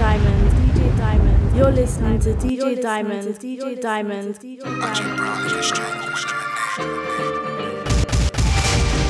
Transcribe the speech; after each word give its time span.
Diamond, 0.00 0.50
DJ 0.52 0.96
Diamond. 0.96 1.54
You're 1.54 1.70
listening 1.72 2.18
to 2.20 2.32
DJ 2.32 2.80
Diamond, 2.80 3.28
DJ 3.34 3.78
Diamond, 3.82 4.34
DJ 4.36 4.64
Watching 4.80 5.04
Diamond. 5.04 5.16
brown 5.18 5.44
is 5.44 5.52
just 5.52 5.68
straight 5.68 5.92
discrimination. 5.92 6.30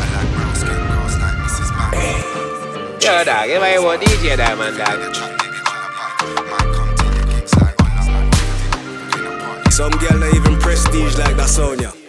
I 0.03 0.07
like 0.17 0.31
brown 0.35 0.55
skin 0.57 0.75
girls 0.91 1.15
like 1.23 1.37
Mrs. 1.47 1.71
Banks. 1.79 3.05
Yo, 3.05 3.23
dog, 3.23 3.49
if 3.49 3.63
I 3.63 3.79
want 3.79 4.03
DJ 4.03 4.37
Diamond, 4.37 4.79
dog. 4.79 5.15
chat 5.15 5.39
baby 5.39 5.59
all 5.65 5.87
about. 5.87 6.35
Man 6.51 6.67
come 6.75 6.91
to 6.97 7.05
the 7.05 7.23
gigs 7.35 7.55
like 7.55 7.79
Ola. 8.03 9.71
Some 9.71 9.93
girl 9.93 10.19
not 10.19 10.35
even 10.35 10.59
prestige 10.59 11.17
like 11.19 11.37
that 11.37 11.49
Sonia. 11.49 12.00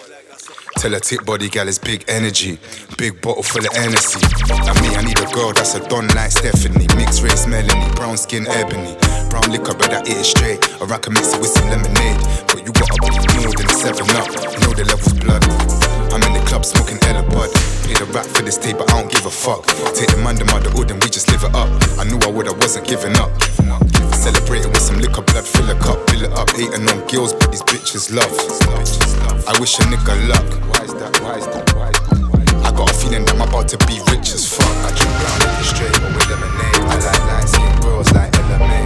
Tell 0.81 0.95
a 0.95 0.99
tip 0.99 1.23
body 1.25 1.47
gal 1.47 1.67
is 1.67 1.77
big 1.77 2.03
energy, 2.07 2.57
big 2.97 3.21
bottle 3.21 3.43
full 3.43 3.61
of 3.61 3.69
energy. 3.77 4.17
And 4.49 4.73
me, 4.81 4.89
I 4.97 5.05
need 5.05 5.19
a 5.21 5.29
girl 5.29 5.53
that's 5.53 5.75
a 5.75 5.87
don 5.87 6.07
like 6.17 6.31
Stephanie, 6.31 6.89
mixed 6.97 7.21
race 7.21 7.45
Melanie, 7.45 7.93
brown 7.93 8.17
skin 8.17 8.47
ebony, 8.49 8.97
brown 9.29 9.45
liquor, 9.53 9.77
but 9.77 9.93
I 9.93 10.01
eat 10.09 10.17
it 10.17 10.25
straight. 10.25 10.57
Or 10.81 10.91
I 10.91 10.97
can 10.97 11.13
mix 11.13 11.37
it 11.37 11.39
with 11.39 11.53
some 11.53 11.69
lemonade, 11.69 12.17
but 12.49 12.65
you 12.65 12.73
gotta 12.73 12.97
be 12.97 13.13
more 13.45 13.53
than 13.53 13.69
a 13.69 13.75
seven 13.77 14.09
up. 14.17 14.25
Know 14.65 14.73
the 14.73 14.89
levels 14.89 15.13
blood. 15.21 15.45
I'm 16.09 16.23
in 16.25 16.33
the 16.33 16.41
club 16.49 16.65
smoking 16.65 16.97
Ella 17.05 17.29
Bud. 17.29 17.53
Play 17.85 17.93
the 17.93 18.09
rap 18.09 18.25
for 18.25 18.41
this 18.41 18.57
tape, 18.57 18.79
but 18.79 18.89
I 18.89 19.01
don't 19.01 19.11
give 19.11 19.27
a 19.27 19.29
fuck. 19.29 19.69
Take 19.93 20.09
the 20.09 20.17
man, 20.17 20.33
the 20.33 20.45
mother, 20.49 20.73
and 20.73 20.97
we 20.97 21.09
just 21.13 21.29
live 21.29 21.45
it 21.45 21.53
up. 21.53 21.69
I 22.01 22.09
knew 22.09 22.17
I 22.25 22.31
would, 22.33 22.49
I 22.49 22.57
wasn't 22.57 22.87
giving 22.87 23.13
up. 23.21 23.29
Celebrating 24.21 24.69
with 24.69 24.81
some 24.81 24.99
liquor, 24.99 25.23
blood, 25.23 25.43
fill 25.43 25.69
a 25.71 25.75
cup, 25.79 25.97
fill 26.07 26.21
it 26.21 26.31
up. 26.33 26.47
Hating 26.51 26.87
on 26.87 26.99
girls, 27.07 27.33
but 27.33 27.51
these 27.51 27.63
bitches 27.63 28.13
love. 28.13 28.29
I 29.47 29.59
wish 29.59 29.79
a 29.79 29.81
nigga 29.89 30.13
luck. 30.29 30.45
Why 30.69 30.85
is 30.85 30.93
that? 30.93 31.19
Why 31.21 31.37
is 31.37 31.47
that? 31.47 31.73
Why 31.73 31.89
is 31.89 31.97
that? 31.97 32.61
I 32.63 32.71
got 32.71 32.91
a 32.91 32.93
feeling 32.93 33.25
that 33.25 33.33
I'm 33.33 33.41
about 33.41 33.67
to 33.69 33.77
be 33.89 33.97
rich 34.13 34.29
as 34.29 34.45
fuck. 34.45 34.69
I 34.85 34.93
drink 34.93 35.09
brown 35.17 35.63
straight 35.65 35.97
with 36.13 36.29
lemonade. 36.29 36.85
I 36.85 37.01
like 37.01 37.25
light 37.33 37.49
skin 37.49 37.81
girls 37.81 38.13
like 38.13 38.29
Ella 38.37 38.80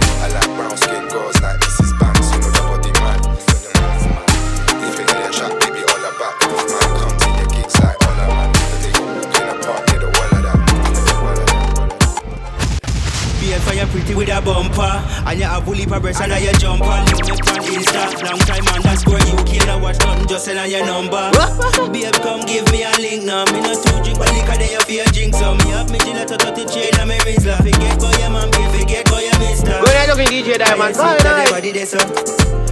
that. 13.76 13.84
Be 13.84 13.84
a 13.84 13.86
fire 13.86 13.92
pretty 13.92 14.14
with 14.14 14.32
a 14.32 14.40
bumper 14.40 14.88
And 15.28 15.38
you 15.38 15.44
have 15.44 15.64
bully 15.64 15.84
for 15.84 16.00
breast 16.00 16.20
and 16.20 16.30
now 16.32 16.38
you 16.38 16.52
jumper 16.56 16.96
Link 17.12 17.20
me 17.28 17.32
on 17.36 17.60
Insta 17.68 18.08
Long 18.24 18.40
time 18.48 18.64
underscore 18.72 19.20
UK 19.36 19.66
Now 19.66 19.78
watch 19.80 19.98
nothing 20.00 20.26
just 20.26 20.44
send 20.46 20.58
on 20.58 20.70
your 20.70 20.84
number 20.86 21.28
Babe 21.92 22.12
come 22.24 22.40
give 22.46 22.64
me 22.72 22.84
a 22.84 22.92
link 22.96 23.24
now 23.24 23.44
Me 23.52 23.60
not 23.60 23.76
too 23.76 23.96
drink 24.00 24.16
but 24.18 24.32
liquor 24.32 24.56
they 24.56 24.72
you 24.72 24.80
feel 24.88 25.04
drink 25.12 25.34
So 25.34 25.54
me 25.60 25.76
have 25.76 25.90
me 25.92 25.98
gillette 26.00 26.28
to 26.28 26.36
30 26.40 26.64
chain 26.72 26.92
and 26.96 27.08
me 27.08 27.16
Rizla 27.20 27.56
Forget 27.60 28.00
go 28.00 28.08
your 28.16 28.30
man 28.32 28.48
babe 28.50 28.70
Forget 28.80 29.04
go 29.12 29.18
your 29.20 29.36
mister 29.44 29.76
When 29.76 29.92
I 29.92 30.06
looking 30.08 30.32
DJ 30.32 30.56
Diamond, 30.56 30.96
Yes, 30.96 31.00
fine, 31.00 31.18
tell 31.20 31.36
nice. 31.36 31.52
everybody 31.52 31.72
this, 31.72 31.92
uh. 31.94 32.00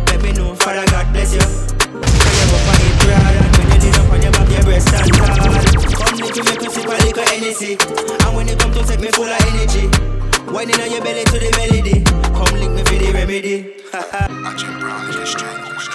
Let 0.09 0.23
me 0.23 0.33
know, 0.33 0.55
Father 0.57 0.87
God 0.89 1.13
bless 1.13 1.35
you. 1.37 1.45
Can 1.45 2.33
you 2.33 2.47
go 2.49 2.57
for 2.65 2.77
it, 2.81 2.97
brother? 3.05 3.45
And 3.45 3.53
when 3.61 3.67
you 3.69 3.79
lean 3.85 3.95
up 4.01 4.09
on 4.09 4.23
your 4.25 4.33
back, 4.33 4.49
your 4.49 4.63
breast 4.65 4.89
stand 4.89 5.13
tall. 5.13 5.37
Come 5.37 6.17
little, 6.17 6.45
make 6.49 6.63
you 6.65 6.71
sip 6.71 6.87
a 6.89 6.97
little 6.97 7.25
Hennessy. 7.29 7.77
And 7.77 8.37
when 8.37 8.49
you 8.49 8.57
come 8.57 8.73
to 8.73 8.83
take 8.87 9.01
me 9.01 9.09
full 9.13 9.29
of 9.29 9.41
energy. 9.53 10.24
Winding 10.53 10.81
on 10.81 10.91
your 10.91 11.01
belly 11.03 11.25
to 11.25 11.39
the 11.39 11.51
melody. 11.57 12.05
Come 12.35 12.59
link 12.59 12.73
me 12.73 12.83
for 12.85 12.95
the 12.95 13.13
remedy. 13.13 13.75
I 13.93 14.55
drink 14.57 14.79
brown 14.81 15.09
is 15.09 15.17
just 15.17 15.33
straight 15.33 15.57
discrimination. 15.75 15.95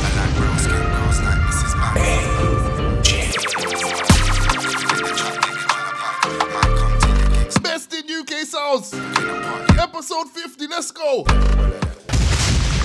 I 0.00 0.08
like 0.16 0.32
brown 0.36 0.58
skin 0.58 0.84
girls 0.94 1.18
like 1.20 1.40
Mrs. 1.48 1.74
Banks. 7.50 7.60
Best 7.60 7.92
in 7.94 8.04
UK 8.10 8.32
Sounds. 8.46 8.94
Episode 9.78 10.28
50, 10.30 10.66
let's 10.68 10.90
go. 10.90 11.24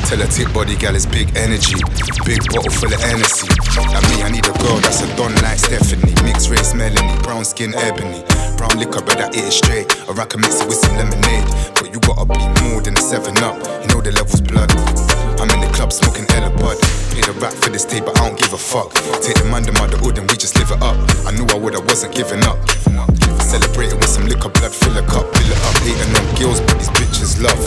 Tell 0.09 0.25
a 0.25 0.25
tip 0.25 0.49
body 0.57 0.75
gal 0.75 0.95
is 0.95 1.05
big 1.05 1.29
energy, 1.37 1.77
big 2.25 2.41
bottle 2.49 2.73
full 2.73 2.89
of 2.89 2.97
energy. 3.05 3.45
And 3.93 4.01
me, 4.09 4.25
I 4.25 4.33
need 4.33 4.41
a 4.41 4.55
girl 4.57 4.81
that's 4.81 5.05
a 5.05 5.07
don 5.13 5.29
like 5.45 5.61
Stephanie, 5.61 6.17
mixed 6.25 6.49
race 6.49 6.73
Melanie, 6.73 7.13
brown 7.21 7.45
skin 7.45 7.77
ebony, 7.77 8.25
brown 8.57 8.73
liquor, 8.81 9.05
but 9.05 9.21
I 9.21 9.29
eat 9.37 9.45
it 9.45 9.53
straight. 9.53 9.85
Or 10.09 10.17
I 10.19 10.25
can 10.25 10.41
mix 10.41 10.61
it 10.61 10.67
with 10.67 10.81
some 10.81 10.97
lemonade, 10.97 11.45
but 11.77 11.93
you 11.93 12.01
gotta 12.01 12.25
be 12.25 12.41
more 12.65 12.81
than 12.81 12.97
a 12.97 13.01
seven 13.05 13.37
up. 13.45 13.61
You 13.85 13.93
know 13.93 14.01
the 14.01 14.09
levels 14.09 14.41
blood. 14.41 14.73
I'm 15.37 15.45
in 15.53 15.61
the 15.61 15.69
club 15.77 15.93
smoking 15.93 16.25
Ella 16.33 16.49
Bud. 16.57 16.81
The 17.29 17.37
rap 17.37 17.53
for 17.53 17.69
this 17.69 17.85
tape, 17.85 18.05
but 18.09 18.17
I 18.17 18.25
don't 18.25 18.39
give 18.39 18.53
a 18.53 18.57
fuck. 18.57 18.89
Take 19.21 19.37
the 19.37 19.45
man, 19.45 19.61
the 19.61 19.77
mother, 19.77 20.01
and 20.01 20.25
we 20.25 20.33
just 20.33 20.57
live 20.57 20.73
it 20.73 20.81
up. 20.81 20.97
I 21.29 21.31
knew 21.37 21.45
I 21.53 21.61
would, 21.61 21.77
I 21.77 21.83
wasn't 21.85 22.17
giving 22.17 22.41
up. 22.49 22.57
Celebrating 23.45 24.01
with 24.01 24.09
some 24.09 24.25
liquor, 24.25 24.49
blood, 24.49 24.73
fill 24.73 24.97
a 24.97 25.05
cup, 25.05 25.29
fill 25.37 25.53
it 25.53 25.61
up. 25.69 25.77
Hating 25.85 26.09
on 26.17 26.25
girls, 26.33 26.65
but 26.65 26.81
these 26.81 26.89
bitches 26.97 27.37
love. 27.37 27.61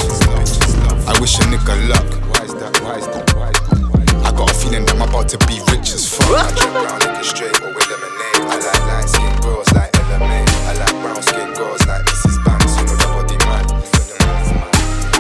I 1.07 1.15
wish 1.23 1.39
a 1.39 1.47
nigga 1.47 1.79
luck. 1.87 2.32
That? 2.43 2.75
That? 2.75 2.75
That? 2.75 3.55
I 4.27 4.35
got 4.35 4.51
a 4.51 4.55
feeling 4.55 4.85
that 4.87 4.99
I'm 4.99 5.07
about 5.07 5.29
to 5.31 5.39
be 5.47 5.63
rich 5.71 5.95
as 5.95 6.11
fuck. 6.11 6.27
I 6.27 6.51
drink 6.51 6.75
brown 6.75 6.99
liquor 6.99 7.23
straight 7.23 7.55
with 7.55 7.87
lemonade. 7.87 8.51
I 8.51 8.59
like 8.59 8.83
light 8.91 9.07
skin 9.07 9.31
girls 9.47 9.71
like 9.71 9.95
May. 10.19 10.43
I 10.67 10.75
like 10.75 10.91
brown 11.07 11.23
skin 11.23 11.55
girls 11.55 11.87
like 11.87 12.03
Mrs. 12.03 12.43
Banks. 12.43 12.75
You 12.75 12.91
know 12.91 12.99
the 12.99 13.07
body 13.15 13.39
man. 13.47 13.63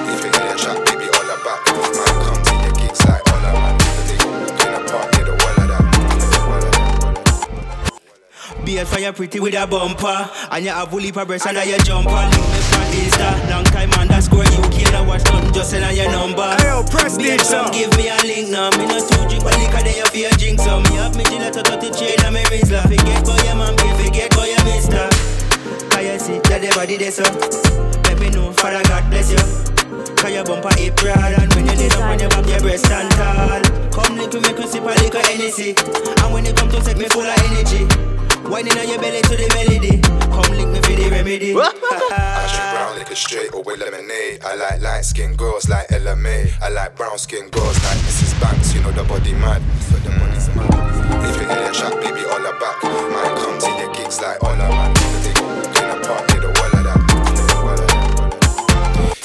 If 0.02 0.18
you 0.18 0.34
hear 0.34 0.50
the 0.50 0.58
chat, 0.58 0.82
baby, 0.82 1.06
all 1.14 1.30
about. 1.30 1.62
Man, 1.94 2.10
come 2.26 2.42
to 2.42 2.54
the 2.58 2.74
gigs 2.74 2.98
like 3.06 3.22
all 3.22 3.38
of 3.38 3.54
man. 3.54 3.78
They 4.10 4.18
go 4.18 4.26
walk 4.42 4.58
in 4.58 4.74
the 4.74 4.82
park, 4.90 5.06
get 5.14 5.22
the 5.22 5.38
wall 5.38 5.62
of 5.62 5.70
that. 5.70 5.86
Of 8.50 8.66
a 8.66 8.84
fire 8.84 9.14
pretty 9.14 9.38
with 9.38 9.54
a 9.54 9.62
bumper 9.66 10.26
And 10.50 10.64
you 10.64 10.74
have 10.74 10.90
bully 10.90 11.12
for 11.12 11.24
breast 11.24 11.46
and 11.46 11.54
now 11.54 11.62
you 11.62 11.78
jumper 11.86 12.10
Link 12.10 12.34
me 12.50 12.58
on 12.82 12.90
Insta 12.98 13.30
Long 13.50 13.64
time 13.64 13.92
underscore 13.94 14.42
UK 14.42 14.81
Now 14.92 15.04
watch 15.08 15.24
nothing 15.32 15.52
just 15.52 15.70
send 15.70 15.84
on 15.84 15.96
your 15.96 16.10
number. 16.10 16.42
Ayo, 16.60 16.84
prestige, 16.90 17.24
Babe, 17.24 17.40
come 17.40 17.66
sir. 17.66 17.72
give 17.72 17.92
me 17.96 18.08
a 18.12 18.16
link 18.28 18.48
now 18.52 18.68
Me 18.76 18.84
not 18.86 19.00
too 19.08 19.24
drink 19.28 19.42
but 19.42 19.56
liquor 19.58 19.82
they 19.82 19.96
you 19.96 20.06
feel 20.12 20.30
drink 20.36 20.60
So 20.60 20.80
me 20.84 20.96
have 21.00 21.16
me 21.16 21.24
gillette 21.24 21.54
to 21.54 21.62
30 21.64 21.90
chain 21.96 22.16
and 22.24 22.34
me 22.34 22.42
Rizla 22.52 22.82
Forget 22.84 23.24
go 23.24 23.34
your 23.42 23.56
man 23.56 23.72
Forget 23.96 24.30
go 24.36 24.44
your 24.44 24.62
mister. 24.68 25.08
Can 25.90 26.02
you 26.04 26.18
see 26.20 26.38
that 26.48 26.60
the 26.60 26.68
body 26.76 26.96
there 27.00 27.10
so. 27.10 27.24
Let 28.04 28.20
me 28.20 28.28
know 28.30 28.52
Father 28.52 28.82
God 28.84 29.08
bless 29.10 29.32
you. 29.32 29.40
Can 30.20 30.32
you 30.36 30.44
bumper 30.44 30.70
it 30.76 30.94
broad 30.96 31.16
And 31.40 31.48
when 31.54 31.66
you 31.66 31.76
lean 31.80 31.92
up 31.92 32.04
on 32.12 32.18
your 32.20 32.28
back 32.28 32.46
your 32.46 32.60
breast 32.60 32.84
stand 32.86 33.10
tall. 33.16 33.62
Come 33.90 34.16
link 34.16 34.32
me 34.32 34.40
make 34.40 34.58
you 34.60 34.68
sip 34.68 34.84
a 34.84 34.92
liquor 35.00 35.24
Hennessy. 35.24 35.72
And 36.20 36.28
when 36.32 36.44
you 36.44 36.52
come 36.52 36.68
to 36.70 36.80
take 36.84 36.98
me 36.98 37.08
full 37.08 37.24
of 37.24 37.32
energy 37.48 37.88
Winding 38.50 38.78
on 38.78 38.88
your 38.88 38.98
belly 38.98 39.22
to 39.22 39.36
the 39.36 39.48
melody 39.54 40.00
Come 40.32 40.56
link 40.56 40.70
me 40.72 40.80
for 40.80 40.92
the 40.92 41.10
remedy 41.10 41.54
I 41.54 42.46
drink 42.50 42.72
brown 42.72 42.98
liquor 42.98 43.14
straight 43.14 43.54
or 43.54 43.62
with 43.62 43.78
lemonade. 43.80 44.40
I 44.44 44.54
like 44.54 44.80
light 44.80 45.04
skin 45.04 45.36
girls 45.36 45.68
like 45.68 45.90
Ella 45.92 46.16
Mai. 46.16 46.50
I 46.60 46.68
like 46.68 46.96
brown 46.96 47.18
skin 47.18 47.48
girls 47.48 47.76
like 47.84 47.98
Mrs. 47.98 48.40
Banks. 48.40 48.74
You 48.74 48.82
know 48.82 48.92
the 48.92 49.04
body 49.04 49.32
mad. 49.34 49.62
So 49.82 49.96
the 49.98 50.10
body's 50.10 50.48
mad. 50.54 50.70
If 51.24 51.40
you 51.40 51.46
hear 51.48 51.68
the 51.68 51.72
chat, 51.72 51.94
baby, 52.00 52.24
all 52.26 52.44
about. 52.44 52.82
Man, 52.82 53.36
come 53.36 53.58
to 53.58 53.70
the 53.80 53.92
gigs 53.96 54.20
like 54.20 54.42
all 54.42 54.60
of 54.60 55.21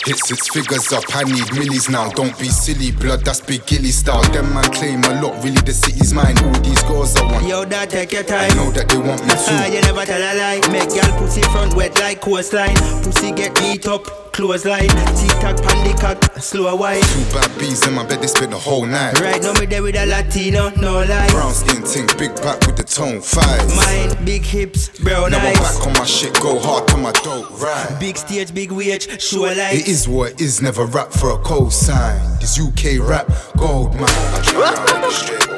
Hits 0.07 0.31
its 0.31 0.47
figures 0.49 0.93
up, 0.93 1.03
I 1.13 1.23
need 1.23 1.51
millies 1.53 1.89
now. 1.89 2.09
Don't 2.11 2.31
be 2.39 2.47
silly, 2.47 2.91
blood, 2.91 3.25
that's 3.25 3.41
big 3.41 3.65
gilly 3.65 3.91
style. 3.91 4.23
Them 4.31 4.53
man 4.53 4.63
claim 4.71 5.03
a 5.03 5.21
lot, 5.21 5.43
really 5.43 5.59
the 5.61 5.73
city's 5.73 6.13
mine. 6.13 6.37
All 6.45 6.51
these 6.61 6.81
girls 6.83 7.13
I 7.17 7.25
want. 7.29 7.45
Yo, 7.45 7.65
that 7.65 7.89
take 7.89 8.13
your 8.13 8.23
time. 8.23 8.49
I 8.51 8.55
know 8.55 8.71
that 8.71 8.87
they 8.87 8.97
want 8.97 9.21
me 9.25 9.31
Ah, 9.35 9.65
too. 9.67 9.73
you 9.75 9.81
never 9.81 10.05
tell 10.05 10.21
a 10.21 10.31
lie. 10.39 10.61
Make 10.71 10.95
y'all 10.95 11.11
pussy 11.19 11.41
front 11.51 11.73
wet 11.75 11.99
like 11.99 12.21
coastline. 12.21 12.75
Pussy 13.03 13.33
get 13.33 13.53
beat 13.55 13.85
up, 13.85 14.26
clothesline. 14.37 14.87
Tick 15.17 15.33
tock, 15.41 15.57
pandy 15.63 15.93
cock, 15.99 16.23
slow 16.37 16.75
wine. 16.75 17.01
Two 17.01 17.25
bad 17.33 17.51
bees 17.59 17.85
in 17.87 17.95
my 17.95 18.05
bed, 18.05 18.21
they 18.21 18.27
spend 18.27 18.53
the 18.53 18.57
whole 18.57 18.85
night. 18.85 19.19
Right 19.19 19.41
now 19.41 19.53
me 19.53 19.65
there 19.65 19.81
with 19.81 19.95
a 19.95 20.05
Latino, 20.05 20.69
no 20.77 21.03
lie. 21.03 21.27
Brown 21.31 21.51
skin 21.51 21.83
ting, 21.83 22.07
big 22.17 22.35
back 22.37 22.65
with 22.67 22.77
the 22.77 22.83
tone 22.83 23.19
five. 23.19 23.67
Mine, 23.75 24.23
big 24.23 24.43
hips, 24.43 24.89
brown 24.99 25.31
Now 25.31 25.39
I'm 25.39 25.53
back 25.55 25.87
on 25.87 25.93
my 25.93 26.05
shit, 26.05 26.33
go 26.39 26.59
hard 26.59 26.87
to 26.89 26.97
my 26.97 27.11
dope, 27.23 27.49
right? 27.59 27.97
Big 27.99 28.15
stage, 28.15 28.53
big 28.53 28.71
wage, 28.71 29.19
show 29.19 29.41
light. 29.41 29.73
It 29.73 29.87
is 29.87 30.07
what 30.07 30.33
it 30.33 30.41
is, 30.41 30.61
never 30.61 30.85
rap 30.85 31.11
for 31.11 31.31
a 31.31 31.37
cold 31.39 31.73
sign. 31.73 32.21
This 32.39 32.59
UK 32.59 33.01
rap, 33.01 33.27
gold 33.57 33.95
mine. 33.95 34.05
I 34.07 34.41
try 34.43 35.01
to 35.01 35.11
straight 35.11 35.56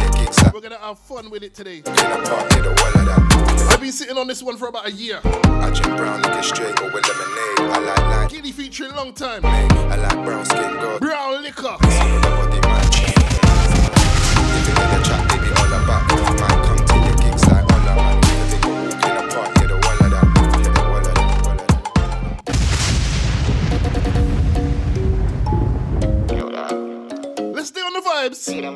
the 0.00 0.18
gigs 0.18 0.42
like 0.42 0.54
We're 0.54 0.60
gonna 0.60 0.78
have 0.78 0.98
fun 0.98 1.30
with 1.30 1.42
it 1.42 1.54
today. 1.54 1.78
in 1.78 1.82
the 1.84 1.90
park, 1.90 2.50
get 2.50 2.62
the 2.62 2.68
wall 2.68 3.00
of 3.00 3.06
that. 3.06 3.70
I've 3.72 3.80
been 3.80 3.92
sitting 3.92 4.16
on 4.16 4.26
this 4.26 4.42
one 4.42 4.56
for 4.56 4.68
about 4.68 4.86
a 4.86 4.92
year. 4.92 5.20
I 5.24 5.70
drink 5.70 5.96
brown 5.96 6.22
liquor 6.22 6.42
straight 6.42 6.80
or 6.80 6.92
with 6.92 7.06
lemonade. 7.08 7.72
I 7.72 7.78
like 7.78 7.98
light 7.98 8.30
Gilly 8.30 8.52
featuring 8.52 8.94
long 8.94 9.12
time. 9.12 9.44
I 9.44 9.96
like 9.96 10.24
brown 10.24 10.44
skin 10.44 10.72
girls. 10.74 11.00
Brown 11.00 11.42
liquor. 11.42 11.76
Let's 28.28 28.44
do 28.44 28.60
vibes. 28.60 28.68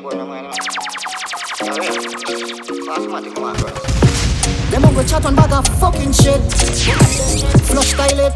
Them 4.71 4.85
on 4.85 4.95
go 4.95 5.03
chat 5.03 5.25
on 5.27 5.35
bag 5.35 5.51
of 5.51 5.67
fucking 5.79 6.11
shit. 6.11 6.41
Flush 7.61 7.93
toilet 7.93 8.35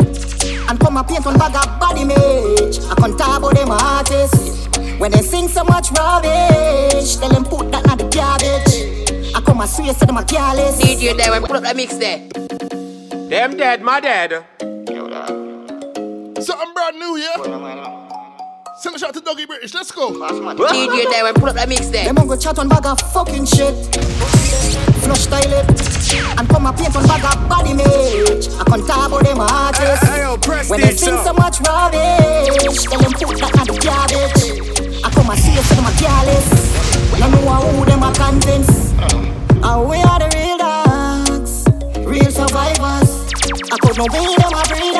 and 0.70 0.80
come 0.80 0.98
a 0.98 1.04
paint 1.04 1.26
on 1.26 1.40
bag 1.40 1.56
of 1.56 1.80
body 1.80 2.02
image. 2.02 2.78
I 2.86 2.94
can't 3.00 3.18
talk 3.18 3.40
about 3.40 3.56
them 3.56 3.72
artists. 3.72 4.68
When 5.00 5.12
they 5.12 5.24
sing 5.24 5.48
so 5.48 5.64
much 5.64 5.90
rubbish, 5.90 7.16
tell 7.16 7.30
them 7.30 7.46
put 7.46 7.72
that 7.72 7.90
in 7.90 7.98
the 7.98 8.04
garbage. 8.14 9.34
I 9.34 9.42
come 9.42 9.62
a 9.62 9.68
swear 9.68 9.96
say 9.96 10.06
them 10.06 10.18
a 10.18 10.24
careless. 10.24 10.80
DJ 10.80 11.18
Diamond, 11.18 11.48
put 11.48 11.56
up 11.56 11.64
the 11.64 11.74
mix 11.74 11.96
there. 11.96 12.28
Them 13.28 13.58
dead, 13.58 13.82
my 13.82 14.00
dead. 14.00 14.46
Something 16.44 16.74
brand 16.76 17.00
new, 17.00 17.18
yeah? 17.18 18.07
Send 18.80 18.96
a 18.96 19.00
shot 19.00 19.12
to 19.16 19.22
Dougie 19.22 19.48
British. 19.48 19.74
Let's 19.74 19.90
go. 19.92 20.12
DJ 20.12 21.10
Diamond, 21.10 21.36
put 21.38 21.50
up 21.50 21.56
the 21.56 21.66
mix 21.66 21.88
there. 21.88 22.06
Them 22.06 22.20
on 22.20 22.28
go 22.28 22.38
chat 22.38 22.60
on 22.60 22.70
bag 22.70 22.86
of 22.86 23.02
fucking 23.12 23.46
shit. 23.46 23.74
Flush 25.02 25.26
toilet 25.26 25.66
and 26.38 26.48
come 26.48 26.68
a 26.68 26.74
paint 26.74 26.96
on 26.96 27.08
bag 27.08 27.26
of 27.26 27.50
body 27.50 27.72
image. 27.72 28.54
I 28.54 28.64
can't 28.70 28.86
talk 28.86 29.10
about 29.10 29.26
them 29.26 29.40
artists. 29.42 30.06
Hey, 30.06 30.22
hey, 30.22 30.30
yo, 30.30 30.38
when 30.70 30.82
they 30.82 30.94
this 30.94 31.02
sing 31.02 31.18
so 31.26 31.34
much 31.34 31.58
rubbish, 31.66 32.86
tell 32.86 33.02
them 33.02 33.14
put 33.18 33.42
that 33.42 33.50
in 33.58 33.66
the 33.66 33.82
garbage. 33.82 35.02
I 35.02 35.10
come 35.10 35.30
a 35.32 35.36
see 35.38 35.58
say 35.58 35.74
them 35.74 35.90
a 35.90 35.94
careless. 35.98 36.46
No 37.18 37.34
know 37.34 37.58
who 37.74 37.86
them 37.86 38.04
a 38.06 38.14
convince. 38.14 38.94
And 39.58 39.90
we 39.90 39.98
are 40.06 40.22
the 40.22 40.30
real 40.38 40.58
dogs, 40.62 41.66
real 42.06 42.30
survivors. 42.30 43.10
I 43.74 43.78
could 43.82 43.98
no 43.98 44.06
be 44.06 44.22
them 44.38 44.54
a 44.54 44.62
breed 44.70 44.97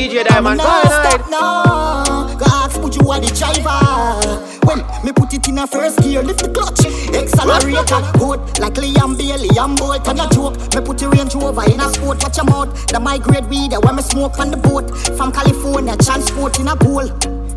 DJ 0.00 0.24
Diamond, 0.24 0.56
no, 0.56 0.64
go 0.64 0.80
stop 0.88 1.04
ahead. 1.04 1.30
no. 1.30 2.46
Ask 2.46 2.80
put 2.80 2.96
you 2.96 3.10
are 3.10 3.20
the 3.20 3.28
driver. 3.36 4.40
When 4.64 4.78
me 5.04 5.12
put 5.12 5.34
it 5.34 5.46
in 5.46 5.58
a 5.58 5.66
first 5.66 6.00
gear, 6.00 6.22
lift 6.22 6.40
the 6.40 6.48
clutch, 6.48 6.86
accelerator, 7.12 8.00
good 8.18 8.40
like 8.58 8.80
Liam 8.80 9.18
Bailey, 9.18 9.50
I'm 9.60 9.74
bolt 9.74 10.08
and 10.08 10.20
a 10.20 10.26
joke. 10.32 10.56
Me 10.74 10.80
put 10.80 10.96
the 10.96 11.08
Range 11.10 11.34
Rover 11.34 11.68
in 11.70 11.80
a 11.80 11.92
sport, 11.92 12.22
watch 12.22 12.38
'em 12.38 12.48
out. 12.48 12.74
The 12.88 12.98
my 12.98 13.18
grade 13.18 13.44
weed, 13.50 13.74
when 13.76 13.96
me 13.96 14.02
smoke 14.02 14.38
on 14.38 14.50
the 14.50 14.56
boat 14.56 14.88
from 15.18 15.32
California, 15.32 15.94
transport 15.98 16.58
in 16.58 16.68
a 16.68 16.76
goal. 16.76 17.04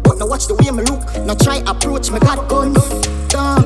But 0.03 0.19
now 0.19 0.27
watch 0.27 0.47
the 0.47 0.55
way 0.59 0.69
me 0.69 0.83
look, 0.83 0.99
now 1.23 1.35
try 1.35 1.63
approach 1.65 2.11
me 2.11 2.19
got 2.19 2.49
guns. 2.49 2.77
Uh, 3.33 3.63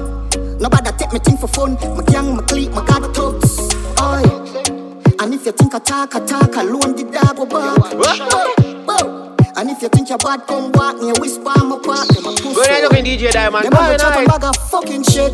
nobody 0.62 0.92
take 1.02 1.12
me 1.14 1.18
thing 1.18 1.38
for 1.38 1.48
fun. 1.48 1.80
My 1.98 2.04
gang, 2.04 2.36
my 2.36 2.44
clique, 2.44 2.70
my 2.74 2.86
got 2.86 3.02
thugs. 3.16 3.74
Oi. 4.00 4.47
And 5.20 5.34
if 5.34 5.46
you 5.46 5.52
think 5.52 5.74
I 5.74 5.80
talk, 5.80 6.16
I 6.16 6.26
talk 6.26 6.56
alone, 6.56 6.96
the 6.96 7.04
dog 7.12 7.38
will 7.38 7.46
bark. 7.48 7.94
And 9.58 9.72
if 9.72 9.82
you 9.82 9.90
think 9.90 10.10
you're 10.10 10.20
bad, 10.20 10.46
come 10.46 10.72
walk 10.74 10.98
me, 11.02 11.12
whisper 11.20 11.42
my 11.66 11.80
part, 11.84 12.08
them 12.10 12.26
a 12.28 12.32
pussy. 12.38 12.54
When 12.54 12.70
I 12.70 12.82
looking 12.82 13.06
DJ 13.06 13.32
Diamond, 13.32 13.66
Them 13.66 13.72
go 13.74 13.80
a 13.80 13.98
go 13.98 14.06
on 14.06 14.14
ahead. 14.14 14.28
bag 14.28 14.44
of 14.44 14.56
fucking 14.70 15.04
shit. 15.04 15.34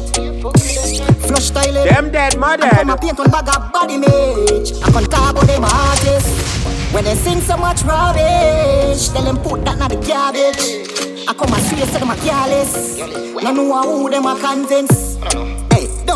Flush 1.27 1.49
toilet. 1.51 1.89
Them 1.89 2.09
dead, 2.11 2.37
my 2.37 2.53
And 2.53 2.61
come 2.71 2.89
a 2.89 2.97
paint 2.97 3.19
on 3.19 3.29
bag 3.29 3.49
of 3.49 3.71
body 3.73 3.95
image. 3.95 4.71
I 4.81 4.91
can 4.91 5.03
talk 5.11 5.31
about 5.31 5.47
them 5.47 5.65
artists. 5.65 6.63
When 6.93 7.03
they 7.03 7.15
sing 7.15 7.41
so 7.41 7.57
much 7.57 7.81
rubbish, 7.83 9.09
tell 9.09 9.23
them 9.23 9.37
put 9.43 9.65
that 9.65 9.91
in 9.91 9.99
the 9.99 10.07
garbage. 10.07 11.27
I 11.27 11.33
come 11.33 11.53
and 11.53 11.63
see 11.63 11.75
say 11.85 11.99
them 11.99 12.09
a 12.09 12.15
careless. 12.15 12.97
No 13.43 13.51
know 13.51 13.81
who 13.83 14.09
them 14.09 14.25
a 14.25 14.39
convince. 14.39 15.17
Hey, 15.23 15.29
don't 15.29 15.62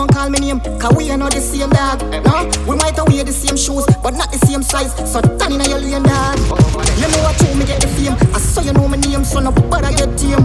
call 0.05 0.29
me 0.29 0.39
name, 0.39 0.59
cause 0.77 0.93
we 0.95 1.09
are 1.09 1.17
not 1.17 1.31
the 1.33 1.41
same 1.41 1.69
dog. 1.71 2.01
No, 2.25 2.45
we 2.69 2.75
might 2.77 2.95
have 2.95 3.07
wear 3.07 3.23
the 3.23 3.31
same 3.31 3.57
shoes, 3.57 3.85
but 4.03 4.13
not 4.13 4.31
the 4.31 4.37
same 4.45 4.61
size. 4.61 4.93
So 5.11 5.21
turn 5.21 5.53
in 5.53 5.61
your 5.65 5.79
lane, 5.79 6.03
dog. 6.03 6.37
You 6.99 7.07
know 7.09 7.23
what 7.25 7.39
you 7.41 7.55
me 7.55 7.65
get 7.65 7.81
the 7.81 7.87
fame. 7.87 8.13
I 8.35 8.39
saw 8.39 8.61
you 8.61 8.73
know 8.73 8.87
my 8.87 8.97
name, 8.97 9.23
so 9.23 9.39
no 9.39 9.51
bother 9.51 9.89
get 9.95 10.17
team. 10.17 10.43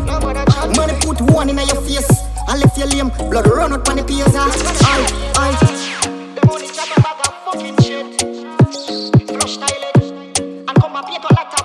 Money 0.77 0.95
put 1.05 1.21
one 1.33 1.51
in 1.51 1.59
your 1.59 1.83
face. 1.83 2.09
I 2.49 2.57
left 2.57 2.79
your 2.79 2.87
lame, 2.89 3.11
blood 3.31 3.47
run 3.47 3.73
out 3.73 3.89
on 3.89 3.97
the 3.97 4.05
piers. 4.05 4.33
Ah. 4.35 4.49
Aye, 4.89 5.07
aye. 5.37 5.57
The 6.35 6.47
money 6.47 6.69
chat 6.69 6.89
a 6.97 7.01
bag 7.03 7.21
of 7.27 7.35
fucking 7.45 7.77
shit. 7.85 8.07
Flush 9.29 9.57
toilet 9.59 10.41
and 10.41 10.75
come 10.81 10.97
and 10.97 11.07
paint 11.07 11.25
a 11.25 11.35
lot 11.35 11.47
of. 11.47 11.63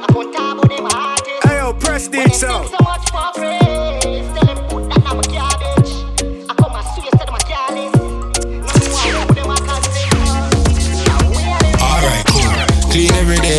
I 0.00 0.06
can't 0.12 0.32
talk 0.34 0.58
about 0.58 0.68
them. 0.68 0.86
Eh. 0.86 1.48
Hey, 1.48 1.56
yo, 1.58 1.72
press 1.74 2.04
sing 2.06 2.28
so 2.32 2.78
much 2.84 3.10
for 3.10 3.30
praise, 3.34 4.04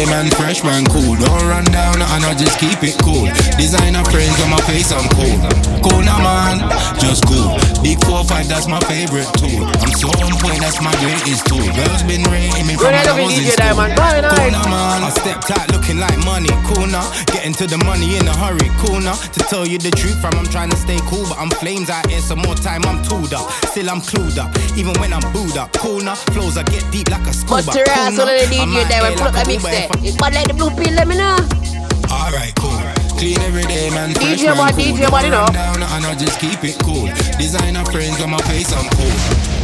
man, 0.10 0.30
fresh 0.32 0.64
man, 0.64 0.86
cool. 0.86 1.16
Don't 1.16 1.46
run 1.48 1.64
down 1.72 1.96
and 2.02 2.22
I 2.26 2.34
just 2.36 2.60
keep 2.60 2.82
it 2.84 2.98
cool. 3.06 3.30
Designer 3.58 4.04
friends 4.10 4.36
on 4.42 4.50
my 4.50 4.62
face, 4.66 4.92
I'm 4.92 5.08
cool. 5.16 5.38
Cool 5.86 6.02
now, 6.04 6.20
man, 6.20 6.58
just 7.00 7.24
cool. 7.26 7.56
Big 7.82 7.98
4-5, 8.04 8.50
that's 8.50 8.68
my 8.68 8.80
favorite 8.92 9.30
tool. 9.40 9.64
I'm 9.80 9.94
so 9.96 10.10
on 10.26 10.34
point, 10.42 10.60
that's 10.60 10.82
my 10.82 10.92
greatest 11.00 11.46
tool. 11.48 11.64
Girls 11.78 12.04
been 12.04 12.24
rating 12.28 12.68
me 12.68 12.76
from 12.76 12.92
When 12.92 12.96
I 12.98 13.06
when 13.06 13.08
I 13.08 13.24
looking 13.24 13.26
was 13.26 13.38
in 13.40 13.46
school. 13.54 13.88
Cool 14.34 14.52
now, 14.52 14.66
man. 14.68 15.04
I 15.06 15.10
stepped 15.14 15.50
out 15.52 15.68
looking 15.72 16.00
like 16.00 16.18
money, 16.26 16.50
cool 16.68 16.88
now. 16.88 17.06
Getting 17.32 17.54
to 17.62 17.66
the 17.68 17.78
money 17.86 18.18
in 18.18 18.28
a 18.28 18.36
hurry, 18.36 18.68
cool 18.84 19.00
now. 19.00 19.16
To 19.16 19.40
tell 19.48 19.66
you 19.66 19.78
the 19.78 19.92
truth, 19.92 20.20
fam, 20.22 20.34
I'm 20.36 20.46
trying 20.50 20.70
to 20.72 20.78
stay 20.78 21.00
cool, 21.08 21.24
but 21.30 21.38
I'm 21.38 21.50
flames 21.62 21.90
out 21.90 22.08
here, 22.10 22.20
some 22.22 22.40
more 22.40 22.56
time 22.56 22.84
I'm 22.86 23.02
tooled 23.06 23.34
up. 23.34 23.50
Still 23.72 23.90
I'm 23.90 24.02
clued 24.02 24.38
up, 24.38 24.52
even 24.76 24.94
when 25.00 25.14
I'm 25.14 25.24
booed 25.32 25.58
up, 25.58 25.72
cool 25.78 26.00
now. 26.02 26.16
Flows 26.36 26.58
I 26.58 26.64
get 26.64 26.84
deep 26.92 27.10
like 27.10 27.26
a 27.28 27.34
scuba. 27.34 27.64
But 27.66 27.76
your 27.76 27.90
ass 27.90 28.16
cool 28.18 28.26
now. 28.26 28.34
I'm 28.34 28.76
out 28.76 28.92
here 28.92 29.14
up 29.14 29.34
like 29.34 29.46
a 29.46 29.48
mix 29.48 29.64
Uber 29.64 29.72
there. 29.72 29.86
if 29.86 29.92
I- 29.96 29.99
It's 30.02 30.16
bad 30.18 30.34
like 30.34 30.48
the 30.48 30.54
blue 30.54 30.70
pill, 30.72 30.94
let 30.94 31.08
me 31.08 31.18
know. 31.18 31.36
Alright, 32.12 32.54
cool. 32.56 32.99
Clean 33.20 33.38
every 33.42 33.64
day, 33.64 33.90
man. 33.90 34.16
Fresh 34.16 34.40
DJ 34.40 34.48
man, 34.48 34.56
boy, 34.56 34.72
cool. 34.72 34.80
DJ 34.80 35.02
Don't 35.04 35.12
boy, 35.12 35.20
you 35.28 35.32
know. 35.36 35.46
down 35.52 35.84
and 35.84 36.06
I 36.08 36.16
just 36.16 36.40
keep 36.40 36.64
it 36.64 36.80
cool. 36.80 37.12
Designer 37.36 37.84
friends 37.92 38.16
on 38.24 38.32
my 38.32 38.40
face, 38.48 38.72
I'm 38.72 38.88
cool. 38.96 39.18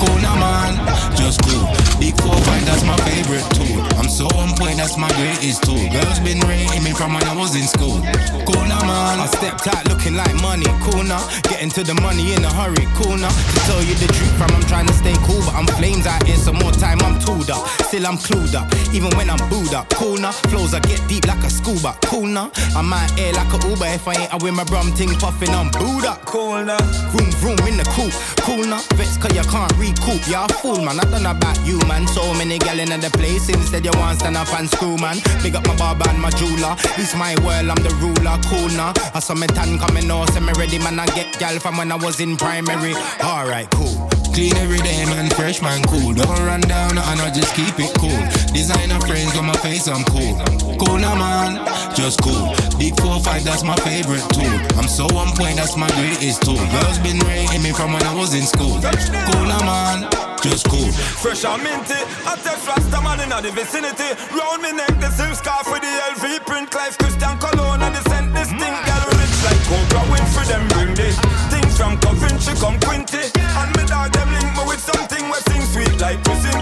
Cool 0.04 0.19
now, 0.19 0.36
man. 0.36 0.75
Just 1.16 1.40
cool. 1.48 1.63
Big 1.96 2.19
four 2.19 2.36
five, 2.44 2.66
that's 2.68 2.84
my 2.84 3.00
favorite 3.07 3.48
tool. 3.56 3.80
I'm 3.96 4.12
so 4.12 4.28
on 4.36 4.52
point, 4.60 4.75
that's 4.75 4.98
my 5.00 5.07
greatest 5.16 5.63
tool. 5.63 5.80
Girls 5.88 6.19
been 6.19 6.44
rating 6.44 6.84
me 6.84 6.92
from 6.92 7.16
when 7.16 7.24
I 7.24 7.31
was 7.31 7.56
in 7.56 7.63
school. 7.63 8.04
Cool 8.44 8.66
now, 8.68 8.84
man. 8.84 9.24
I 9.24 9.28
stepped 9.31 9.72
out 9.72 9.88
looking 9.88 10.19
like 10.19 10.36
money. 10.44 10.68
Cool 10.84 11.08
now. 11.08 11.24
Getting 11.48 11.72
to 11.80 11.84
the 11.88 11.96
money 12.04 12.36
in 12.36 12.44
a 12.44 12.51
hurry. 12.51 12.84
Cool 13.00 13.16
now. 13.16 13.31
To 13.31 13.60
tell 13.72 13.80
you 13.80 13.96
the 13.96 14.12
truth, 14.12 14.36
fam, 14.36 14.51
I'm 14.51 14.68
trying 14.68 14.88
to 14.92 14.96
stay 15.00 15.16
cool, 15.24 15.40
but 15.48 15.56
I'm 15.56 15.68
flames 15.80 16.04
out 16.06 16.28
here. 16.28 16.36
Some 16.36 16.60
more 16.60 16.75
time, 16.75 17.00
I'm 17.08 17.24
tooled 17.24 17.50
up. 17.50 17.63
Still 17.88 18.04
I'm 18.04 18.19
clued 18.19 18.51
up, 18.51 18.68
even 18.92 19.16
when 19.16 19.31
I'm 19.31 19.40
booed 19.48 19.74
up. 19.74 19.88
Cool 19.96 20.19
now. 20.19 20.36
Flows 20.51 20.74
I 20.75 20.81
get 20.81 21.00
deep 21.08 21.24
like 21.25 21.40
a 21.48 21.50
scuba. 21.50 21.96
Cool 22.12 22.27
now. 22.27 22.51
I 22.75 22.82
might 22.84 23.08
air 23.15 23.32
like 23.32 23.45
a 23.54 23.70
Uber 23.70 23.86
if 23.86 24.08
I 24.08 24.14
ain't 24.14 24.34
I 24.34 24.38
with 24.38 24.54
my 24.54 24.64
brum 24.64 24.94
ting 24.94 25.14
puffing 25.16 25.50
on 25.50 25.68
up. 26.06 26.25
Cool 26.25 26.64
now. 26.66 26.78
Vroom 27.12 27.32
vroom 27.42 27.60
in 27.68 27.78
the 27.78 27.88
coupe. 27.96 28.14
Cool 28.46 28.66
now. 28.66 28.82
Vex 28.96 29.18
cause 29.18 29.36
you 29.36 29.44
can't 29.44 29.72
recoup. 29.78 30.22
You're 30.28 30.46
a 30.46 30.54
fool 30.62 30.82
man. 30.82 31.00
I 31.00 31.04
done 31.06 31.25
about 31.25 31.58
you 31.66 31.80
man. 31.88 32.08
So 32.08 32.22
many 32.34 32.58
gal 32.60 32.80
in 32.80 32.90
the 32.90 33.10
place. 33.12 33.50
Instead 33.50 33.86
you 33.86 33.92
want 33.96 34.20
stand 34.20 34.38
up 34.38 34.52
and 34.54 34.70
screw 34.70 34.98
man. 34.98 35.18
Big 35.44 35.56
up 35.56 35.66
my 35.68 35.75
barber 35.75 36.10
and 36.10 36.22
my 36.22 36.30
jeweler. 36.32 36.75
This 36.98 37.16
my 37.16 37.36
world. 37.44 37.70
I'm 37.70 37.82
the 37.84 37.94
ruler. 38.02 38.38
Cool 38.50 38.70
now. 38.78 38.94
I 39.14 39.20
saw 39.20 39.36
my 39.36 39.48
tan 39.48 39.78
coming 39.80 40.10
out. 40.10 40.30
Say 40.30 40.40
me 40.40 40.54
ready 40.58 40.80
man. 40.80 41.00
I 41.00 41.06
get 41.08 41.38
gal 41.40 41.60
from 41.60 41.78
when 41.78 41.92
I 41.92 41.96
was 41.96 42.20
in 42.20 42.38
primary. 42.38 42.94
Alright 43.22 43.70
cool. 43.72 44.10
Clean 44.36 44.51
every 44.58 44.84
day, 44.84 45.06
man, 45.06 45.30
fresh 45.30 45.62
man, 45.62 45.82
cool. 45.88 46.12
Don't 46.12 46.27
run 46.44 46.60
down 46.68 46.92
and 46.92 47.22
I 47.24 47.32
just 47.32 47.56
keep 47.56 47.72
it 47.80 47.88
cool. 47.96 48.20
Designer 48.51 49.00
friends 49.08 49.32
on 49.39 49.46
my 49.46 49.56
face, 49.63 49.88
I'm 49.88 50.04
cool. 50.12 50.36
Cool 50.75 51.00
man, 51.00 51.63
just 51.96 52.20
cool. 52.20 52.51
Big 52.75 52.92
4-5, 53.00 53.48
that's 53.48 53.63
my 53.63 53.80
favorite 53.88 54.27
tool. 54.36 54.51
I'm 54.75 54.92
so 54.92 55.08
on 55.15 55.32
point, 55.39 55.56
that's 55.56 55.77
my 55.80 55.88
greatest 55.96 56.44
tool. 56.44 56.60
Girls 56.60 57.00
been 57.00 57.15
rating 57.24 57.63
me 57.63 57.72
from 57.72 57.96
when 57.96 58.04
I 58.04 58.12
was 58.12 58.36
in 58.36 58.44
school. 58.44 58.75
Cool 58.84 59.48
man, 59.63 60.12
just 60.44 60.68
cool. 60.68 60.92
Fresh 61.24 61.48
and 61.48 61.63
minty. 61.63 62.04
I 62.27 62.36
tell 62.44 62.60
Rasta 62.68 63.00
man 63.08 63.24
in 63.24 63.32
the 63.32 63.51
vicinity. 63.56 64.20
Round 64.36 64.60
me 64.60 64.75
neck, 64.75 65.00
the 65.00 65.15
silk 65.15 65.39
scarf 65.39 65.63
with 65.72 65.80
the 65.80 65.94
LV 66.12 66.44
print. 66.44 66.68
Clive 66.75 66.98
Christian 66.98 67.39
Cologne 67.39 67.80
and 67.80 67.96
the 67.96 68.04
scent 68.12 68.36
this 68.36 68.51
thing. 68.51 68.75
Girl 68.84 69.08
rich 69.15 69.38
like 69.48 69.63
Oprah 69.72 70.04
Winfrey, 70.12 70.44
them 70.51 70.68
bring 70.75 70.92
this. 70.92 71.15
Things 71.48 71.64
from 71.75 72.00
Coventry 72.00 72.55
come 72.55 72.79
Quinty. 72.79 73.29
And 73.36 73.70
me 73.75 73.84
dog 73.86 74.12
them 74.12 74.32
link 74.32 74.50
me 74.55 74.63
with 74.65 74.79
something 74.79 75.24
where 75.29 75.44
sing 75.51 75.62
sweet 75.67 76.00
like 76.00 76.24
prison. 76.24 76.55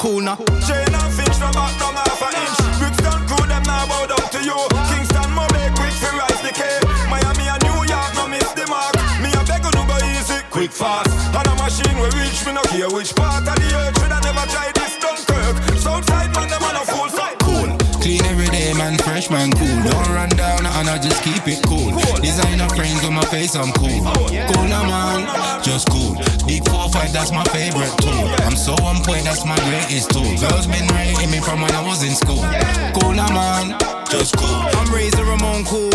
Cool 0.00 0.20
now. 0.20 0.36
Chain 0.64 0.88
and 0.88 1.12
finch 1.12 1.36
from 1.36 1.52
back 1.52 1.72
down 1.78 1.94
half 1.94 2.22
an 2.24 2.34
inch. 2.34 2.58
Brixton 2.80 3.20
crew 3.28 3.46
them 3.46 3.62
now 3.68 3.86
bow 3.86 4.08
down 4.08 4.26
to 4.32 4.40
you. 4.40 4.58
Kingston 4.88 5.30
more 5.36 5.48
big 5.52 5.70
quick 5.76 5.94
for 6.00 6.12
rise 6.16 6.40
the 6.40 6.52
K. 6.52 6.64
Miami 7.12 7.46
and 7.48 7.62
New 7.68 7.80
York 7.84 8.10
no 8.16 8.24
miss 8.26 8.50
the 8.56 8.66
mark. 8.66 8.96
Me 9.20 9.30
a 9.32 9.42
beg 9.44 9.64
you 9.64 9.84
go 9.84 9.96
easy, 10.16 10.40
quick 10.50 10.72
fast. 10.72 11.12
And 11.36 11.46
a 11.46 11.54
machine 11.60 11.96
will 12.00 12.12
reach 12.16 12.40
me 12.46 12.52
no 12.56 12.62
care 12.72 12.90
which 12.90 13.14
part 13.14 13.46
of 13.46 13.56
the 13.56 13.68
earth. 13.76 13.94
Should 14.00 14.12
I 14.12 14.20
never 14.24 14.44
try 14.48 14.72
this 14.74 14.96
Dunkirk? 14.98 15.56
Southside 15.76 16.32
man 16.34 16.48
them 16.48 16.64
on 16.64 16.76
a 16.76 16.84
cool. 16.88 17.13
Clean 18.04 18.22
every 18.26 18.44
day, 18.52 18.74
man, 18.74 18.98
fresh 18.98 19.30
man, 19.30 19.50
cool. 19.52 19.80
Don't 19.80 20.08
run 20.12 20.28
down 20.36 20.66
and 20.66 20.90
I 20.90 20.98
just 21.00 21.22
keep 21.22 21.48
it 21.48 21.64
cool. 21.64 21.88
Designer 22.20 22.68
friends 22.76 23.02
on 23.02 23.14
my 23.14 23.24
face, 23.32 23.56
I'm 23.56 23.72
cool. 23.72 23.88
Cool 23.88 24.68
now, 24.68 24.84
man, 24.84 25.24
just 25.64 25.88
cool. 25.88 26.12
Big 26.44 26.60
4-5, 26.64 27.12
that's 27.16 27.32
my 27.32 27.44
favorite 27.44 27.96
tool. 28.04 28.28
I'm 28.44 28.56
so 28.56 28.74
on 28.84 29.02
point, 29.02 29.24
that's 29.24 29.46
my 29.46 29.56
greatest 29.64 30.10
tool. 30.10 30.36
Girls 30.36 30.66
been 30.66 30.86
rating 30.92 31.30
me 31.30 31.40
from 31.40 31.62
when 31.62 31.72
I 31.72 31.80
was 31.80 32.04
in 32.04 32.12
school. 32.14 32.44
Cool 32.92 33.14
now, 33.16 33.32
man, 33.32 33.80
just 34.10 34.36
cool. 34.36 34.52
I'm 34.52 34.92
Razor 34.92 35.24
Ramon, 35.24 35.64
cool. 35.64 35.88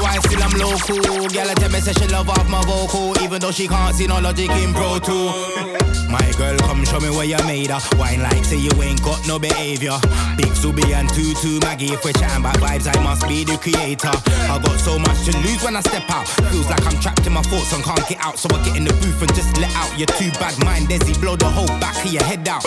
Why 0.00 0.16
still 0.24 0.42
I'm 0.42 0.56
local. 0.56 1.28
Girl, 1.28 1.50
I 1.50 1.52
tell 1.52 1.68
me 1.68 1.80
say 1.80 1.92
she 1.92 2.08
love 2.08 2.30
off 2.30 2.48
my 2.48 2.62
vocal, 2.64 3.12
even 3.22 3.42
though 3.42 3.52
she 3.52 3.68
can't 3.68 3.94
see 3.94 4.06
no 4.06 4.20
logic 4.20 4.48
in 4.48 4.72
Pro 4.72 4.98
2. 4.98 5.93
My 6.14 6.30
girl, 6.38 6.56
come 6.58 6.84
show 6.84 7.00
me 7.00 7.10
where 7.10 7.24
you 7.26 7.42
made 7.44 7.70
her. 7.70 7.80
Wine 7.98 8.22
like 8.22 8.44
say 8.44 8.56
you 8.56 8.70
ain't 8.80 9.02
got 9.02 9.26
no 9.26 9.36
behavior. 9.40 9.98
Big 10.36 10.54
Zuby 10.54 10.94
and 10.94 11.08
Tutu 11.08 11.58
Maggie, 11.66 11.92
if 11.92 12.04
we're 12.04 12.12
chatting 12.12 12.38
about 12.38 12.54
vibes, 12.58 12.86
I 12.86 13.02
must 13.02 13.26
be 13.26 13.42
the 13.42 13.58
creator. 13.58 14.14
I 14.46 14.60
got 14.62 14.78
so 14.78 14.96
much 14.96 15.24
to 15.24 15.36
lose 15.38 15.64
when 15.64 15.74
I 15.74 15.80
step 15.80 16.08
out. 16.08 16.28
Feels 16.52 16.70
like 16.70 16.86
I'm 16.86 17.00
trapped 17.00 17.26
in 17.26 17.32
my 17.32 17.42
thoughts 17.42 17.72
and 17.72 17.82
can't 17.82 18.06
get 18.08 18.24
out. 18.24 18.38
So 18.38 18.48
I 18.54 18.62
get 18.64 18.76
in 18.76 18.84
the 18.84 18.92
booth 19.02 19.22
and 19.22 19.34
just 19.34 19.58
let 19.58 19.74
out. 19.74 19.90
You're 19.98 20.14
too 20.14 20.30
bad 20.38 20.54
mind, 20.64 20.86
Desi, 20.86 21.20
blow 21.20 21.34
the 21.34 21.50
whole 21.50 21.66
back 21.82 21.96
of 22.04 22.12
your 22.12 22.22
head 22.22 22.46
out. 22.46 22.62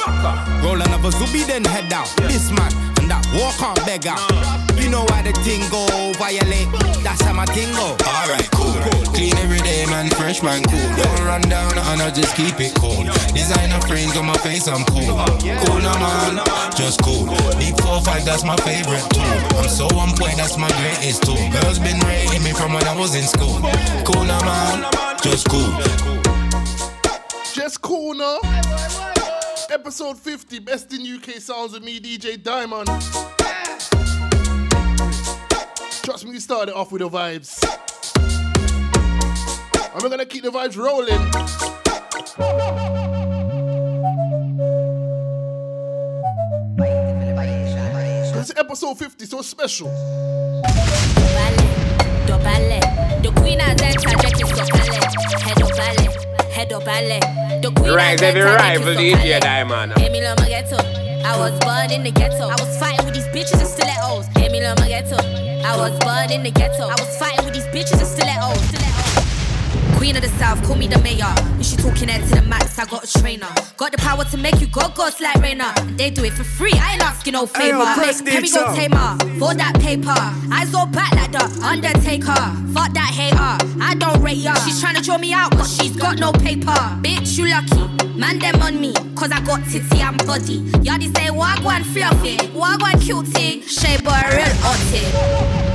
Roll 0.61 0.81
another 0.81 1.11
Zuby, 1.11 1.43
then 1.43 1.63
head 1.63 1.93
out. 1.93 2.11
This 2.27 2.51
man 2.51 2.73
and 2.99 3.09
that 3.09 3.23
war 3.31 3.51
can't 3.55 3.79
beg 3.85 4.07
out. 4.07 4.19
You 4.75 4.89
know 4.89 5.05
why 5.07 5.23
the 5.23 5.31
thing 5.47 5.63
go 5.71 5.87
violate. 6.19 6.67
That's 7.03 7.21
how 7.21 7.33
my 7.33 7.45
thing 7.45 7.71
go. 7.73 7.95
Alright, 8.03 8.49
cool. 8.51 8.75
Clean 9.15 9.35
every 9.37 9.59
day, 9.59 9.85
man. 9.87 10.09
Fresh, 10.09 10.43
man. 10.43 10.63
Cool. 10.63 10.79
Don't 10.95 11.23
run 11.25 11.41
down 11.41 11.71
and 11.71 12.01
I 12.01 12.11
just 12.11 12.35
keep 12.35 12.59
it 12.59 12.75
cool. 12.75 13.07
Designer 13.37 13.79
frames 13.81 14.17
on 14.17 14.25
my 14.25 14.37
face, 14.37 14.67
I'm 14.67 14.83
cool. 14.85 15.05
Cool, 15.05 15.79
man. 15.79 16.41
Just 16.75 17.03
cool. 17.03 17.27
Deep 17.61 17.75
4-5, 17.85 18.25
that's 18.25 18.43
my 18.43 18.55
favorite 18.57 19.05
tool. 19.11 19.59
I'm 19.59 19.69
so 19.69 19.85
on 19.95 20.17
point, 20.17 20.37
that's 20.37 20.57
my 20.57 20.67
greatest 20.69 21.21
tool. 21.21 21.37
Girls 21.51 21.77
been 21.77 21.99
rating 21.99 22.41
me 22.43 22.51
from 22.51 22.73
when 22.73 22.83
I 22.85 22.97
was 22.97 23.13
in 23.13 23.21
school. 23.21 23.61
Cool, 24.05 24.25
man. 24.25 24.91
Just 25.21 25.47
cool. 25.49 25.71
Just 27.53 27.79
cool, 27.83 28.15
no? 28.15 28.39
Episode 29.69 30.17
50, 30.17 30.57
Best 30.59 30.91
in 30.91 31.05
UK 31.05 31.39
Sounds 31.39 31.73
with 31.73 31.83
me, 31.83 31.99
DJ 31.99 32.41
Diamond. 32.41 32.87
Trust 36.01 36.25
me, 36.25 36.31
we 36.31 36.39
started 36.39 36.73
off 36.73 36.91
with 36.91 37.03
the 37.03 37.09
vibes. 37.09 37.63
And 39.93 40.01
we're 40.01 40.09
gonna 40.09 40.25
keep 40.25 40.43
the 40.43 40.49
vibes 40.49 40.75
rolling. 40.75 41.21
Head 56.57 56.71
up 56.71 56.85
ballet. 56.85 57.19
The 57.61 57.71
queen 57.75 57.93
Rise 57.93 58.19
has 58.19 58.21
every 58.21 58.41
entered, 58.41 58.55
rival 58.55 58.93
Jackie 58.93 59.11
DJ 59.11 59.15
Sokale. 59.15 59.41
Diamond. 59.41 59.93
Amy 59.99 60.21
Loma 60.21 60.45
Ghetto. 60.47 60.77
I 61.27 61.37
was 61.37 61.59
born 61.59 61.91
in 61.91 62.03
the 62.03 62.11
ghetto. 62.11 62.47
I 62.47 62.55
was 62.55 62.77
fighting 62.79 63.05
with 63.05 63.15
these 63.15 63.27
bitches 63.27 63.59
and 63.59 63.67
stilettos. 63.67 64.27
Amy 64.37 64.61
Loma 64.61 64.87
I 64.87 65.75
was 65.75 65.99
born 65.99 66.31
in 66.31 66.43
the 66.43 66.51
ghetto. 66.51 66.83
I 66.83 66.95
was 66.97 67.17
fighting 67.17 67.43
with 67.45 67.53
these 67.53 67.67
bitches 67.67 67.99
and 67.99 68.07
stilettos. 68.07 68.57
stilettos. 68.63 68.96
Queen 69.97 70.15
of 70.15 70.21
the 70.21 70.29
South, 70.37 70.63
call 70.63 70.75
me 70.75 70.87
the 70.87 70.99
mayor. 70.99 71.33
If 71.59 71.65
she 71.65 71.75
talking 71.75 72.07
head 72.07 72.27
to 72.29 72.35
the 72.35 72.47
max, 72.47 72.77
I 72.77 72.85
got 72.85 73.03
a 73.03 73.19
trainer. 73.19 73.49
Got 73.77 73.91
the 73.93 73.97
power 73.97 74.23
to 74.25 74.37
make 74.37 74.61
you 74.61 74.67
go 74.67 74.87
ghost 74.89 75.19
like 75.19 75.35
Rainer. 75.37 75.73
They 75.97 76.11
do 76.11 76.23
it 76.23 76.33
for 76.33 76.43
free, 76.43 76.73
I 76.73 76.93
ain't 76.93 77.03
asking 77.03 77.33
no 77.33 77.47
favor. 77.47 77.79
Make 77.79 77.95
press 77.95 78.21
go 78.21 78.75
tamer 78.75 79.17
for 79.39 79.55
that 79.55 79.73
paper. 79.79 80.13
Eyes 80.53 80.73
all 80.75 80.85
back 80.85 81.11
like 81.13 81.31
the 81.31 81.43
Undertaker. 81.65 82.37
Fuck 82.73 82.93
that 82.93 83.11
hater, 83.11 83.57
I 83.81 83.95
don't 83.97 84.21
rate 84.21 84.37
ya. 84.37 84.53
She's 84.65 84.79
trying 84.79 84.95
to 84.95 85.01
draw 85.01 85.17
me 85.17 85.33
out, 85.33 85.51
but 85.51 85.65
she's 85.65 85.95
got 85.95 86.19
no 86.19 86.31
paper. 86.31 86.77
Bitch, 87.01 87.37
you 87.37 87.49
lucky. 87.49 87.81
Man, 88.13 88.37
them 88.39 88.61
on 88.61 88.79
me, 88.79 88.93
cause 89.15 89.31
I 89.31 89.41
got 89.41 89.63
titty 89.65 89.99
and 89.99 90.17
body. 90.25 90.59
Yardie 90.85 91.15
say, 91.15 91.29
Wagwan 91.29 91.83
fluffy, 91.83 92.37
Wagwan 92.53 93.01
cutie. 93.01 93.61
Shaybo, 93.61 94.13
real 94.29 94.53
hottie. 94.61 95.66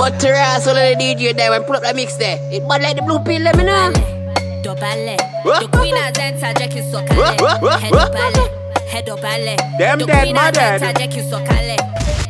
But 0.00 0.18
Terrace, 0.18 0.66
all 0.66 0.72
of 0.72 0.80
the 0.80 0.96
DJ 0.96 1.36
there, 1.36 1.50
when 1.50 1.62
pull 1.64 1.76
up 1.76 1.82
that 1.82 1.94
mix 1.94 2.16
there. 2.16 2.40
It 2.50 2.66
bad 2.66 2.80
like 2.80 2.96
the 2.96 3.02
blue 3.02 3.20
pill, 3.20 3.42
let 3.42 3.54
me 3.54 3.64
know. 3.64 3.92
Dobale. 4.64 5.20
The 5.44 5.68
queen 5.76 5.94
has 5.94 6.16
entered, 6.16 6.56
What? 6.56 7.04
Sokale. 7.04 7.40
What? 7.42 7.60
What? 7.60 7.80
Head 7.80 7.92
up 7.92 8.10
ballet. 8.10 8.48
Head 8.88 9.08
up 9.10 9.20
ballet. 9.20 9.56
Them 9.76 9.98
the 9.98 10.06
dead, 10.06 10.34
my 10.34 10.50
dead. 10.50 10.80
Sokale. 10.80 11.76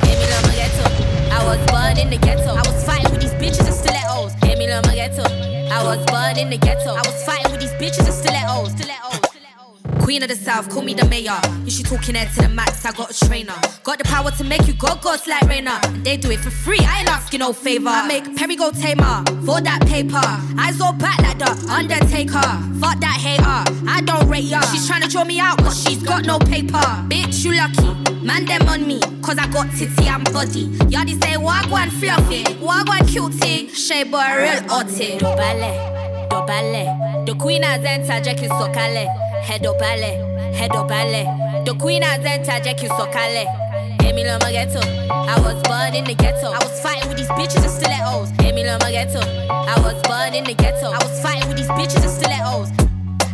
Amy 0.02 0.26
Loma 0.26 0.50
Ghetto. 0.58 0.82
I 1.30 1.46
was 1.46 1.62
born 1.70 1.96
in 1.96 2.10
the 2.10 2.18
ghetto. 2.18 2.50
I 2.50 2.62
was 2.66 2.84
fighting 2.84 3.12
with 3.12 3.20
these 3.20 3.34
bitches 3.34 3.64
and 3.64 3.74
stilettos. 3.74 4.34
Amy 4.42 4.66
Loma 4.66 4.92
Ghetto. 4.92 5.22
I 5.70 5.84
was 5.84 6.04
born 6.06 6.42
in 6.42 6.50
the 6.50 6.58
ghetto. 6.58 6.90
I 6.90 7.02
was 7.06 7.22
fighting 7.22 7.52
with 7.52 7.60
these 7.60 7.74
bitches 7.74 8.02
and 8.04 8.12
stilettos. 8.12 8.72
Stilettos. 8.72 9.19
Queen 10.10 10.24
of 10.24 10.28
the 10.28 10.34
South, 10.34 10.68
call 10.68 10.82
me 10.82 10.92
the 10.92 11.06
mayor. 11.06 11.38
You 11.64 11.70
should 11.70 11.86
talking 11.86 12.16
head 12.16 12.34
to 12.34 12.42
the 12.42 12.48
max, 12.48 12.84
I 12.84 12.90
got 12.90 13.12
a 13.12 13.26
trainer. 13.28 13.54
Got 13.84 13.98
the 13.98 14.04
power 14.04 14.32
to 14.32 14.42
make 14.42 14.66
you 14.66 14.72
go 14.72 14.96
ghost 14.96 15.28
like 15.28 15.42
Rainer. 15.42 15.78
They 16.02 16.16
do 16.16 16.32
it 16.32 16.40
for 16.40 16.50
free, 16.50 16.80
I 16.80 16.98
ain't 16.98 17.08
asking 17.08 17.38
no 17.38 17.52
favor. 17.52 17.90
I 17.90 18.08
make 18.08 18.36
Perry 18.36 18.56
go 18.56 18.72
tamer 18.72 19.22
for 19.46 19.60
that 19.60 19.86
paper. 19.86 20.18
Eyes 20.58 20.80
all 20.80 20.94
back 20.94 21.20
like 21.20 21.38
the 21.38 21.46
Undertaker. 21.70 22.42
Fuck 22.82 22.98
that 22.98 23.18
hater, 23.22 23.62
I 23.88 24.00
don't 24.04 24.28
rate 24.28 24.50
ya. 24.50 24.60
She's 24.62 24.84
trying 24.88 25.02
to 25.02 25.08
draw 25.08 25.22
me 25.22 25.38
out, 25.38 25.58
but 25.58 25.74
she's 25.74 26.02
got 26.02 26.24
no 26.26 26.40
paper. 26.40 26.82
Bitch, 27.06 27.44
you 27.44 27.54
lucky. 27.54 27.94
Man, 28.26 28.46
them 28.46 28.68
on 28.68 28.88
me, 28.88 28.98
cause 29.22 29.38
I 29.38 29.46
got 29.46 29.70
titty 29.78 30.08
and 30.08 30.24
body. 30.32 30.62
Y'all 30.90 31.06
Yardie 31.06 31.22
say, 31.22 31.38
Wagwan 31.38 31.88
fluffy, 31.88 32.42
Wagwan 32.58 33.06
cutie. 33.06 33.68
Shaybo, 33.68 34.18
real 34.42 34.58
hottie. 34.66 35.20
Dobale. 35.20 36.26
Dobale. 36.28 37.26
The 37.26 37.34
queen 37.36 37.62
has 37.62 37.84
entered, 37.84 38.24
Jackie 38.24 38.48
Sokale. 38.48 39.29
Head 39.42 39.66
up 39.66 39.78
ballet, 39.78 40.16
head 40.54 40.70
up 40.72 40.88
ballet. 40.88 41.24
The 41.64 41.74
queen 41.74 42.02
has 42.02 42.24
entered, 42.24 42.64
Jackie 42.64 42.88
Sokale. 42.88 43.46
Amy 44.02 44.24
Loma 44.24 44.50
Ghetto. 44.50 44.80
I 45.10 45.38
was 45.40 45.60
born 45.62 45.94
in 45.94 46.04
the 46.04 46.14
ghetto. 46.14 46.50
I 46.50 46.58
was 46.58 46.80
fighting 46.80 47.08
with 47.08 47.18
these 47.18 47.28
bitches 47.28 47.62
and 47.62 47.70
stilettos. 47.70 48.30
Amy 48.40 48.64
Loma 48.64 48.90
Ghetto. 48.90 49.20
I 49.20 49.78
was 49.80 50.00
born 50.02 50.34
in 50.34 50.44
the 50.44 50.54
ghetto. 50.54 50.90
I 50.90 50.98
was 50.98 51.20
fighting 51.22 51.48
with 51.48 51.58
these 51.58 51.68
bitches 51.68 52.02
and 52.02 52.10
stilettos. 52.10 52.70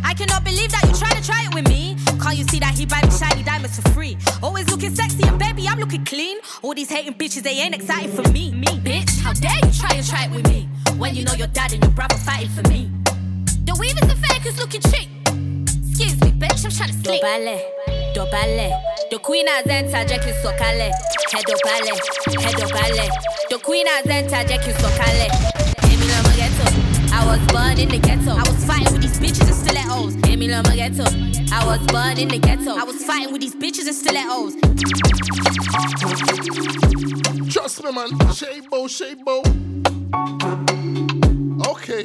I 0.03 0.13
cannot 0.13 0.43
believe 0.43 0.71
that 0.71 0.83
you 0.87 0.93
try 0.93 1.09
to 1.09 1.23
try 1.25 1.45
it 1.45 1.53
with 1.53 1.67
me. 1.67 1.97
Can't 2.21 2.37
you 2.37 2.43
see 2.45 2.59
that 2.59 2.73
he 2.77 2.85
buy 2.85 3.01
me 3.03 3.11
shiny 3.11 3.43
diamonds 3.43 3.79
for 3.79 3.89
free? 3.89 4.17
Always 4.43 4.69
looking 4.69 4.93
sexy 4.93 5.27
and 5.27 5.39
baby, 5.39 5.67
I'm 5.67 5.79
looking 5.79 6.05
clean. 6.05 6.37
All 6.61 6.73
these 6.73 6.89
hating 6.89 7.15
bitches, 7.15 7.43
they 7.43 7.57
ain't 7.59 7.75
excited 7.75 8.11
for 8.11 8.29
me. 8.31 8.51
Me, 8.53 8.67
bitch, 8.85 9.19
how 9.21 9.33
dare 9.33 9.57
you 9.65 9.71
try 9.73 9.95
and 9.95 10.05
try 10.05 10.25
it 10.25 10.31
with 10.31 10.47
me? 10.47 10.69
When 10.97 11.15
you 11.15 11.25
know 11.25 11.33
your 11.33 11.47
dad 11.47 11.73
and 11.73 11.83
your 11.83 11.91
brother 11.91 12.17
fighting 12.17 12.49
for 12.49 12.67
me. 12.69 12.91
The 13.65 13.75
weave 13.79 13.97
is 13.97 14.09
a 14.11 14.15
fake 14.15 14.43
who's 14.43 14.57
looking 14.59 14.81
cheap. 14.81 15.16
Excuse 16.57 16.79
me, 16.79 16.81
bitch, 16.81 16.81
I'm 16.81 16.89
trying 16.89 16.89
to 16.89 16.97
sleep. 17.05 17.21
Dobale, 17.21 17.57
dobale. 18.15 18.67
The 19.11 19.19
queen 19.19 19.47
has 19.47 19.67
entered, 19.67 20.07
Jackie 20.07 20.31
Sokale. 20.41 20.91
Head 21.31 21.49
up 21.51 21.61
ballet, 21.63 21.99
head 22.41 22.59
up 22.59 22.71
ballet. 22.71 23.09
The 23.49 23.59
queen 23.59 23.85
has 23.85 24.07
entered, 24.07 24.47
Jackie 24.47 24.71
Sokale. 24.71 25.29
Amy 25.83 26.07
Loma 26.07 26.33
Ghetto. 26.35 26.65
I 27.13 27.25
was 27.25 27.39
born 27.53 27.77
in 27.79 27.89
the 27.89 27.99
ghetto. 27.99 28.31
I 28.31 28.41
was 28.41 28.65
fighting 28.65 28.91
with 28.93 29.01
these 29.03 29.19
bitches 29.19 29.45
and 29.45 29.55
stilettos. 29.55 30.15
Amy 30.27 30.47
Loma 30.47 30.75
Ghetto. 30.75 31.05
I 31.53 31.63
was 31.63 31.85
born 31.87 32.17
in 32.17 32.27
the 32.29 32.39
ghetto. 32.39 32.75
I 32.75 32.83
was 32.83 33.03
fighting 33.03 33.31
with 33.31 33.41
these 33.41 33.55
bitches 33.55 33.85
and 33.85 33.95
stilettos. 33.95 34.55
Trust 37.53 37.83
me, 37.83 37.91
man. 37.91 38.09
Shaybo, 38.33 38.87
Shaybo. 38.89 39.45
Okay. 41.67 42.03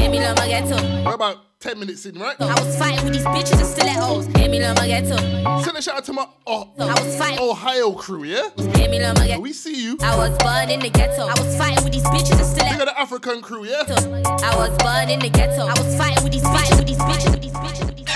Amy 0.00 0.20
Loma 0.20 0.46
Ghetto. 0.46 1.04
We're 1.04 1.14
about 1.14 1.49
10 1.60 1.78
minutes 1.78 2.06
in, 2.06 2.18
right? 2.18 2.40
I 2.40 2.58
was 2.58 2.78
fighting 2.78 3.04
with 3.04 3.12
these 3.12 3.24
bitches 3.26 3.58
and 3.58 3.66
stilettos. 3.66 4.26
Amy 4.38 4.60
Loma 4.60 4.86
Ghetto. 4.86 5.18
Send 5.62 5.76
a 5.76 5.82
shout 5.82 5.96
out 5.96 6.04
to 6.06 6.14
my 6.14 6.26
oh, 6.46 6.70
I 6.78 6.86
was 6.86 7.18
fighting. 7.18 7.38
Ohio 7.38 7.92
crew, 7.92 8.24
yeah? 8.24 8.48
Amy 8.76 8.98
Loma 8.98 9.26
Ghetto. 9.26 9.40
We 9.40 9.52
see 9.52 9.84
you. 9.84 9.98
I 10.00 10.16
was 10.16 10.38
born 10.38 10.70
in 10.70 10.80
the 10.80 10.88
ghetto. 10.88 11.26
I 11.26 11.38
was 11.38 11.54
fighting 11.58 11.84
with 11.84 11.92
these 11.92 12.04
bitches 12.04 12.30
and 12.30 12.40
Look 12.40 12.48
stilettos. 12.48 12.80
at 12.80 12.84
the 12.86 12.98
African 12.98 13.42
crew, 13.42 13.66
yeah? 13.66 13.82
I 13.86 14.56
was 14.56 14.74
born 14.78 15.10
in 15.10 15.20
the 15.20 15.28
ghetto. 15.28 15.66
I 15.66 15.74
was 15.76 15.94
fighting 15.98 16.24
with 16.24 16.32
these 16.32 16.44
bitches, 16.44 16.78
with 16.78 16.86
these 16.86 16.96
bitches, 16.96 17.30
with 17.30 17.42
these 17.42 17.52
bitches, 17.52 17.84
with 17.84 17.96
these 17.96 18.06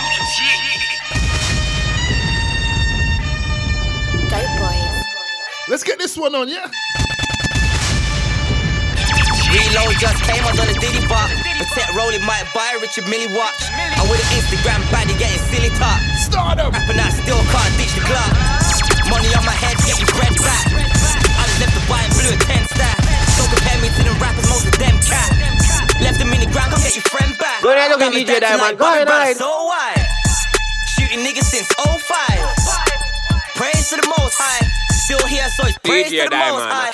Let's 5.69 5.85
get 5.85 5.99
this 5.99 6.17
one 6.17 6.35
on, 6.35 6.49
yeah? 6.49 6.71
Reload 9.55 9.95
just 10.03 10.19
came, 10.27 10.43
I 10.43 10.51
done 10.59 10.67
a 10.67 10.77
diddy 10.83 10.99
bop. 11.07 11.31
Protect 11.63 11.95
rolling, 11.95 12.23
might 12.27 12.43
buy 12.51 12.75
a 12.75 12.79
Richard 12.83 13.07
Millie 13.07 13.31
watch. 13.31 13.55
I'm 13.71 14.07
with 14.11 14.19
an 14.19 14.31
Instagram 14.35 14.83
baddie 14.91 15.15
getting 15.15 15.39
silly 15.55 15.71
talk. 15.79 15.99
Start 16.19 16.59
up. 16.59 16.75
Rapping 16.75 16.99
I 16.99 17.11
still 17.15 17.39
can't 17.55 17.73
ditch 17.79 17.95
the 17.95 18.03
clock. 18.03 18.35
Uh-huh. 18.35 19.11
Money 19.15 19.31
on 19.39 19.45
my 19.47 19.55
head, 19.55 19.79
get 19.87 19.95
your 20.03 20.11
bread 20.19 20.35
back. 20.43 20.67
I 20.75 21.43
just 21.47 21.61
left 21.63 21.75
the 21.79 21.85
white 21.87 22.03
and 22.11 22.15
blue 22.19 22.35
a 22.35 22.39
10 22.41 22.67
stack. 22.75 22.97
Don't 23.39 23.51
compare 23.55 23.79
me 23.79 23.89
to 23.95 24.01
them 24.03 24.17
rappers, 24.19 24.49
most 24.51 24.67
of 24.67 24.75
them 24.75 24.97
cat. 25.07 25.31
Left 26.03 26.19
them 26.19 26.35
in 26.35 26.41
the 26.43 26.51
ground, 26.51 26.75
come 26.75 26.83
get 26.83 26.97
your 26.99 27.07
friend 27.07 27.31
back. 27.39 27.63
Go 27.63 27.71
ahead, 27.71 27.95
look 27.95 28.03
at 28.03 28.11
Got 28.11 28.15
me 28.19 28.27
DJ 28.27 28.43
dancing 28.43 28.59
Diamond. 28.59 28.75
like 28.75 28.79
Go 28.81 28.85
Bobby 28.91 29.07
ahead, 29.07 29.07
Brown, 29.07 29.23
alright. 29.23 29.39
So 29.39 29.51
wide. 29.71 30.03
Shooting 30.99 31.21
niggas 31.23 31.47
since 31.47 31.69
05. 31.79 31.95
Praise 33.55 33.87
to 33.95 34.03
the 34.03 34.09
most 34.19 34.35
high. 34.35 34.67
Still 35.07 35.23
here, 35.31 35.47
so 35.55 35.69
it's 35.69 35.79
praise 35.79 36.11
DJ 36.11 36.27
to 36.27 36.31
the 36.33 36.43
most 36.43 36.67
Diamond. 36.67 36.75
high. 36.75 36.91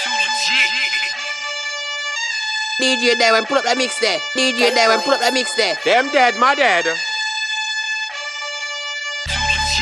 DJ 2.80 3.18
Diamond, 3.18 3.46
pull 3.46 3.58
up 3.60 3.64
that 3.64 3.76
mix 3.76 4.00
there. 4.00 4.18
DJ 4.32 4.74
Diamond, 4.74 5.04
pull 5.04 5.12
up 5.12 5.20
that 5.20 5.36
mix 5.36 5.54
there. 5.54 5.76
Them 5.84 6.10
dead, 6.10 6.34
my 6.40 6.56
dead. 6.56 6.88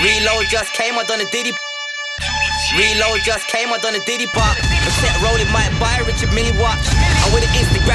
Reload 0.02 0.46
just 0.52 0.70
came, 0.74 0.94
I 0.98 1.02
done 1.08 1.22
a 1.22 1.28
diddy. 1.32 1.50
Reload 2.76 3.22
just 3.24 3.48
came, 3.48 3.72
I 3.72 3.78
done 3.80 3.96
a 3.96 4.02
diddy 4.04 4.28
pop. 4.30 4.54
Protect 4.58 5.16
rolling, 5.24 5.48
might 5.50 5.72
buy 5.80 5.96
a 5.98 6.04
Richard 6.04 6.30
Millie 6.34 6.54
watch. 6.60 6.84
I'm 7.24 7.32
with 7.32 7.46
an 7.46 7.54
Instagram 7.56 7.87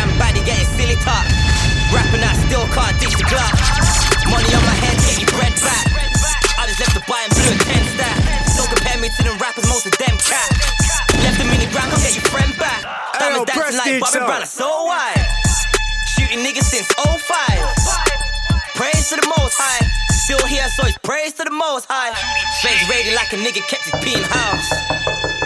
Here, 20.64 20.72
so 20.80 20.88
praise 21.04 21.36
to 21.36 21.44
the 21.44 21.52
most 21.52 21.92
high. 21.92 22.16
Fake 22.64 22.80
ready 22.88 23.12
like 23.12 23.36
a 23.36 23.40
nigga 23.44 23.60
kept 23.68 23.84
his 23.84 24.00
pee 24.00 24.16
in 24.16 24.24
house. 24.24 24.72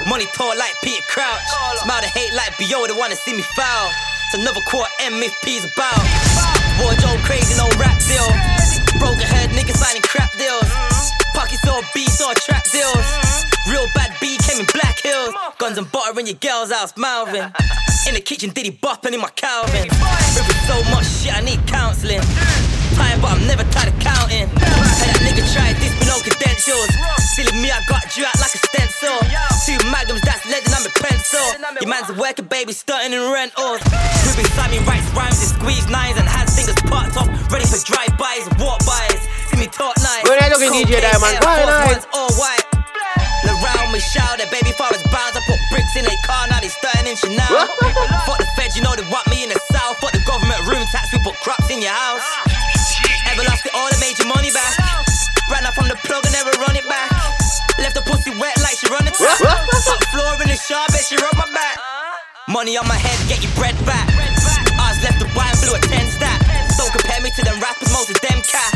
Money 0.05 0.29
tall 0.38 0.53
like 0.53 0.77
Peter 0.86 1.01
Crouch. 1.09 1.41
Smile 1.81 2.05
to 2.05 2.12
hate 2.13 2.29
like 2.38 2.53
Bo, 2.62 2.86
they 2.86 2.93
wanna 2.93 3.17
see 3.17 3.33
me 3.33 3.41
foul. 3.57 3.89
It's 4.29 4.38
another 4.38 4.62
quarter 4.69 4.93
M 5.01 5.17
if 5.25 5.33
P's 5.41 5.65
about. 5.65 6.05
Wardrobe 6.77 7.17
crazy, 7.25 7.57
no 7.57 7.65
rap 7.81 7.97
deal. 8.05 8.29
Broken 9.01 9.25
head 9.25 9.50
niggas 9.57 9.81
signing 9.81 10.05
crap 10.05 10.29
deals. 10.38 10.69
Pockets 11.33 11.65
all 11.65 11.81
beats 11.97 12.21
or 12.21 12.38
trap 12.38 12.69
deals. 12.69 13.01
Real 13.65 13.89
bad 13.97 14.13
B 14.21 14.38
came 14.45 14.62
in 14.62 14.69
Black 14.69 15.01
Hills. 15.01 15.33
Guns 15.57 15.81
and 15.81 15.89
butter 15.89 16.13
in 16.21 16.29
your 16.29 16.38
girl's 16.38 16.69
house, 16.69 16.93
Malvin. 16.93 17.50
In 18.05 18.13
the 18.13 18.21
kitchen, 18.21 18.53
Diddy 18.53 18.69
bopping 18.69 19.17
in 19.17 19.21
my 19.21 19.33
Calvin. 19.33 19.89
Ripping 19.89 20.62
so 20.69 20.77
much 20.93 21.09
shit, 21.09 21.33
I 21.33 21.41
need 21.41 21.65
counseling. 21.65 22.21
Tired, 22.93 23.17
but 23.17 23.33
I'm 23.33 23.41
never 23.50 23.65
tired 23.74 23.89
of 23.89 23.97
counting. 23.97 24.56
Hey, 24.97 25.09
that 25.13 25.21
nigga 25.21 25.43
tried 25.53 25.77
this 25.77 25.93
with 25.97 26.09
no 26.09 26.17
credentials. 26.21 26.89
Silly 27.37 27.53
me, 27.61 27.69
I 27.69 27.81
got 27.85 28.17
you 28.17 28.25
out 28.25 28.37
like 28.41 28.53
a 28.53 28.61
stencil. 28.61 29.17
Two 29.65 29.77
magnums, 29.91 30.21
that's 30.25 30.41
legend, 30.49 30.73
I'm 30.73 30.85
a 30.85 30.93
pencil. 30.97 31.45
Your 31.81 31.89
man's 31.89 32.09
a 32.09 32.15
working 32.17 32.49
baby, 32.49 32.73
stunting 32.73 33.13
in 33.13 33.21
rentals. 33.29 33.83
Ruby 34.25 34.47
beside 34.47 34.71
me 34.71 34.79
writes 34.87 35.05
rhymes 35.13 35.37
and 35.43 35.51
squeeze 35.59 35.85
nines 35.91 36.17
and 36.17 36.25
has 36.25 36.49
fingers 36.55 36.79
parked 36.89 37.17
off, 37.19 37.29
ready 37.51 37.67
for 37.69 37.77
drive-bys 37.85 38.47
and 38.47 38.55
walk-bys. 38.57 39.21
See 39.53 39.59
me 39.59 39.67
talk 39.67 39.93
nice. 40.01 40.23
Good 40.25 40.39
night, 40.39 40.49
looking 40.49 40.73
DJ 40.73 41.03
Diamond. 41.03 41.37
Good 41.37 41.67
night. 41.67 42.01
All 42.15 42.31
white. 42.39 42.65
Look 43.45 43.59
round 43.61 43.93
me, 43.93 43.99
shout 44.01 44.41
at 44.41 44.49
baby 44.49 44.73
fathers 44.73 45.03
bounds. 45.13 45.37
I 45.37 45.41
put 45.45 45.61
bricks 45.69 45.93
in 45.93 46.09
a 46.09 46.15
car, 46.25 46.49
now 46.49 46.59
they 46.59 46.73
starting 46.73 47.05
in 47.05 47.15
Chanel. 47.15 47.69
Fuck 48.25 48.39
the 48.41 48.49
feds, 48.57 48.73
you 48.73 48.81
know 48.81 48.95
they 48.97 49.05
want 49.13 49.29
me 49.29 49.43
in 49.45 49.49
the 49.53 49.59
south. 49.69 50.01
Fuck 50.01 50.11
the 50.11 50.23
government 50.25 50.65
room 50.65 50.81
tax, 50.89 51.13
we 51.13 51.19
put 51.21 51.35
crops 51.45 51.69
in 51.69 51.85
your 51.85 51.93
house. 51.93 52.25
Ever 53.29 53.43
lost 53.45 53.65
it 53.67 53.75
all, 53.75 53.85
I 53.91 53.97
made 54.01 54.17
your 54.17 54.27
money 54.27 54.49
back. 54.49 54.87
Up 55.67 55.75
from 55.75 55.91
the 55.91 56.00
plug 56.07 56.24
and 56.24 56.31
never 56.31 56.55
run 56.63 56.79
it 56.79 56.88
back. 56.88 57.12
Left 57.75 57.91
the 57.91 58.00
pussy 58.07 58.31
wet 58.39 58.55
like 58.63 58.79
she 58.79 58.88
run 58.88 59.03
the 59.03 59.12
tap. 59.12 59.36
Top 59.83 60.00
floor 60.15 60.39
in 60.39 60.47
the 60.47 60.55
shop, 60.55 60.88
bet 60.95 61.03
she 61.03 61.19
rub 61.19 61.36
my 61.36 61.43
back. 61.51 61.75
Money 62.47 62.79
on 62.79 62.88
my 62.88 62.95
head, 62.95 63.19
get 63.27 63.43
your 63.43 63.51
bread 63.59 63.75
back. 63.83 64.07
Ours 64.79 64.95
left 65.03 65.19
the 65.19 65.27
wine, 65.36 65.51
blew 65.59 65.75
a 65.75 65.81
10 65.83 66.07
stack. 66.07 66.39
Don't 66.79 66.88
compare 66.95 67.19
me 67.19 67.36
to 67.36 67.43
them 67.43 67.59
rappers, 67.59 67.91
most 67.91 68.07
of 68.07 68.15
them 68.24 68.39
cat. 68.47 68.71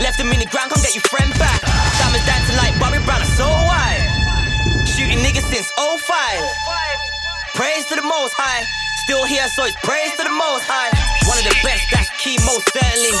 Left 0.00 0.16
them 0.16 0.32
in 0.32 0.40
the 0.40 0.48
ground, 0.48 0.72
come 0.72 0.80
get 0.80 0.96
your 0.96 1.04
friend 1.12 1.28
back. 1.36 1.60
Diamonds 2.00 2.24
dancing 2.24 2.56
like 2.56 2.72
Bobby 2.80 3.04
Brown, 3.04 3.20
so 3.36 3.44
wide. 3.44 4.00
Shooting 4.88 5.20
niggas 5.20 5.44
since 5.52 5.68
05. 5.76 6.00
Praise 7.52 7.84
to 7.92 8.00
the 8.00 8.06
most 8.08 8.32
high. 8.32 8.64
Still 9.04 9.24
here, 9.28 9.44
so 9.52 9.68
it's 9.68 9.76
praise 9.84 10.16
to 10.16 10.24
the 10.24 10.32
most 10.32 10.64
high. 10.64 10.88
One 11.28 11.36
of 11.36 11.44
the 11.44 11.52
best, 11.60 11.84
that's 11.92 12.08
key, 12.16 12.40
most 12.48 12.64
certainly. 12.72 13.12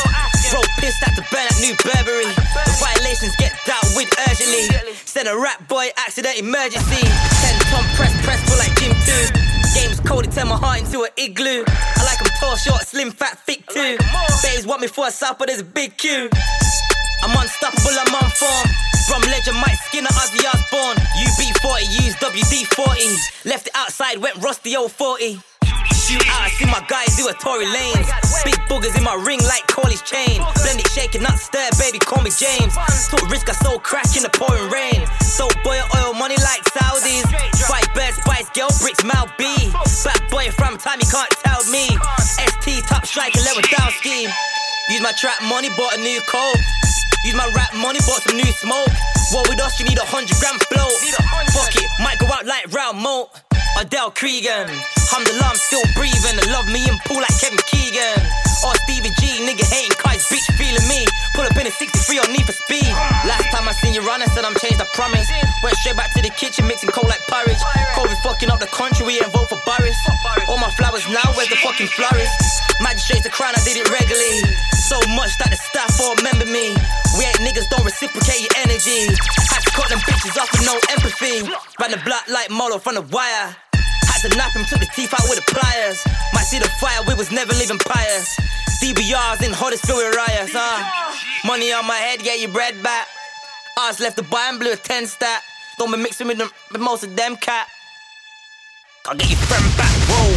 Bro, 0.48 0.64
pissed 0.80 1.04
at 1.04 1.12
the 1.12 1.20
burn 1.28 1.44
at 1.44 1.60
New 1.60 1.76
Burberry. 1.84 2.24
The 2.64 2.74
violations 2.80 3.36
get 3.36 3.52
dealt 3.68 3.84
with 3.92 4.08
urgently. 4.24 4.64
Send 5.04 5.28
a 5.28 5.36
rap 5.36 5.68
boy, 5.68 5.92
accident 6.00 6.40
emergency. 6.40 7.04
10 7.04 7.68
ton 7.68 7.84
press, 8.00 8.16
press 8.24 8.40
full 8.48 8.56
like 8.56 8.72
Jim 8.80 8.96
2. 8.96 9.76
Game's 9.76 10.00
cold, 10.00 10.24
it 10.24 10.32
turn 10.32 10.48
my 10.48 10.56
heart 10.56 10.80
into 10.80 11.04
an 11.04 11.12
igloo. 11.20 11.68
I 11.68 12.00
like 12.08 12.16
like 12.16 12.32
'em 12.32 12.32
tall, 12.40 12.56
short, 12.56 12.86
slim, 12.88 13.12
fat, 13.12 13.44
thick 13.44 13.66
too. 13.68 13.98
Bays 14.40 14.64
want 14.66 14.80
me 14.80 14.88
for 14.88 15.08
a 15.08 15.10
south, 15.10 15.36
but 15.36 15.48
there's 15.48 15.60
a 15.60 15.68
big 15.68 15.98
queue. 15.98 16.30
I'm 17.22 17.36
unstoppable, 17.36 17.92
I'm 17.92 18.14
on 18.24 18.30
form. 18.40 18.68
From 19.08 19.20
legend, 19.28 19.58
Mike 19.60 19.78
Skinner, 19.84 20.08
Ozzy 20.16 20.48
Osbourne. 20.48 20.96
UB40, 21.12 21.84
used 22.04 22.18
WD40. 22.20 23.20
Left 23.44 23.66
it 23.66 23.74
outside, 23.74 24.16
went 24.18 24.36
rusty 24.40 24.76
old 24.76 24.92
040. 24.92 25.40
Shoot 26.04 26.20
I 26.28 26.52
see 26.52 26.68
my 26.68 26.84
guys 26.84 27.16
do 27.16 27.24
a 27.28 27.32
Tory 27.32 27.64
Lanez. 27.64 28.04
Big 28.44 28.60
boogers 28.68 28.92
in 28.92 29.00
my 29.00 29.16
ring 29.24 29.40
like 29.48 29.64
Corley's 29.72 30.04
chain. 30.04 30.36
Blend 30.60 30.76
it, 30.76 30.88
shake 30.92 31.16
it, 31.16 31.24
not 31.24 31.40
stir, 31.40 31.64
baby, 31.80 31.96
call 31.96 32.20
me 32.20 32.28
James. 32.28 32.76
Took 33.08 33.24
risk, 33.32 33.48
I 33.48 33.56
sold 33.56 33.80
crack 33.82 34.12
in 34.12 34.20
the 34.20 34.28
pouring 34.28 34.68
rain. 34.68 35.00
So 35.24 35.48
boy, 35.64 35.80
oil 35.96 36.12
money 36.12 36.36
like 36.44 36.60
Saudis. 36.76 37.24
Fight 37.64 37.88
bird, 37.96 38.12
spice, 38.20 38.52
girl, 38.52 38.68
bricks, 38.84 39.00
Mal 39.00 39.32
B. 39.40 39.48
Black 40.04 40.20
boy 40.28 40.52
from 40.52 40.76
time, 40.76 41.00
you 41.00 41.08
can't 41.08 41.32
tell 41.40 41.64
me. 41.72 41.88
ST, 42.20 42.84
top 42.84 43.08
striker, 43.08 43.40
level 43.40 43.64
down 43.72 43.88
scheme. 43.96 44.28
Use 44.92 45.00
my 45.00 45.16
trap 45.16 45.40
money, 45.48 45.72
bought 45.72 45.96
a 45.96 46.00
new 46.04 46.20
coat. 46.28 46.60
Use 47.24 47.32
my 47.32 47.48
rap 47.56 47.72
money, 47.80 48.04
bought 48.04 48.20
some 48.28 48.36
new 48.36 48.52
smoke. 48.60 48.92
What 49.32 49.48
with 49.48 49.56
us, 49.56 49.80
you 49.80 49.88
need 49.88 49.96
a 49.96 50.04
hundred 50.04 50.36
gram 50.36 50.60
float. 50.68 50.92
Fuck 51.56 51.72
it, 51.80 51.88
might 52.04 52.20
go 52.20 52.28
out 52.28 52.44
like 52.44 52.68
Raul 52.68 52.92
Moat. 52.92 53.32
Adele 53.80 54.12
Cregan. 54.12 54.68
Alhamdulillah, 55.04 55.52
I'm 55.52 55.60
still 55.60 55.84
breathing. 55.92 56.40
They 56.40 56.48
love 56.48 56.64
me 56.72 56.88
and 56.88 56.96
pool 57.04 57.20
like 57.20 57.36
Kevin 57.36 57.60
Keegan. 57.68 58.24
Or 58.64 58.72
Stevie 58.88 59.12
G, 59.20 59.44
nigga 59.44 59.68
hating 59.68 59.92
cause 60.00 60.24
bitch 60.32 60.48
feeling 60.56 60.80
me. 60.88 61.04
Pull 61.36 61.44
up 61.44 61.52
in 61.60 61.68
a 61.68 61.70
63 61.70 62.24
on 62.24 62.32
need 62.32 62.48
for 62.48 62.56
speed. 62.56 62.88
Last 63.28 63.52
time 63.52 63.68
I 63.68 63.76
seen 63.76 63.92
you 63.92 64.00
run, 64.00 64.24
I 64.24 64.26
said 64.32 64.48
I'm 64.48 64.56
changed, 64.56 64.80
I 64.80 64.88
promise. 64.96 65.28
Went 65.60 65.76
straight 65.76 66.00
back 66.00 66.16
to 66.16 66.22
the 66.24 66.32
kitchen, 66.32 66.64
mixing 66.64 66.88
cold 66.88 67.12
like 67.12 67.20
porridge. 67.28 67.60
COVID 67.92 68.16
fucking 68.24 68.48
up 68.48 68.64
the 68.64 68.70
country, 68.72 69.04
we 69.04 69.20
ain't 69.20 69.28
vote 69.28 69.52
for 69.52 69.60
Boris. 69.68 69.98
All 70.48 70.56
my 70.56 70.72
flowers 70.80 71.04
now, 71.12 71.28
where's 71.36 71.52
the 71.52 71.60
fucking 71.60 71.92
florist? 71.92 72.32
Magistrates 72.80 73.28
are 73.28 73.36
crying, 73.36 73.52
I 73.52 73.60
did 73.60 73.76
it 73.76 73.84
regularly. 73.92 74.40
So 74.88 74.96
much 75.12 75.36
that 75.44 75.52
the 75.52 75.60
staff 75.60 76.00
all 76.00 76.16
remember 76.24 76.48
me. 76.48 76.72
We 77.20 77.28
ain't 77.28 77.44
niggas, 77.44 77.68
don't 77.68 77.84
reciprocate 77.84 78.40
your 78.40 78.56
energy. 78.64 79.12
Had 79.52 79.60
to 79.60 79.70
cut 79.76 79.92
them 79.92 80.00
bitches 80.08 80.40
off 80.40 80.48
with 80.56 80.64
no 80.64 80.80
empathy. 80.88 81.44
Ran 81.76 81.92
the 81.92 82.00
block 82.00 82.24
like 82.32 82.48
Marlo 82.48 82.80
from 82.80 82.96
the 82.96 83.04
wire. 83.12 83.52
To 84.24 84.30
nap 84.38 84.56
him, 84.56 84.64
took 84.64 84.80
the 84.80 84.88
teeth 84.96 85.12
out 85.12 85.28
with 85.28 85.36
the 85.36 85.52
pliers. 85.52 86.02
Might 86.32 86.44
see 86.44 86.58
the 86.58 86.70
fire, 86.80 86.98
we 87.06 87.12
was 87.14 87.30
never 87.30 87.52
living 87.52 87.76
pious. 87.76 88.34
DBRs 88.80 89.44
in 89.44 89.52
Huddersfield 89.52 89.98
with 89.98 90.16
riots, 90.16 90.52
huh? 90.54 90.80
Money 91.46 91.74
on 91.74 91.86
my 91.86 91.96
head, 91.96 92.20
get 92.20 92.40
your 92.40 92.50
bread 92.50 92.82
back. 92.82 93.06
Ours 93.78 94.00
left 94.00 94.16
the 94.16 94.22
buy 94.22 94.48
and 94.48 94.58
blew 94.58 94.72
a 94.72 94.76
10 94.76 95.06
stat. 95.08 95.42
Don't 95.78 95.92
be 95.92 95.98
mixing 95.98 96.26
with, 96.26 96.38
them, 96.38 96.48
with 96.72 96.80
most 96.80 97.04
of 97.04 97.14
them 97.14 97.36
cat. 97.36 97.68
I'll 99.04 99.14
get 99.14 99.28
your 99.28 99.38
friend 99.40 99.76
back, 99.76 99.92
whoa. 100.08 100.32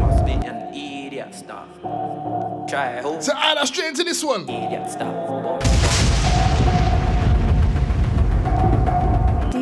Must 0.00 0.24
be 0.24 0.32
an 0.32 0.74
idiot 0.74 1.34
stuff. 1.34 1.68
Try 2.70 3.02
who? 3.02 3.20
So 3.20 3.34
add 3.36 3.58
us 3.58 3.68
straight 3.68 3.88
into 3.88 4.02
this 4.02 4.24
one. 4.24 4.48
Idiot 4.48 4.90
stuff. 4.90 5.65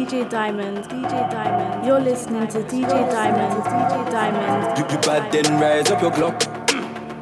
DJ 0.04 0.28
Diamond, 0.28 0.84
DJ 0.84 1.30
Diamond. 1.30 1.86
You're 1.86 1.98
listening 1.98 2.46
to 2.48 2.58
DJ 2.64 3.10
Diamond, 3.10 3.62
DJ 3.64 4.10
Diamond. 4.10 4.78
You, 4.92 4.98
bad 4.98 5.32
then 5.32 5.58
rise 5.58 5.90
up 5.90 6.02
your 6.02 6.10
clock. 6.10 6.63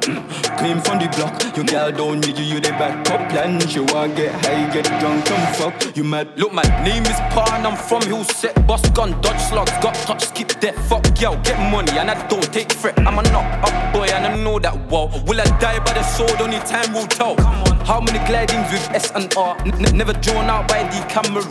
Clean 0.03 0.79
from 0.81 0.99
the 0.99 1.07
block. 1.15 1.55
Your 1.55 1.65
girl 1.65 1.91
don't 1.91 2.19
need 2.25 2.37
you, 2.37 2.43
you 2.43 2.59
the 2.59 2.69
back 2.71 3.09
up 3.09 3.29
plan. 3.29 3.59
She 3.67 3.79
want 3.79 4.15
get 4.15 4.33
high, 4.43 4.71
get 4.73 4.85
drunk, 4.99 5.29
and 5.31 5.55
fuck. 5.55 5.95
You 5.95 6.03
mad? 6.03 6.27
Look, 6.37 6.51
my 6.51 6.63
name 6.83 7.03
is 7.03 7.19
Pan, 7.31 7.65
I'm 7.65 7.77
from 7.77 8.01
Hill 8.03 8.23
Set, 8.25 8.67
boss 8.67 8.87
gun, 8.89 9.19
dodge 9.21 9.39
slugs, 9.39 9.71
got 9.81 9.95
touch, 9.95 10.25
skip 10.25 10.49
that, 10.59 10.75
fuck 10.89 11.05
yo, 11.21 11.35
get 11.43 11.57
money, 11.71 11.97
and 11.97 12.11
I 12.11 12.27
don't 12.27 12.43
take 12.51 12.71
threat. 12.71 12.99
I'm 12.99 13.17
a 13.17 13.23
knock 13.31 13.47
up 13.63 13.93
boy, 13.93 14.05
and 14.05 14.25
I 14.27 14.35
know 14.43 14.59
that 14.59 14.75
well. 14.91 15.07
Will 15.25 15.39
I 15.39 15.45
die 15.59 15.79
by 15.79 15.93
the 15.93 16.03
sword? 16.03 16.41
Only 16.41 16.59
time 16.59 16.91
will 16.93 17.07
tell. 17.07 17.35
How 17.85 18.01
many 18.01 18.19
glidings 18.27 18.71
with 18.71 18.89
S 18.91 19.11
and 19.15 19.33
R? 19.37 19.55
N- 19.65 19.97
never 19.97 20.13
drawn 20.13 20.49
out 20.49 20.67
by 20.67 20.83
the 20.83 20.99
cameras. 21.07 21.47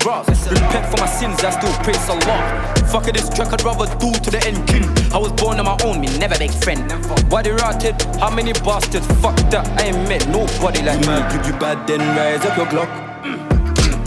Repent 0.50 0.86
for 0.90 0.98
my 1.00 1.06
sins, 1.06 1.42
I 1.44 1.50
still 1.50 1.72
praise 1.84 2.08
Allah. 2.08 2.74
Fuck 2.90 3.08
it, 3.08 3.14
this 3.14 3.30
track 3.30 3.52
I'd 3.52 3.62
rather 3.62 3.86
do 3.96 4.12
to 4.12 4.30
the 4.30 4.44
end 4.46 4.66
king. 4.68 4.84
I 5.12 5.18
was 5.18 5.32
born 5.32 5.58
on 5.58 5.64
my 5.64 5.78
own, 5.84 6.00
me 6.00 6.08
never 6.18 6.38
make 6.38 6.52
friend. 6.52 6.90
Why 7.30 7.42
they 7.42 7.52
rotted? 7.52 8.00
How 8.20 8.30
many 8.30 8.41
bastards? 8.50 9.06
Fuck 9.22 9.38
that, 9.54 9.62
I 9.78 9.94
ain't 9.94 10.08
met 10.10 10.26
nobody 10.26 10.82
like 10.82 10.98
You 10.98 11.06
me. 11.06 11.14
mad? 11.14 11.30
You, 11.30 11.38
you 11.46 11.54
bad 11.62 11.86
then 11.86 12.02
rise 12.18 12.42
up 12.42 12.58
your 12.58 12.66
clock. 12.66 12.90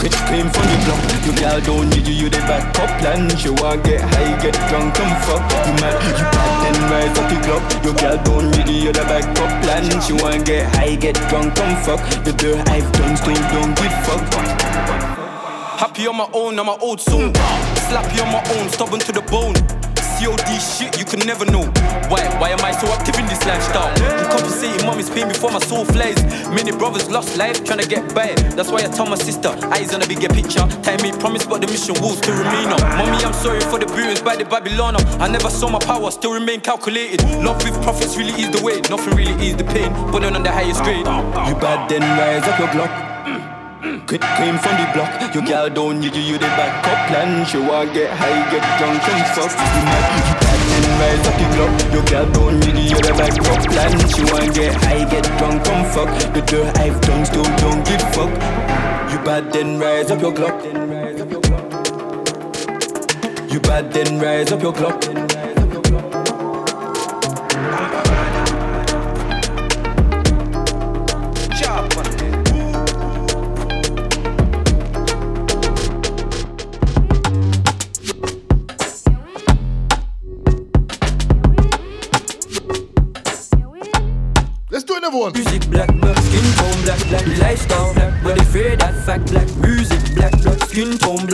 Get 0.03 0.11
mm. 0.11 0.27
clean 0.27 0.47
from 0.51 0.67
the 0.67 0.77
block. 0.83 0.99
Your 1.23 1.35
girl 1.39 1.59
don't 1.63 1.87
need 1.95 2.03
you, 2.03 2.27
you 2.27 2.29
the 2.29 2.43
back 2.43 2.67
up 2.75 2.91
plan. 2.99 3.31
She 3.39 3.47
want 3.47 3.87
get 3.87 4.03
high, 4.03 4.35
get 4.43 4.59
drunk, 4.67 4.99
and 4.99 5.15
fuck. 5.23 5.39
You 5.39 5.73
mad? 5.79 5.95
You 6.03 6.27
bad 6.35 6.51
then 6.67 6.77
rise 6.91 7.15
up 7.15 7.31
your 7.31 7.43
clock. 7.47 7.63
Your 7.87 7.95
girl 7.95 8.17
don't 8.27 8.51
need 8.51 8.67
you, 8.67 8.79
you 8.87 8.91
the 8.91 9.05
back 9.07 9.23
up 9.39 9.51
plan. 9.63 9.87
She 10.03 10.11
want 10.11 10.43
get 10.43 10.67
high, 10.75 10.99
get 10.99 11.15
drunk, 11.31 11.55
and 11.55 11.75
fuck. 11.87 12.03
The 12.27 12.35
dirt 12.35 12.59
I've 12.67 12.91
done, 12.91 13.15
still 13.15 13.39
don't 13.55 13.71
give 13.79 13.95
fuck. 14.03 14.19
Happy 15.79 16.07
on 16.07 16.17
my 16.19 16.27
own, 16.33 16.59
I'm 16.59 16.65
my 16.67 16.77
old 16.81 16.99
soul. 16.99 17.31
Slappy 17.87 18.19
on 18.19 18.31
my 18.35 18.43
own, 18.59 18.67
stubborn 18.67 18.99
to 18.99 19.11
the 19.11 19.21
bone. 19.21 19.55
COD 20.15 20.61
shit, 20.61 20.97
you 20.97 21.03
can 21.03 21.19
never 21.27 21.43
know. 21.45 21.65
Why? 22.07 22.23
Why 22.39 22.49
am 22.49 22.63
I 22.63 22.71
so 22.71 22.87
active 22.87 23.19
in 23.19 23.25
this 23.25 23.45
lifestyle? 23.45 23.91
I'm 23.91 24.29
compensating 24.31 24.85
mommy's 24.85 25.09
pain 25.09 25.27
before 25.27 25.51
my 25.51 25.59
soul 25.59 25.83
flies. 25.83 26.23
Many 26.49 26.71
brothers 26.71 27.09
lost 27.09 27.37
life 27.37 27.63
trying 27.65 27.79
to 27.79 27.87
get 27.87 28.15
by. 28.15 28.33
That's 28.55 28.71
why 28.71 28.79
I 28.79 28.87
tell 28.87 29.07
my 29.07 29.17
sister, 29.17 29.49
eyes 29.75 29.93
on 29.93 30.01
a 30.01 30.07
bigger 30.07 30.29
picture. 30.29 30.65
Time 30.83 31.01
me 31.01 31.11
promise, 31.11 31.45
but 31.45 31.59
the 31.59 31.67
mission 31.67 31.95
will 32.01 32.15
to 32.15 32.31
remain 32.31 32.71
on. 32.71 32.81
Mommy, 32.97 33.23
I'm 33.25 33.33
sorry 33.33 33.59
for 33.61 33.77
the 33.77 33.87
beatings 33.87 34.21
by 34.21 34.35
the 34.35 34.45
Babylon. 34.45 34.95
I 35.19 35.27
never 35.27 35.49
saw 35.49 35.69
my 35.69 35.79
power, 35.79 36.09
still 36.11 36.33
remain 36.33 36.61
calculated. 36.61 37.21
Love 37.43 37.61
with 37.63 37.75
profits 37.83 38.15
really 38.15 38.33
ease 38.39 38.51
the 38.51 38.63
way. 38.63 38.79
Nothing 38.89 39.15
really 39.15 39.35
ease 39.45 39.57
the 39.57 39.65
pain, 39.65 39.91
but 40.11 40.23
on 40.23 40.43
the 40.43 40.51
highest 40.51 40.81
grade. 40.83 41.05
You 41.05 41.55
bad 41.59 41.89
then 41.89 42.01
rise 42.01 42.47
up 42.47 42.59
your 42.59 42.69
Glock. 42.69 43.14
Came 43.85 44.57
from 44.57 44.81
the 44.81 44.89
block, 44.95 45.35
your 45.35 45.43
girl 45.45 45.69
don't 45.69 45.99
need 45.99 46.15
you, 46.15 46.21
you 46.23 46.37
the 46.39 46.47
backup 46.57 47.07
plan. 47.07 47.45
She 47.45 47.59
want 47.59 47.93
get 47.93 48.09
high, 48.09 48.49
get 48.49 48.65
drunk 48.79 48.97
and 48.97 49.25
fuck. 49.37 49.51
You 49.53 49.81
mad, 49.85 50.05
you 50.25 50.33
bad 50.41 50.59
then 50.73 50.85
rise 50.97 51.27
up 51.27 51.35
the 51.37 51.45
block. 51.53 51.93
Your 51.93 52.05
girl 52.09 52.25
don't 52.33 52.59
need 52.61 52.77
you, 52.81 52.95
you 52.95 52.99
the 52.99 53.13
backup 53.13 53.61
plan. 53.69 53.93
She 54.09 54.23
want 54.23 54.55
get 54.55 54.73
high, 54.73 55.05
get 55.07 55.23
drunk 55.37 55.67
and 55.67 55.85
fuck. 55.93 56.09
The 56.33 56.41
dirt 56.41 56.75
I've 56.79 56.99
done 57.01 57.25
still 57.27 57.43
don't 57.61 57.85
give 57.85 58.01
fuck. 58.09 58.33
You 59.11 59.19
bad 59.23 59.53
then 59.53 59.77
rise 59.77 60.09
up 60.09 60.19
your 60.19 60.33
Glock. 60.33 60.63
You 63.51 63.59
bad 63.59 63.93
then 63.93 64.19
rise 64.19 64.51
up 64.51 64.63
your 64.63 64.73
Glock. 64.73 65.24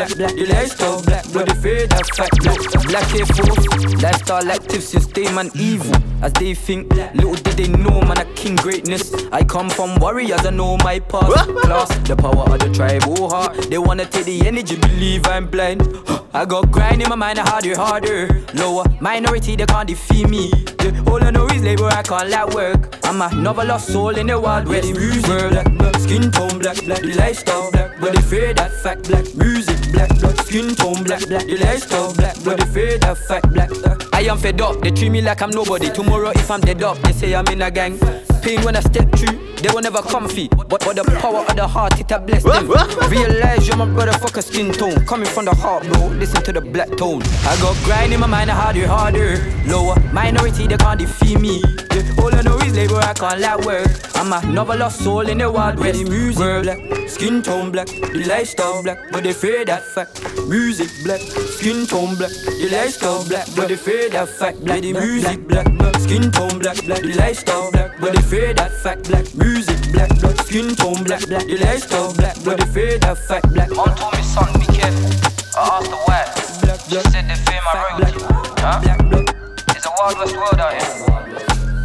Black, 0.08 0.18
black, 0.18 0.36
the 0.36 0.46
lifestyle 0.48 1.02
black, 1.04 1.24
they 1.26 1.54
fear 1.62 1.88
that 1.88 2.08
fact 2.16 2.42
black. 2.42 2.58
Black 2.88 3.08
Force, 3.36 4.02
lifestyle 4.02 4.52
active 4.52 4.84
since 4.84 5.06
day 5.08 5.32
man 5.34 5.50
evil. 5.56 5.96
As 6.22 6.34
they 6.34 6.54
think, 6.54 6.94
little 7.14 7.36
did 7.36 7.58
they 7.58 7.68
know 7.68 8.02
man 8.02 8.18
a 8.18 8.26
king 8.34 8.56
greatness. 8.56 9.14
I 9.32 9.44
come 9.44 9.70
from 9.70 10.00
warriors, 10.00 10.46
I 10.46 10.50
know 10.50 10.78
my 10.84 11.00
past. 11.00 11.50
Class, 11.62 11.96
the 12.08 12.16
power 12.16 12.50
of 12.50 12.60
the 12.60 12.70
tribe, 12.74 13.04
oh 13.06 13.30
heart. 13.30 13.70
They 13.70 13.78
wanna 13.78 14.06
take 14.06 14.26
the 14.26 14.48
energy, 14.48 14.78
believe 14.78 15.28
I'm 15.28 15.48
blind. 15.48 15.82
I 16.34 16.46
got 16.46 16.72
grind 16.72 17.02
in 17.02 17.10
my 17.10 17.16
mind, 17.16 17.40
harder, 17.40 17.76
harder. 17.76 18.44
Lower 18.54 18.86
minority, 19.02 19.56
they 19.56 19.66
can't 19.66 19.88
defeat 19.88 20.30
me. 20.30 20.50
The 20.80 21.04
all 21.08 21.24
I 21.24 21.30
know 21.30 21.46
is 21.48 21.62
labor, 21.62 21.88
I 21.88 22.02
can't 22.04 22.30
let 22.30 22.54
work. 22.54 22.96
I'm 23.04 23.22
another 23.22 23.66
lost 23.66 23.88
soul 23.88 24.16
in 24.18 24.28
the 24.28 24.40
wild 24.40 24.68
west 24.68 24.92
music. 24.94 25.26
Black, 25.52 25.72
black, 25.78 25.96
skin 25.96 26.32
tone 26.32 26.60
black, 26.60 26.84
black, 26.86 27.02
the 27.02 27.14
lifestyle 27.16 27.70
black, 27.72 27.81
they 28.10 28.22
fear 28.22 28.54
that 28.54 28.72
fact 28.82 29.08
black. 29.08 29.26
Music 29.36 29.78
black, 29.92 30.10
black, 30.20 30.36
skin 30.42 30.76
tone 30.76 31.04
black, 31.04 31.28
black, 31.28 31.46
the 31.46 31.58
lifestyle 31.58 32.14
black, 32.16 32.36
they 32.36 32.66
fear 32.74 32.98
that 33.00 33.18
fact 33.18 33.50
black. 33.54 33.70
I 34.14 34.22
am 34.22 34.38
fed 34.38 34.62
up, 34.62 34.82
they 34.82 34.92
treat 34.92 35.10
me 35.10 35.22
like 35.22 35.42
I'm 35.42 35.52
nobody. 35.52 35.92
Tomorrow 35.92 36.32
if 36.32 36.50
I'm 36.50 36.62
dead 36.62 36.82
up, 36.84 36.98
they 37.00 37.12
say 37.12 37.36
I'm 37.36 37.48
in 37.48 37.62
a 37.62 37.72
gang. 37.72 38.00
Pain 38.42 38.62
when 38.64 38.76
I 38.76 38.80
step 38.80 39.12
through, 39.12 39.51
they 39.62 39.69
were 39.74 39.82
never 39.82 40.02
comfy. 40.02 40.47
But, 40.50 40.67
but 40.67 40.95
the 40.95 41.04
power 41.19 41.45
of 41.45 41.56
the 41.56 41.67
heart, 41.67 42.00
it 42.00 42.10
have 42.10 42.26
blessed 42.26 42.45
them. 42.45 42.67
Realize 43.10 43.67
you're 43.67 43.78
my 43.78 43.86
brother, 43.86 44.13
fuck 44.13 44.38
a 44.38 44.41
skin 44.41 44.71
tone. 44.71 45.06
Coming 45.06 45.28
from 45.28 45.45
the 45.45 45.56
heart, 45.56 45.84
bro. 45.84 46.08
Listen 46.08 46.43
to 46.43 46.52
the 46.52 46.62
black 46.62 46.89
tone. 46.97 47.21
I 47.45 47.58
got 47.62 47.76
grind 47.86 48.13
in 48.13 48.19
my 48.19 48.28
mind, 48.28 48.50
harder, 48.50 48.88
harder. 48.88 49.38
Lower 49.65 50.00
minority, 50.12 50.67
they 50.67 50.78
can't 50.78 51.00
defeat 51.00 51.39
me. 51.39 51.62
Yeah, 51.93 52.24
all 52.24 52.34
I 52.34 52.41
know 52.41 52.58
is 52.60 52.76
labor, 52.76 52.95
I 52.95 53.13
can't 53.13 53.39
let 53.39 53.65
work. 53.65 53.88
I'm 54.15 54.34
a 54.34 54.45
novel 54.52 54.78
lost 54.78 55.04
soul 55.04 55.28
in 55.28 55.39
the 55.39 55.52
wild 55.52 55.80
west. 55.80 56.04
The 56.04 56.10
music 56.10 56.63
black, 56.63 57.10
skin 57.10 57.41
tone 57.41 57.71
black, 57.71 57.88
the 57.88 58.26
lifestyle 58.28 58.84
black, 58.84 58.97
but 59.12 59.24
they 59.24 59.34
fear 59.34 59.65
that 59.65 59.84
fact. 59.84 60.21
Music 60.47 60.89
black, 61.04 61.19
skin 61.19 61.86
tone 61.88 62.15
black, 62.15 62.30
the 62.30 62.69
lifestyle 62.71 63.26
black, 63.28 63.47
but 63.56 63.67
they 63.69 63.76
fear 63.76 64.10
that 64.10 64.30
fact. 64.30 64.63
Black, 64.63 64.82
the 64.82 64.93
music 64.93 65.47
black, 65.47 65.67
skin 66.00 66.32
tone 66.32 66.60
black, 66.60 66.78
black, 66.86 67.02
the 67.02 67.13
lifestyle 67.17 67.71
black, 67.71 67.91
but 68.02 68.14
they 68.16 68.22
fear 68.24 68.54
that 68.56 68.72
fact. 68.72 69.08
Black 69.08 69.34
music 69.36 69.78
black, 69.94 70.10
blood 70.20 70.38
skin 70.42 70.76
tone 70.76 71.04
black, 71.04 71.26
black, 71.28 71.46
the 71.46 71.58
lifestyle 71.58 72.14
black, 72.16 72.36
but 72.44 72.60
they 72.60 72.66
fear 72.74 72.98
that 73.00 73.18
fact. 73.28 73.54
Black. 73.54 73.70
Mom 73.70 73.94
told 73.96 74.14
me, 74.14 74.22
son, 74.24 74.52
be 74.60 74.66
careful. 74.66 75.12
I 75.56 75.78
asked 75.78 75.92
her 75.92 76.02
why. 76.10 76.26
Black, 76.62 76.80
she 76.90 77.12
said 77.12 77.30
they 77.30 77.36
fear 77.46 77.62
my 77.62 77.74
royalty. 77.86 78.20
Huh? 78.60 78.80
Black, 78.82 79.00
black. 79.10 79.28
It's 79.76 79.86
a 79.86 79.92
wild 79.98 80.18
west 80.18 80.36
world 80.36 80.60
out 80.60 80.74
here. 80.74 80.90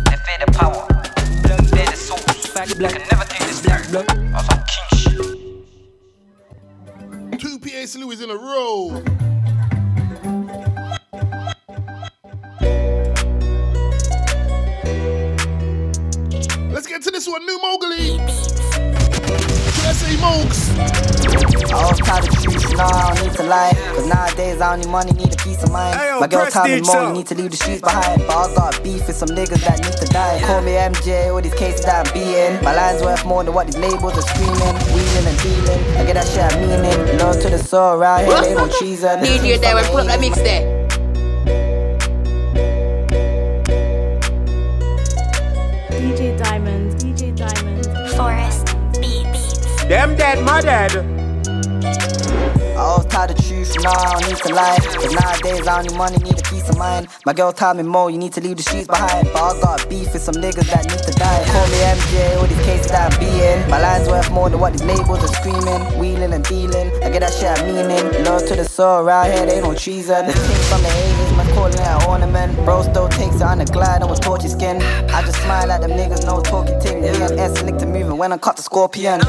They 0.08 0.16
fear 0.24 0.38
the 0.40 0.50
power. 0.56 0.82
They 1.44 1.56
fear 1.68 1.86
the 1.86 1.96
souls. 1.96 2.46
Fact, 2.46 2.78
black. 2.78 2.92
Can 2.92 3.02
never 3.12 3.24
take 3.28 3.44
this 3.46 3.60
black, 3.62 3.88
black. 3.90 4.08
On 4.34 4.42
some 4.48 4.62
king 4.72 4.88
shit. 4.98 5.20
Two 7.40 7.58
Pa 7.58 7.84
Salieu 7.84 8.22
in 8.22 8.30
a 8.30 8.36
row. 8.36 9.02
Get 16.96 17.02
to 17.02 17.10
this 17.10 17.28
one, 17.28 17.44
New 17.44 17.60
Mowgli. 17.60 18.16
Should 18.16 19.84
I 19.84 19.92
say 19.92 20.16
Mowgs? 20.16 20.72
I 21.68 21.76
always 21.76 22.00
tell 22.00 22.22
the 22.22 22.28
truth, 22.40 22.72
nah, 22.74 22.88
I 22.88 23.14
don't 23.14 23.26
need 23.26 23.36
to 23.36 23.42
lie. 23.42 23.72
Cause 23.92 24.08
nowadays 24.08 24.62
I 24.62 24.70
don't 24.70 24.80
need 24.80 24.90
money, 24.90 25.12
need 25.12 25.34
a 25.34 25.36
peace 25.36 25.62
of 25.62 25.70
mind. 25.72 25.94
Hey, 25.94 26.08
yo, 26.08 26.20
My 26.20 26.26
girl 26.26 26.46
tell 26.46 26.64
me 26.64 26.80
more, 26.80 27.08
you 27.08 27.12
need 27.12 27.26
to 27.26 27.34
leave 27.34 27.50
the 27.50 27.58
streets 27.58 27.82
behind. 27.82 28.22
But 28.26 28.32
I 28.32 28.54
got 28.54 28.82
beef 28.82 29.06
with 29.06 29.14
some 29.14 29.28
niggas 29.28 29.60
that 29.68 29.84
need 29.84 29.92
to 29.92 30.06
die. 30.06 30.40
Call 30.46 30.62
me 30.62 30.72
MJ, 30.72 31.30
all 31.34 31.42
these 31.42 31.52
cases 31.52 31.84
that 31.84 32.06
I'm 32.06 32.14
beating. 32.14 32.64
My 32.64 32.74
line's 32.74 33.02
worth 33.02 33.26
more 33.26 33.44
than 33.44 33.52
what 33.52 33.66
these 33.66 33.76
labels 33.76 34.16
are 34.16 34.24
screaming. 34.32 34.76
Wheeling 34.96 35.26
and 35.28 35.38
dealing, 35.44 35.80
I 36.00 36.04
get 36.08 36.14
that 36.14 36.24
shit 36.24 36.48
I'm 36.48 36.64
meaning. 36.64 37.18
Love 37.18 37.38
to 37.42 37.50
the 37.50 37.58
soul 37.58 38.00
around 38.00 38.24
here, 38.24 38.40
they 38.40 38.54
don't 38.54 38.72
treason. 38.72 39.20
DJ 39.20 39.60
there, 39.60 39.76
pull 39.84 39.98
up 39.98 40.06
that 40.06 40.18
mix 40.18 40.40
there. 40.40 40.75
Them 49.88 50.16
dead, 50.16 50.44
my 50.44 50.60
dead. 50.60 50.90
I 52.76 52.80
always 52.80 53.06
tell 53.06 53.26
the 53.26 53.34
truth, 53.34 53.72
nah, 53.84 53.90
I 53.90 54.18
don't 54.18 54.28
need 54.28 54.36
to 54.42 54.52
lie. 54.52 54.78
Cause 54.82 55.14
nowadays 55.14 55.66
I 55.66 55.82
need 55.82 55.94
money, 55.94 56.18
need 56.18 56.38
a 56.38 56.42
peace 56.42 56.68
of 56.68 56.76
mind. 56.76 57.06
My 57.24 57.32
girl 57.32 57.52
told 57.52 57.76
me 57.76 57.84
more, 57.84 58.10
you 58.10 58.18
need 58.18 58.32
to 58.32 58.40
leave 58.40 58.56
the 58.56 58.64
streets 58.64 58.88
behind. 58.88 59.28
But 59.32 59.42
I 59.42 59.60
got 59.60 59.88
beef 59.88 60.12
with 60.12 60.22
some 60.22 60.34
niggas 60.34 60.66
that 60.74 60.90
need 60.90 60.98
to 61.06 61.12
die. 61.12 61.44
Call 61.46 61.66
me 61.70 61.78
MJ, 61.86 62.36
all 62.36 62.46
these 62.48 62.64
cases 62.66 62.90
that 62.90 63.12
I'm 63.12 63.20
beating. 63.20 63.70
My 63.70 63.80
line's 63.80 64.08
worth 64.08 64.28
more 64.32 64.50
than 64.50 64.58
what 64.58 64.72
these 64.72 64.82
labels 64.82 65.22
are 65.22 65.34
screaming. 65.38 65.80
Wheeling 65.98 66.32
and 66.32 66.44
dealing, 66.44 66.90
I 67.04 67.08
get 67.08 67.20
that 67.20 67.32
shit 67.32 67.46
I'm 67.46 67.64
meaning. 67.70 68.24
Love 68.24 68.44
to 68.48 68.56
the 68.56 68.64
soul, 68.64 69.06
around 69.06 69.30
here 69.30 69.46
they 69.46 69.60
don't 69.60 69.78
treason. 69.78 70.26
The 70.26 70.32
thing 70.32 70.62
from 70.66 70.82
the 70.82 70.88
80s, 70.90 71.36
man, 71.36 71.54
calling 71.54 71.78
an 71.78 72.02
ornament. 72.10 72.56
Bro 72.66 72.90
still 72.90 73.08
takes 73.08 73.36
it 73.36 73.42
on 73.42 73.58
the 73.58 73.64
glide 73.64 74.02
and 74.02 74.10
was 74.10 74.18
torchy 74.18 74.48
skin. 74.48 74.82
I 75.14 75.22
just 75.22 75.40
smile 75.42 75.70
at 75.70 75.80
them 75.80 75.92
niggas, 75.92 76.26
no 76.26 76.42
talking 76.42 76.78
thing. 76.80 77.02
Me 77.02 77.08
and 77.08 77.38
S 77.38 77.62
lick 77.62 77.78
to 77.78 77.86
moving 77.86 78.18
when 78.18 78.32
I 78.32 78.36
cut 78.36 78.56
the 78.56 78.62
scorpion. 78.62 79.22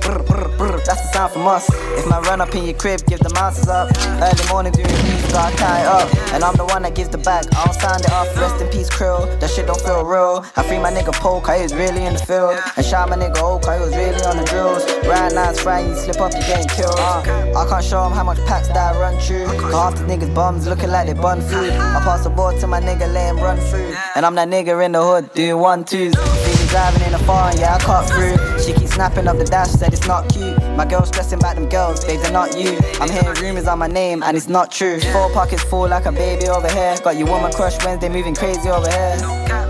Brr, 0.00 0.22
brr, 0.22 0.48
brr, 0.56 0.80
that's 0.84 1.00
the 1.02 1.12
sound 1.12 1.32
from 1.32 1.46
us. 1.46 1.68
If 1.98 2.06
my 2.06 2.18
run 2.20 2.40
up 2.40 2.54
in 2.54 2.64
your 2.64 2.74
crib, 2.74 3.04
give 3.06 3.20
the 3.20 3.30
monsters 3.34 3.68
up. 3.68 3.90
Early 4.20 4.48
morning 4.48 4.72
doing 4.72 4.88
beats, 4.88 5.32
gotta 5.32 5.56
tie 5.56 5.84
up. 5.84 6.08
And 6.32 6.42
I'm 6.42 6.56
the 6.56 6.64
one 6.64 6.82
that 6.82 6.94
gives 6.94 7.10
the 7.10 7.18
back, 7.18 7.44
I'll 7.54 7.72
sign 7.72 8.00
it 8.00 8.10
off. 8.12 8.34
Rest 8.36 8.60
in 8.62 8.68
peace, 8.70 8.88
krill. 8.88 9.28
That 9.40 9.50
shit 9.50 9.66
don't 9.66 9.80
feel 9.80 10.04
real. 10.04 10.44
I 10.56 10.62
free 10.62 10.78
my 10.78 10.90
nigga 10.90 11.12
Poke, 11.12 11.48
he 11.50 11.62
was 11.62 11.74
really 11.74 12.04
in 12.04 12.14
the 12.14 12.18
field. 12.18 12.58
And 12.76 12.84
shot 12.84 13.08
my 13.08 13.16
nigga 13.16 13.38
Oak, 13.38 13.64
he 13.64 13.78
was 13.80 13.94
really 13.94 14.22
on 14.24 14.36
the 14.36 14.44
drills. 14.44 14.84
Right 15.06 15.32
now 15.32 15.50
it's 15.50 15.60
Friday, 15.60 15.88
you 15.90 15.96
slip 15.96 16.20
up, 16.20 16.32
you 16.32 16.40
getting 16.40 16.68
killed. 16.68 16.96
Uh, 16.98 17.52
I 17.56 17.68
can't 17.68 17.84
show 17.84 18.04
him 18.06 18.12
how 18.12 18.24
much 18.24 18.38
packs 18.46 18.68
that 18.68 18.94
I 18.94 18.98
run 18.98 19.18
through. 19.20 19.46
Half 19.70 19.96
the 19.96 20.04
niggas 20.04 20.34
bums 20.34 20.66
looking 20.66 20.90
like 20.90 21.06
they 21.06 21.14
bun 21.14 21.40
food. 21.40 21.72
I 21.72 22.00
pass 22.02 22.24
the 22.24 22.30
ball 22.30 22.58
to 22.58 22.66
my 22.66 22.80
nigga, 22.80 23.12
let 23.12 23.30
him 23.30 23.36
run 23.38 23.58
through. 23.70 23.94
And 24.16 24.24
I'm 24.24 24.34
that 24.36 24.48
nigga 24.48 24.84
in 24.84 24.92
the 24.92 25.02
hood, 25.02 25.32
doing 25.34 25.58
one 25.58 25.84
twos. 25.84 26.14
Me 26.14 26.66
driving 26.68 27.02
in 27.02 27.12
the 27.12 27.18
foreign, 27.20 27.58
yeah, 27.58 27.74
I 27.74 27.78
cut 27.78 28.08
through. 28.08 28.36
She 28.60 28.72
snapping 29.00 29.28
up 29.28 29.38
the 29.38 29.44
dash, 29.46 29.70
said 29.70 29.94
it's 29.94 30.06
not 30.06 30.28
cute. 30.28 30.54
My 30.76 30.84
girl 30.84 31.06
stressing 31.06 31.38
about 31.38 31.54
them 31.56 31.70
girls, 31.70 32.04
babe, 32.04 32.20
they're 32.20 32.30
not 32.30 32.52
you. 32.52 32.76
I'm 33.00 33.08
hearing 33.08 33.32
rumors 33.40 33.66
on 33.66 33.78
my 33.78 33.86
name, 33.86 34.22
and 34.22 34.36
it's 34.36 34.46
not 34.46 34.70
true. 34.70 35.00
Four 35.00 35.32
pockets 35.32 35.62
full 35.64 35.88
like 35.88 36.04
a 36.04 36.12
baby 36.12 36.48
over 36.48 36.68
here. 36.68 36.94
Got 37.02 37.16
your 37.16 37.26
woman 37.28 37.50
crush 37.50 37.82
Wednesday 37.82 38.10
moving 38.10 38.34
crazy 38.34 38.68
over 38.68 38.90
here. 38.90 39.16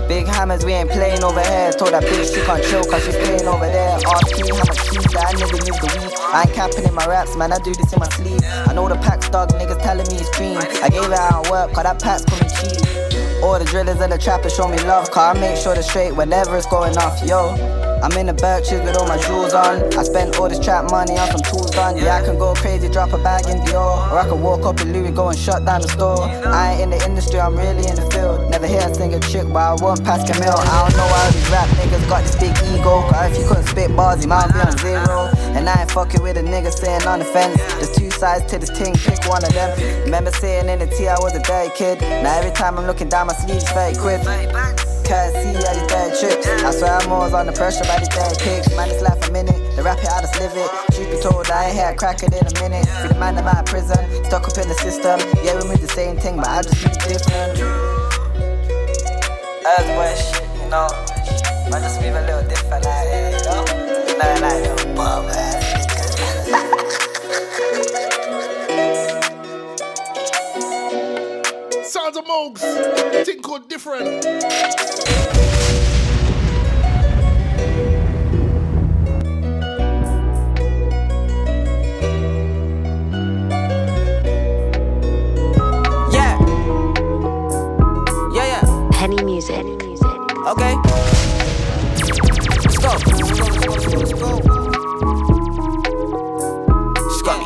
Big 0.09 0.27
hammers, 0.27 0.65
we 0.65 0.73
ain't 0.73 0.89
playing 0.89 1.23
over 1.23 1.39
here. 1.39 1.71
Told 1.71 1.93
that 1.93 2.03
bitch 2.03 2.35
she 2.35 2.41
can't 2.43 2.61
chill, 2.65 2.83
cause 2.83 3.05
she's 3.05 3.15
playing 3.15 3.47
over 3.47 3.67
there. 3.67 3.95
Ask 4.03 4.35
how 4.35 4.65
much 4.67 4.81
keys 4.91 5.07
that 5.15 5.31
nigga 5.39 5.63
use 5.63 5.79
the 5.79 5.89
week. 5.95 6.11
I 6.19 6.43
ain't 6.43 6.53
capping 6.53 6.83
in 6.83 6.93
my 6.93 7.05
raps, 7.05 7.37
man, 7.37 7.53
I 7.53 7.59
do 7.59 7.73
this 7.73 7.93
in 7.93 7.99
my 7.99 8.09
sleep. 8.09 8.41
I 8.67 8.73
know 8.73 8.89
the 8.89 8.95
pack's 8.95 9.29
dog, 9.29 9.51
niggas 9.51 9.81
telling 9.81 10.07
me 10.11 10.15
it's 10.19 10.29
cream. 10.35 10.57
I 10.57 10.89
gave 10.89 11.07
it 11.07 11.13
out 11.13 11.49
work, 11.49 11.71
cause 11.71 11.83
that 11.83 12.01
pack's 12.03 12.25
coming 12.25 12.51
cheap. 12.51 12.83
All 13.41 13.57
the 13.57 13.63
drillers 13.63 14.01
and 14.01 14.11
the 14.11 14.17
trappers 14.17 14.53
show 14.53 14.67
me 14.67 14.77
love, 14.83 15.09
cause 15.09 15.37
I 15.37 15.39
make 15.39 15.55
sure 15.55 15.73
they're 15.73 15.83
straight 15.83 16.11
whenever 16.11 16.57
it's 16.57 16.67
going 16.67 16.97
off, 16.97 17.23
yo. 17.25 17.80
I'm 18.01 18.11
in 18.17 18.25
the 18.25 18.33
Berkshires 18.33 18.81
with 18.81 18.97
all 18.97 19.07
my 19.07 19.17
jewels 19.21 19.53
on. 19.53 19.77
I 19.93 20.01
spent 20.01 20.39
all 20.39 20.49
this 20.49 20.57
trap 20.57 20.89
money 20.89 21.19
on 21.19 21.29
some 21.29 21.41
tools 21.41 21.69
done. 21.69 21.97
Yeah, 21.97 22.17
I 22.17 22.25
can 22.25 22.37
go 22.39 22.55
crazy, 22.55 22.89
drop 22.89 23.13
a 23.13 23.17
bag 23.21 23.45
in 23.45 23.61
Dior. 23.61 24.11
Or 24.11 24.17
I 24.17 24.27
can 24.27 24.41
walk 24.41 24.65
up 24.65 24.81
in 24.81 24.91
Louis, 24.91 25.11
go 25.11 25.29
and 25.29 25.37
shut 25.37 25.65
down 25.65 25.81
the 25.81 25.87
store. 25.87 26.25
I 26.25 26.73
ain't 26.73 26.81
in 26.81 26.89
the 26.89 27.05
industry, 27.05 27.39
I'm 27.39 27.55
really 27.55 27.85
in 27.85 27.95
the 27.95 28.09
field. 28.09 28.49
Never 28.49 28.65
hear 28.65 28.81
a 28.81 28.93
single 28.95 29.19
chick, 29.19 29.45
but 29.53 29.61
I 29.61 29.75
won't 29.75 30.03
pass 30.03 30.25
Camille. 30.25 30.49
I 30.57 30.89
don't 30.89 30.97
know 30.97 31.05
why 31.13 31.29
these 31.29 31.49
rap 31.53 31.69
niggas 31.77 32.09
got 32.09 32.23
this 32.23 32.35
big 32.41 32.57
ego. 32.73 33.05
Cause 33.05 33.31
if 33.31 33.37
you 33.37 33.47
couldn't 33.47 33.67
spit 33.67 33.95
bars, 33.95 34.23
you 34.23 34.29
might 34.29 34.49
be 34.49 34.59
on 34.59 34.75
zero. 34.79 35.29
And 35.53 35.69
I 35.69 35.81
ain't 35.81 35.91
fucking 35.91 36.23
with 36.23 36.37
a 36.37 36.43
nigga 36.43 36.73
saying 36.73 37.05
on 37.05 37.19
the 37.19 37.25
fence. 37.25 37.55
There's 37.77 37.95
two 37.95 38.09
sides 38.09 38.49
to 38.51 38.57
this 38.57 38.71
thing, 38.71 38.95
pick 38.95 39.21
one 39.29 39.45
of 39.45 39.53
them. 39.53 39.77
Remember 40.05 40.31
sitting 40.31 40.69
in 40.69 40.79
the 40.79 40.87
T, 40.87 41.07
I 41.07 41.19
was 41.19 41.35
a 41.35 41.41
dirty 41.43 41.69
kid. 41.75 42.01
Now 42.01 42.39
every 42.39 42.51
time 42.51 42.79
I'm 42.79 42.87
looking 42.87 43.09
down 43.09 43.27
my 43.27 43.33
sleeves, 43.33 43.69
30 43.69 43.99
quid. 43.99 44.90
Can't 45.11 45.35
see 45.43 45.51
all 45.67 45.75
the 45.75 45.83
dirty 45.91 46.15
trips. 46.23 46.47
I 46.63 46.71
swear 46.71 46.95
I'm 46.95 47.11
always 47.11 47.33
under 47.33 47.51
pressure 47.51 47.83
by 47.83 47.99
these 47.99 48.07
bad 48.15 48.31
kicks. 48.39 48.73
Man, 48.77 48.89
it's 48.89 49.01
life 49.03 49.19
a 49.27 49.31
minute. 49.33 49.59
The 49.75 49.83
rap 49.83 49.99
it, 49.99 50.07
I 50.07 50.21
just 50.21 50.39
live 50.39 50.55
it. 50.55 50.71
Truth 50.95 51.11
be 51.11 51.19
told, 51.19 51.51
I 51.51 51.65
ain't 51.65 51.75
had 51.75 51.97
crack 51.97 52.23
it 52.23 52.31
in 52.31 52.47
a 52.47 52.53
minute. 52.63 52.87
Free 53.03 53.09
the 53.09 53.19
man 53.19 53.35
of 53.35 53.65
prison, 53.65 53.99
stuck 54.23 54.47
up 54.47 54.57
in 54.57 54.69
the 54.69 54.73
system. 54.75 55.19
Yeah, 55.43 55.59
we 55.59 55.67
move 55.67 55.81
the 55.81 55.89
same 55.89 56.15
thing, 56.15 56.37
but 56.37 56.47
I 56.47 56.61
just 56.61 56.79
do 56.79 56.87
different. 57.11 57.59
As 59.67 59.83
boy 59.91 60.15
shit, 60.15 60.47
you 60.63 60.69
know. 60.71 60.87
I 60.87 61.79
just 61.83 61.99
move 61.99 62.15
a 62.15 62.23
little 62.23 62.47
different 62.47 62.85
like 62.85 63.11
you 63.35 63.43
know. 63.51 63.67
Not 64.15 64.39
like 64.39 64.95
bum 64.95 65.27
Sounds 71.83 72.15
of 72.15 72.23
Mowgs. 72.23 72.63
Thing 73.25 73.41
called 73.41 73.67
different. 73.67 75.00
Okay. 90.47 90.73
Let's 92.65 92.77
go. 92.79 92.89
Let's 92.89 93.03
go, 93.05 93.11
let's 93.15 93.39
go, 93.39 93.45
let's 93.45 93.85
go, 93.85 93.97
let's 93.99 94.13
go. 94.13 94.39
Scotty. 97.19 97.45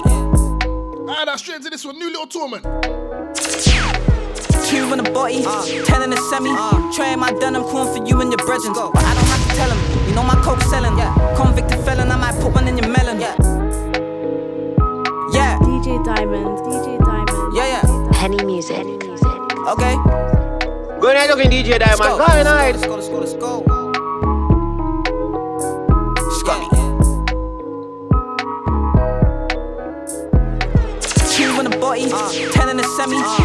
Alright, 1.01 1.25
now 1.25 1.35
straight 1.35 1.57
into 1.57 1.69
this 1.69 1.83
one. 1.83 1.99
New 1.99 2.07
Little 2.07 2.25
Torment. 2.25 2.63
Two 2.63 2.69
in 4.93 4.97
the 5.03 5.11
body, 5.13 5.43
uh. 5.45 5.65
ten 5.83 6.03
in 6.03 6.09
the 6.09 6.15
semi. 6.29 6.49
Uh. 6.51 6.89
Tray 6.93 7.17
my 7.17 7.33
denim, 7.33 7.63
corn 7.63 7.87
for 7.93 8.01
you 8.07 8.21
and 8.21 8.31
your 8.31 8.39
brethren. 8.45 8.71
But 8.73 8.95
I 8.95 9.13
don't 9.13 9.27
have 9.27 9.45
to 9.49 9.55
tell 9.55 9.69
him. 9.69 10.07
You 10.07 10.15
know 10.15 10.23
my 10.23 10.35
coke 10.41 10.61
selling. 10.61 10.95
Convicted 11.35 11.83
felon, 11.83 12.09
I 12.09 12.15
might 12.15 12.39
put 12.41 12.53
one 12.53 12.69
in 12.69 12.77
your 12.77 12.87
melon. 12.87 13.19
Yeah. 13.19 13.35
Yeah. 15.33 15.59
DJ 15.59 16.01
Diamond, 16.05 16.59
DJ 16.59 16.97
Diamond. 17.03 17.53
Yeah, 17.53 17.67
yeah. 17.83 18.07
Penny 18.13 18.41
music. 18.45 18.85
Okay. 19.67 19.97
Go 21.05 21.11
ahead, 21.11 21.29
looking 21.29 21.51
DJ 21.51 21.77
Diamond. 21.77 21.99
Let's 21.99 21.99
go. 21.99 22.17
Go 22.17 22.23
ahead. 22.25 22.75
Let's 22.75 22.87
go, 22.87 22.95
let's 22.95 23.09
go, 23.09 23.19
let's 23.19 23.33
go. 23.35 23.61
Scotty. 26.39 26.65
Two 31.35 31.59
in 31.59 31.69
the 31.69 31.77
body, 31.79 32.09
ten 32.53 32.69
in 32.69 32.77
the 32.77 32.83
semi. 32.97 33.44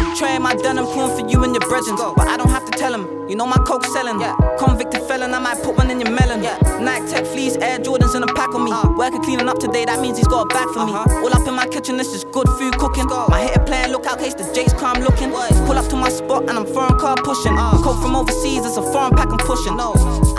My 0.71 0.77
denim, 0.77 0.93
corn 0.93 1.11
for 1.11 1.27
you 1.29 1.43
and 1.43 1.53
your 1.53 1.67
brethren. 1.67 1.97
But 1.97 2.29
I 2.29 2.37
don't 2.37 2.49
have 2.49 2.63
to 2.63 2.71
tell 2.71 2.93
him. 2.93 3.27
You 3.27 3.35
know 3.35 3.45
my 3.45 3.57
coke 3.67 3.83
selling. 3.83 4.23
Convicted 4.57 5.01
felon, 5.03 5.33
I 5.33 5.39
might 5.39 5.61
put 5.61 5.75
one 5.75 5.91
in 5.91 5.99
your 5.99 6.09
melon. 6.09 6.39
Nike 6.81 7.11
Tech 7.11 7.25
fleece, 7.25 7.57
Air 7.57 7.77
Jordans 7.79 8.15
in 8.15 8.23
a 8.23 8.27
pack 8.27 8.55
on 8.55 8.63
me. 8.63 8.71
Working 8.95 9.21
cleaning 9.21 9.49
up 9.49 9.59
today, 9.59 9.83
that 9.83 9.99
means 9.99 10.17
he's 10.17 10.27
got 10.27 10.43
a 10.43 10.45
bag 10.47 10.69
for 10.69 10.85
me. 10.85 10.93
All 10.93 11.33
up 11.35 11.45
in 11.45 11.55
my 11.55 11.67
kitchen, 11.67 11.97
this 11.97 12.13
is 12.13 12.23
good 12.23 12.47
food 12.55 12.77
cooking. 12.77 13.05
My 13.07 13.41
hitter 13.41 13.59
playing, 13.65 13.91
look 13.91 14.05
out, 14.05 14.19
case 14.19 14.33
the 14.33 14.49
Jake's 14.53 14.71
come 14.71 15.03
looking. 15.03 15.31
Pull 15.67 15.75
up 15.75 15.89
to 15.89 15.97
my 15.97 16.07
spot 16.07 16.47
and 16.47 16.57
I'm 16.57 16.65
foreign 16.65 16.97
car 16.99 17.17
pushing. 17.17 17.57
Coke 17.83 18.01
from 18.01 18.15
overseas, 18.15 18.65
it's 18.65 18.77
a 18.77 18.81
foreign 18.93 19.11
pack 19.11 19.27
I'm 19.27 19.39
pushing. 19.39 19.75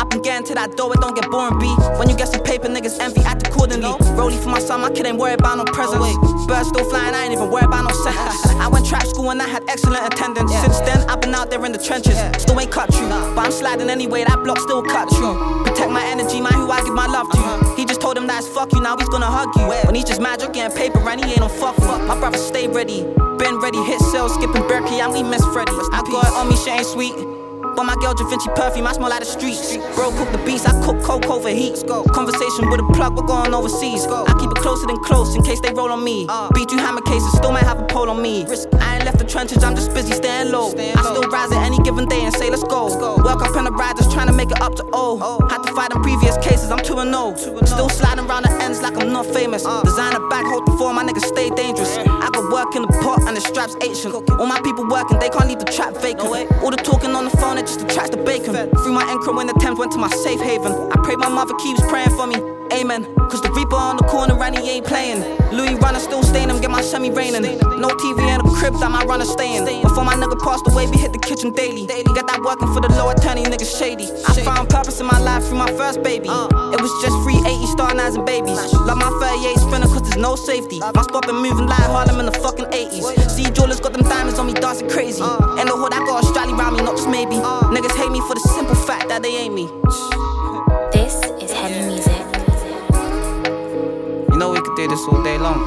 I've 0.02 0.10
been 0.10 0.20
getting 0.20 0.44
to 0.48 0.54
that 0.54 0.76
door, 0.76 0.92
it 0.92 0.98
don't 0.98 1.14
get 1.14 1.30
boring, 1.30 1.62
B. 1.62 1.70
When 1.94 2.10
you 2.10 2.16
get 2.16 2.26
some 2.26 2.42
paper, 2.42 2.66
niggas 2.66 2.98
envy, 2.98 3.20
act 3.22 3.46
accordingly. 3.46 3.86
Rollie 4.18 4.34
for 4.42 4.48
my 4.48 4.58
son, 4.58 4.80
my 4.80 4.90
kid 4.90 5.06
ain't 5.06 5.16
worried 5.16 5.38
about 5.38 5.58
no 5.58 5.64
presents. 5.64 6.18
Birds 6.44 6.74
still 6.74 6.82
flying, 6.90 7.14
I 7.14 7.22
ain't 7.22 7.32
even 7.32 7.52
worried 7.52 7.70
about 7.70 7.86
no 7.86 7.94
sentence. 7.94 8.44
I 8.58 8.66
went 8.66 8.84
trap 8.84 9.06
school 9.06 9.30
and 9.30 9.40
I 9.40 9.46
had 9.46 9.62
excellent 9.70 10.02
attendance. 10.12 10.50
Since 10.50 10.80
then, 10.80 11.08
I've 11.08 11.20
been 11.20 11.32
out 11.36 11.50
there 11.50 11.64
in 11.64 11.70
the 11.70 11.78
trenches. 11.78 12.18
Still 12.42 12.58
ain't 12.58 12.72
cut 12.72 12.92
you, 12.98 13.06
but 13.38 13.46
I'm 13.46 13.52
sliding 13.52 13.90
anyway, 13.90 14.24
that 14.24 14.42
block 14.42 14.58
still 14.58 14.82
cut 14.82 15.08
you. 15.12 15.62
Protect 15.62 15.92
my 15.92 16.04
energy, 16.04 16.40
man, 16.40 16.54
who 16.54 16.68
I 16.68 16.82
give 16.82 16.94
my 16.94 17.06
love 17.06 17.30
to. 17.30 17.74
He 17.76 17.84
just 17.84 18.00
told 18.00 18.18
him 18.18 18.26
that 18.26 18.42
it's 18.42 18.48
fuck 18.48 18.72
you, 18.72 18.82
now 18.82 18.96
he's 18.96 19.08
gonna 19.08 19.30
hug 19.30 19.54
you. 19.54 19.68
When 19.86 19.94
he's 19.94 20.04
just 20.10 20.20
mad, 20.20 20.42
you're 20.42 20.50
getting 20.50 20.76
paper 20.76 20.98
and 20.98 21.24
he 21.24 21.30
ain't 21.30 21.42
on 21.42 21.48
fuck 21.48 21.76
fuck. 21.76 22.02
My 22.02 22.18
brother 22.18 22.38
stay 22.38 22.66
ready, 22.66 23.02
been 23.38 23.62
ready, 23.62 23.78
hit 23.84 24.00
sales, 24.10 24.34
skipping 24.34 24.66
Berkey, 24.66 24.98
and 24.98 25.12
we 25.12 25.22
miss 25.22 25.44
Freddy. 25.54 25.70
I 25.94 26.02
got 26.10 26.26
it 26.26 26.34
on 26.34 26.48
me, 26.48 26.56
she 26.56 26.70
ain't 26.70 26.86
sweet. 26.86 27.14
But 27.74 27.84
my 27.84 27.94
girl 27.96 28.14
Da 28.14 28.28
Vinci 28.28 28.48
perfume, 28.54 28.86
I 28.86 28.92
smell 28.92 29.08
like 29.08 29.20
the 29.20 29.26
streets. 29.26 29.76
Bro, 29.94 30.12
cook 30.12 30.30
the 30.32 30.38
beats, 30.44 30.66
I 30.66 30.72
cook 30.84 31.02
coke 31.02 31.26
over 31.26 31.48
heat. 31.48 31.82
Conversation 32.12 32.68
with 32.70 32.80
a 32.80 32.88
plug, 32.92 33.16
we're 33.16 33.26
going 33.26 33.54
overseas. 33.54 34.04
I 34.06 34.34
keep 34.38 34.50
it 34.50 34.58
closer 34.58 34.86
than 34.86 34.98
close 35.04 35.34
in 35.34 35.42
case 35.42 35.60
they 35.60 35.72
roll 35.72 35.90
on 35.90 36.04
me. 36.04 36.26
Beat 36.54 36.70
you 36.70 36.78
hammer 36.78 37.02
cases, 37.02 37.32
still 37.32 37.52
might 37.52 37.64
have 37.64 37.80
a 37.80 37.86
pole 37.86 38.10
on 38.10 38.20
me. 38.20 38.44
I 38.80 38.96
ain't 38.96 39.04
left 39.04 39.18
the 39.18 39.24
trenches, 39.24 39.64
I'm 39.64 39.74
just 39.74 39.94
busy 39.94 40.12
staying 40.12 40.52
low. 40.52 40.68
I 40.68 41.02
still 41.02 41.28
rise 41.30 41.52
at 41.52 41.64
any 41.64 41.78
given 41.78 42.06
day 42.06 42.24
and 42.24 42.34
say, 42.34 42.50
let's 42.50 42.64
go. 42.64 42.86
Work 43.24 43.42
up 43.42 43.56
in 43.56 43.64
the 43.64 43.72
riders, 43.72 44.12
trying 44.12 44.28
to 44.28 44.32
make 44.32 44.50
it 44.50 44.60
up 44.60 44.74
to 44.76 44.84
O. 44.92 45.18
Had 45.48 45.62
to 45.62 45.72
fight 45.72 45.92
in 45.94 46.02
previous 46.02 46.36
cases, 46.38 46.70
I'm 46.70 46.82
2 46.84 46.98
and 46.98 47.12
0. 47.12 47.36
Still 47.64 47.88
sliding 47.88 48.26
around 48.26 48.44
the 48.44 48.52
ends 48.62 48.82
like 48.82 48.96
I'm 48.96 49.12
not 49.12 49.26
famous. 49.26 49.62
Designer 49.62 50.20
bag, 50.28 50.44
hold 50.46 50.66
the 50.66 50.72
form, 50.72 50.96
my 50.96 51.04
niggas 51.04 51.24
stay 51.24 51.50
dangerous. 51.50 51.96
I 51.96 52.28
got 52.32 52.52
work 52.52 52.76
in 52.76 52.82
the 52.82 52.92
pot 53.02 53.22
and 53.26 53.36
the 53.36 53.40
straps 53.40 53.76
ancient. 53.82 54.14
All 54.14 54.46
my 54.46 54.60
people 54.60 54.86
working, 54.86 55.18
they 55.18 55.30
can't 55.30 55.48
leave 55.48 55.58
the 55.58 55.70
trap 55.72 55.96
vacant. 55.96 56.52
All 56.62 56.70
the 56.70 56.76
talking 56.76 57.14
on 57.14 57.24
the 57.24 57.30
phone, 57.38 57.58
just 57.66 57.82
attracts 57.82 58.10
the 58.10 58.22
bacon. 58.22 58.54
Through 58.54 58.92
my 58.92 59.04
anchor 59.04 59.32
when 59.32 59.46
the 59.46 59.54
Thames 59.54 59.78
went 59.78 59.92
to 59.92 59.98
my 59.98 60.08
safe 60.08 60.40
haven. 60.40 60.72
I 60.72 60.96
pray 61.02 61.16
my 61.16 61.28
mother 61.28 61.54
keeps 61.54 61.80
praying 61.88 62.10
for 62.10 62.26
me. 62.26 62.61
Amen. 62.72 63.04
Cause 63.28 63.42
the 63.42 63.52
Reaper 63.52 63.76
on 63.76 63.98
the 63.98 64.02
corner 64.04 64.32
and 64.32 64.56
ain't 64.56 64.86
playing. 64.86 65.20
Louis 65.52 65.74
runner 65.76 66.00
still 66.00 66.22
staying 66.22 66.48
him, 66.48 66.58
get 66.60 66.70
my 66.70 66.80
semi 66.80 67.10
raining. 67.10 67.42
No 67.76 67.88
TV 68.00 68.24
in 68.24 68.40
the 68.40 68.48
crib 68.56 68.72
that 68.80 68.90
my 68.90 69.04
runner 69.04 69.26
staying. 69.26 69.64
Before 69.82 70.04
my 70.04 70.16
nigga 70.16 70.40
passed 70.40 70.64
away, 70.68 70.88
we 70.88 70.96
hit 70.96 71.12
the 71.12 71.18
kitchen 71.18 71.52
daily. 71.52 71.84
Got 71.86 72.26
that 72.32 72.40
working 72.40 72.72
for 72.72 72.80
the 72.80 72.88
low 72.96 73.10
attorney, 73.12 73.44
niggas 73.44 73.76
shady. 73.76 74.08
I 74.24 74.32
found 74.40 74.70
purpose 74.70 75.00
in 75.00 75.06
my 75.06 75.20
life 75.20 75.44
through 75.44 75.58
my 75.58 75.70
first 75.76 76.02
baby. 76.02 76.32
It 76.32 76.80
was 76.80 76.92
just 77.04 77.16
free 77.20 77.36
80 77.44 77.66
star 77.76 77.92
nines 77.92 78.16
and 78.16 78.24
babies. 78.24 78.56
Love 78.72 78.96
my 78.96 79.12
38 79.20 79.60
spinner 79.60 79.88
cause 79.92 80.08
there's 80.08 80.16
no 80.16 80.34
safety. 80.34 80.80
My 80.80 81.04
spot 81.04 81.28
been 81.28 81.36
moving 81.36 81.68
like 81.68 81.84
Harlem 81.92 82.20
in 82.20 82.26
the 82.26 82.36
fucking 82.40 82.72
80s. 82.72 83.04
See, 83.36 83.52
jewelers 83.52 83.80
got 83.80 83.92
them 83.92 84.08
diamonds 84.08 84.40
on 84.40 84.48
me 84.48 84.54
dancing 84.56 84.88
crazy. 84.88 85.20
Ain't 85.20 85.68
the 85.68 85.76
hood, 85.76 85.92
I 85.92 86.00
got 86.08 86.24
a 86.24 86.26
strally 86.26 86.56
round 86.56 86.76
me, 86.76 86.82
not 86.82 86.96
just 86.96 87.08
maybe. 87.08 87.36
Niggas 87.68 87.96
hate 88.00 88.12
me 88.12 88.24
for 88.24 88.32
the 88.32 88.44
simple 88.56 88.76
fact 88.88 89.12
that 89.12 89.20
they 89.20 89.36
ain't 89.36 89.52
me. 89.52 89.68
Could 94.64 94.76
do 94.76 94.86
this 94.86 95.00
all 95.08 95.20
day 95.24 95.38
long. 95.38 95.64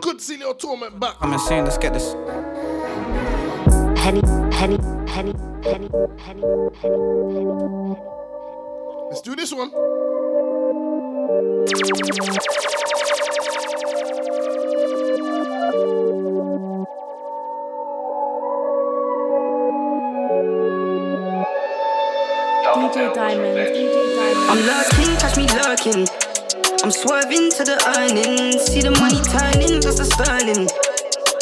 Good 0.00 0.18
to 0.18 0.24
see 0.24 0.36
Little 0.36 0.54
Torment 0.54 0.98
back. 0.98 1.14
I'm 1.20 1.32
insane, 1.32 1.64
let's 1.64 1.78
get 1.78 1.92
this. 1.94 2.14
Penny, 3.94 4.20
penny, 4.50 4.78
penny, 5.06 5.32
penny, 5.62 5.88
penny, 6.18 6.42
penny. 6.74 7.96
Let's 9.08 9.20
do 9.20 9.36
this 9.36 9.52
one. 9.52 9.70
DJ 22.74 23.14
Diamond, 23.14 23.56
DJ 23.56 23.94
Diamond. 24.16 24.50
I'm 24.50 24.60
lurking, 24.66 25.16
catch 25.18 25.36
me 25.36 25.46
lurking. 25.46 26.19
Swerving 27.00 27.48
to 27.52 27.64
the 27.64 27.80
earnings. 27.96 28.60
See 28.70 28.82
the 28.82 28.90
money 28.90 29.22
turning, 29.32 29.80
that's 29.80 29.96
the 29.96 30.04
sterling. 30.04 30.89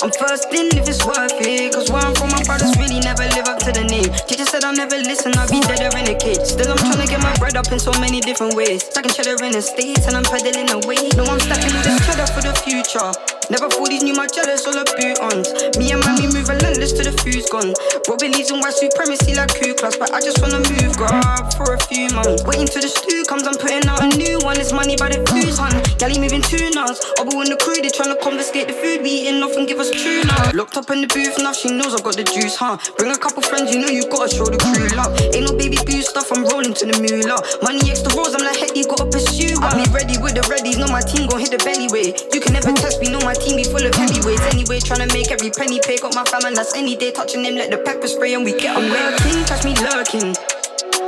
I'm 0.01 0.13
first 0.15 0.47
in 0.55 0.71
if 0.79 0.87
it's 0.87 1.03
worth 1.05 1.35
it. 1.43 1.75
Cause 1.75 1.91
where 1.91 2.03
I'm 2.03 2.15
from, 2.15 2.31
my 2.31 2.43
brothers 2.47 2.71
really 2.79 3.01
never 3.03 3.27
live 3.35 3.51
up 3.51 3.59
to 3.67 3.73
the 3.75 3.83
name. 3.83 4.07
Teacher 4.31 4.47
said 4.47 4.63
I'll 4.63 4.77
never 4.77 4.95
listen, 4.95 5.35
I'll 5.35 5.51
be 5.51 5.59
dead 5.67 5.83
or 5.83 5.97
in 5.99 6.07
a 6.07 6.15
cage. 6.15 6.39
Still, 6.47 6.71
I'm 6.71 6.79
trying 6.79 7.03
to 7.03 7.09
get 7.11 7.19
my 7.19 7.35
bread 7.43 7.57
up 7.57 7.67
in 7.75 7.83
so 7.83 7.91
many 7.99 8.21
different 8.21 8.55
ways. 8.55 8.87
Stacking 8.87 9.11
cheddar 9.11 9.43
in 9.43 9.51
the 9.51 9.63
States 9.63 10.07
and 10.07 10.15
I'm 10.15 10.23
peddling 10.23 10.71
away. 10.71 11.03
No, 11.19 11.27
I'm 11.27 11.43
stacking 11.43 11.75
all 11.75 11.83
this 11.83 11.99
cheddar 12.07 12.31
for 12.31 12.43
the 12.47 12.55
future. 12.63 13.11
Never 13.51 13.67
thought 13.73 13.89
these 13.89 14.05
new 14.05 14.15
my 14.15 14.29
jealous 14.31 14.69
all 14.69 14.77
boot 14.77 15.19
ons. 15.19 15.51
Me 15.81 15.91
and 15.91 16.05
mommy 16.05 16.31
move 16.31 16.47
relentless 16.47 16.93
to 16.95 17.03
the 17.03 17.15
food's 17.25 17.49
gone. 17.51 17.75
Bro 18.07 18.23
believes 18.23 18.55
in 18.55 18.61
white 18.61 18.77
supremacy 18.77 19.35
like 19.35 19.51
Ku 19.51 19.75
Klux, 19.75 19.97
but 19.97 20.15
I 20.15 20.21
just 20.21 20.39
wanna 20.39 20.63
move 20.63 20.95
grub 20.95 21.51
for 21.59 21.75
a 21.75 21.81
few 21.91 22.07
months. 22.15 22.45
Waiting 22.47 22.69
till 22.71 22.85
the 22.85 22.93
stew 22.93 23.25
comes, 23.27 23.49
I'm 23.49 23.57
putting 23.57 23.89
out 23.89 24.05
a 24.05 24.09
new 24.15 24.39
one. 24.47 24.61
It's 24.61 24.71
money 24.71 24.95
by 24.95 25.11
the 25.11 25.25
views, 25.33 25.59
hun. 25.59 25.75
Galley 25.97 26.21
moving 26.21 26.45
tuners. 26.45 27.01
Bubble 27.17 27.41
in 27.43 27.49
the 27.49 27.59
crew, 27.59 27.81
they 27.81 27.91
tryna 27.91 28.21
confiscate 28.21 28.69
the 28.69 28.77
food 28.77 29.01
we 29.01 29.27
eating 29.27 29.43
off 29.43 29.57
and 29.57 29.67
give 29.67 29.81
us 29.81 29.88
tuna. 29.91 30.53
Locked 30.55 30.77
up 30.77 30.91
in 30.91 31.03
the 31.03 31.09
booth, 31.09 31.39
now 31.39 31.53
she 31.53 31.71
knows 31.71 31.95
I 31.95 32.01
got 32.03 32.17
the 32.17 32.25
juice, 32.25 32.57
huh? 32.57 32.77
Bring 32.97 33.11
a 33.13 33.19
couple 33.19 33.43
friends, 33.43 33.73
you 33.75 33.81
know 33.81 33.89
you 33.89 34.09
gotta 34.09 34.29
show 34.29 34.47
the 34.47 34.59
crew 34.59 34.89
love. 34.97 35.13
Ain't 35.35 35.47
no 35.47 35.53
baby 35.57 35.79
boo 35.85 36.03
stuff, 36.03 36.31
I'm 36.33 36.45
rolling 36.45 36.75
to 36.75 36.85
the 36.87 36.97
moolah. 36.99 37.41
Money 37.63 37.91
extra 37.91 38.13
rolls, 38.17 38.35
I'm 38.35 38.45
like, 38.45 38.59
hey, 38.59 38.73
you 38.75 38.87
gotta 38.87 39.07
pursue. 39.09 39.57
I 39.61 39.77
be 39.79 39.87
ready 39.91 40.17
with 40.19 40.35
the 40.35 40.45
readies, 40.49 40.79
know 40.79 40.89
my 40.89 41.03
team 41.05 41.29
gon' 41.29 41.41
hit 41.41 41.53
the 41.53 41.61
belly 41.63 41.89
way. 41.89 42.15
You 42.33 42.41
can 42.41 42.53
never 42.53 42.73
test 42.75 43.01
me, 43.01 43.11
know 43.11 43.21
my 43.25 43.35
team 43.35 43.57
be 43.57 43.65
full 43.65 43.83
of 43.83 43.95
heavyweights. 43.95 44.45
Anyway, 44.53 44.79
tryna 44.81 45.09
make 45.13 45.31
every 45.31 45.51
penny 45.51 45.81
pay. 45.81 45.99
Got 45.99 46.15
my 46.15 46.25
fam 46.25 46.45
and 46.45 46.57
that's 46.57 46.75
any 46.77 46.97
day 46.97 47.13
touching 47.13 47.43
them, 47.43 47.55
let 47.57 47.71
the 47.71 47.79
pepper 47.79 48.09
spray 48.09 48.35
and 48.35 48.45
we 48.45 48.53
get 48.57 48.77
I'm 48.77 48.89
lurking, 48.89 49.45
catch 49.47 49.65
me 49.65 49.75
lurking. 49.79 50.37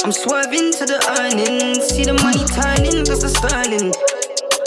I'm 0.03 0.13
swerving 0.13 0.73
to 0.81 0.87
the 0.87 0.99
earnings. 1.21 1.85
See 1.93 2.05
the 2.05 2.15
money 2.15 2.45
turning, 2.57 3.05
that's 3.05 3.21
the 3.21 3.29
sterling. 3.29 3.93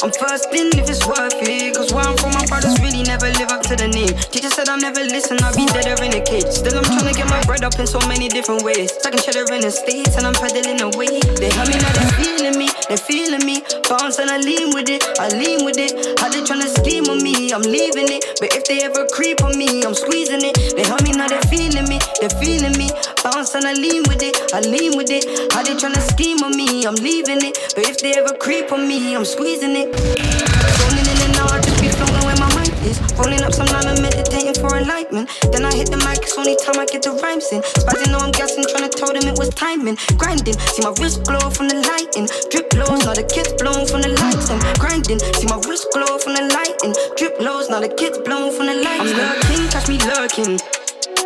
I'm 0.04 0.12
first 0.12 0.52
in 0.52 0.68
if 0.76 0.92
it's 0.92 1.08
worth 1.08 1.32
it. 1.48 1.80
Cause 1.80 1.96
where 1.96 2.04
I'm 2.04 2.20
from, 2.20 2.36
my 2.36 2.44
brothers 2.52 2.76
really 2.84 3.08
never 3.08 3.32
live 3.40 3.56
up 3.56 3.64
to 3.72 3.76
the 3.80 3.88
name. 3.88 4.12
Teacher 4.36 4.52
said 4.52 4.68
I'll 4.68 4.76
never 4.76 5.00
listen, 5.00 5.40
I'll 5.40 5.56
be 5.56 5.64
dead 5.72 5.88
in 5.88 6.12
a 6.12 6.20
cage. 6.20 6.52
Still, 6.52 6.76
I'm 6.76 6.84
trying 6.84 7.08
to 7.08 7.16
get 7.16 7.32
my 7.32 7.40
bread 7.48 7.64
up 7.64 7.80
in 7.80 7.88
so 7.88 8.04
many 8.12 8.28
different 8.28 8.68
ways. 8.68 8.92
Stacking 9.00 9.24
cheddar 9.24 9.48
in 9.56 9.64
the 9.64 9.72
States 9.72 10.20
and 10.20 10.28
I'm 10.28 10.36
pedaling 10.36 10.84
away. 10.84 11.24
They 11.40 11.48
heard 11.56 11.72
me, 11.72 11.80
now 11.80 11.96
they 11.96 12.08
feeling 12.20 12.60
me, 12.60 12.68
they 12.92 13.00
feeling 13.00 13.48
me. 13.48 13.64
Bounce 13.88 14.20
and 14.20 14.28
I 14.28 14.44
lean 14.44 14.76
with 14.76 14.92
it, 14.92 15.08
I 15.24 15.32
lean 15.40 15.64
with 15.64 15.80
it. 15.80 15.96
How 16.20 16.28
they 16.28 16.44
trying 16.44 16.68
to 16.68 16.72
scheme 16.84 17.08
on 17.08 17.24
me, 17.24 17.56
I'm 17.56 17.64
leaving 17.64 18.12
it. 18.12 18.44
But 18.44 18.52
if 18.52 18.68
they 18.68 18.84
ever 18.84 19.08
creep 19.16 19.40
on 19.40 19.56
me, 19.56 19.88
I'm 19.88 19.96
squeezing 19.96 20.44
it. 20.44 20.60
They 20.76 20.84
heard 20.84 21.00
me, 21.08 21.16
now 21.16 21.32
they 21.32 21.40
feeling 21.48 21.88
me, 21.88 22.04
they 22.20 22.28
feeling 22.44 22.76
me. 22.76 22.92
Bounce 23.24 23.33
and 23.56 23.66
I 23.66 23.74
lean 23.74 24.04
with 24.08 24.24
it, 24.24 24.36
I 24.54 24.62
lean 24.62 24.98
with 24.98 25.10
it. 25.10 25.26
How 25.54 25.62
they 25.62 25.76
tryna 25.76 26.02
scheme 26.14 26.42
on 26.44 26.56
me, 26.56 26.86
I'm 26.86 26.96
leaving 26.96 27.44
it. 27.44 27.58
But 27.76 27.86
if 27.86 28.00
they 28.00 28.14
ever 28.14 28.34
creep 28.36 28.72
on 28.72 28.88
me, 28.88 29.16
I'm 29.16 29.26
squeezing 29.26 29.76
it. 29.76 29.94
Rolling 29.94 31.08
in 31.08 31.20
and 31.22 31.38
out, 31.38 31.62
just 31.62 31.82
be 31.82 31.90
flowing 31.90 32.24
where 32.26 32.38
my 32.38 32.50
mind 32.56 32.74
is. 32.86 32.98
Rolling 33.14 33.44
up 33.44 33.54
some 33.54 33.68
lime 33.68 33.88
and 33.94 34.02
meditating 34.02 34.58
for 34.58 34.78
enlightenment. 34.78 35.30
Then 35.52 35.66
I 35.66 35.74
hit 35.74 35.92
the 35.92 35.98
mic, 35.98 36.26
it's 36.26 36.38
only 36.38 36.56
time 36.56 36.80
I 36.80 36.86
get 36.86 37.04
the 37.04 37.14
rhymes 37.22 37.52
in. 37.52 37.62
Spazzing, 37.62 38.12
know 38.12 38.20
I'm 38.20 38.32
guessing, 38.32 38.66
trying 38.70 38.90
to 38.90 38.94
tell 38.94 39.14
them 39.14 39.26
it 39.28 39.38
was 39.38 39.50
timing. 39.50 39.98
Grinding, 40.18 40.58
see 40.74 40.84
my 40.84 40.94
wrist 40.98 41.24
glow 41.26 41.50
from 41.50 41.70
the 41.70 41.78
lighting. 41.84 42.30
Drip 42.50 42.74
lows, 42.74 43.06
now 43.06 43.14
the 43.14 43.26
kids 43.26 43.54
blown 43.60 43.86
from 43.86 44.02
the 44.02 44.14
lights. 44.14 44.50
And 44.50 44.62
grinding, 44.80 45.20
see 45.20 45.48
my 45.48 45.60
wrist 45.68 45.88
glow 45.94 46.18
from 46.18 46.34
the 46.34 46.46
lighting. 46.54 46.94
Drip 47.18 47.40
lows, 47.40 47.70
now 47.70 47.82
the 47.82 47.90
kids 47.90 48.18
blown 48.18 48.54
from 48.56 48.66
the 48.66 48.78
lights. 48.82 49.14
I'm 49.14 49.18
lurking, 49.18 49.62
catch 49.70 49.88
me 49.90 49.98
lurking. 50.10 50.83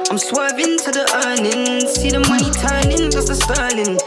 I'm 0.08 0.18
swerving 0.18 0.80
to 0.88 0.90
the 0.96 1.04
earnings. 1.28 2.00
See 2.00 2.08
the 2.08 2.24
money 2.32 2.48
turning, 2.56 3.12
just 3.12 3.28
the 3.28 3.36
sterling. 3.36 4.00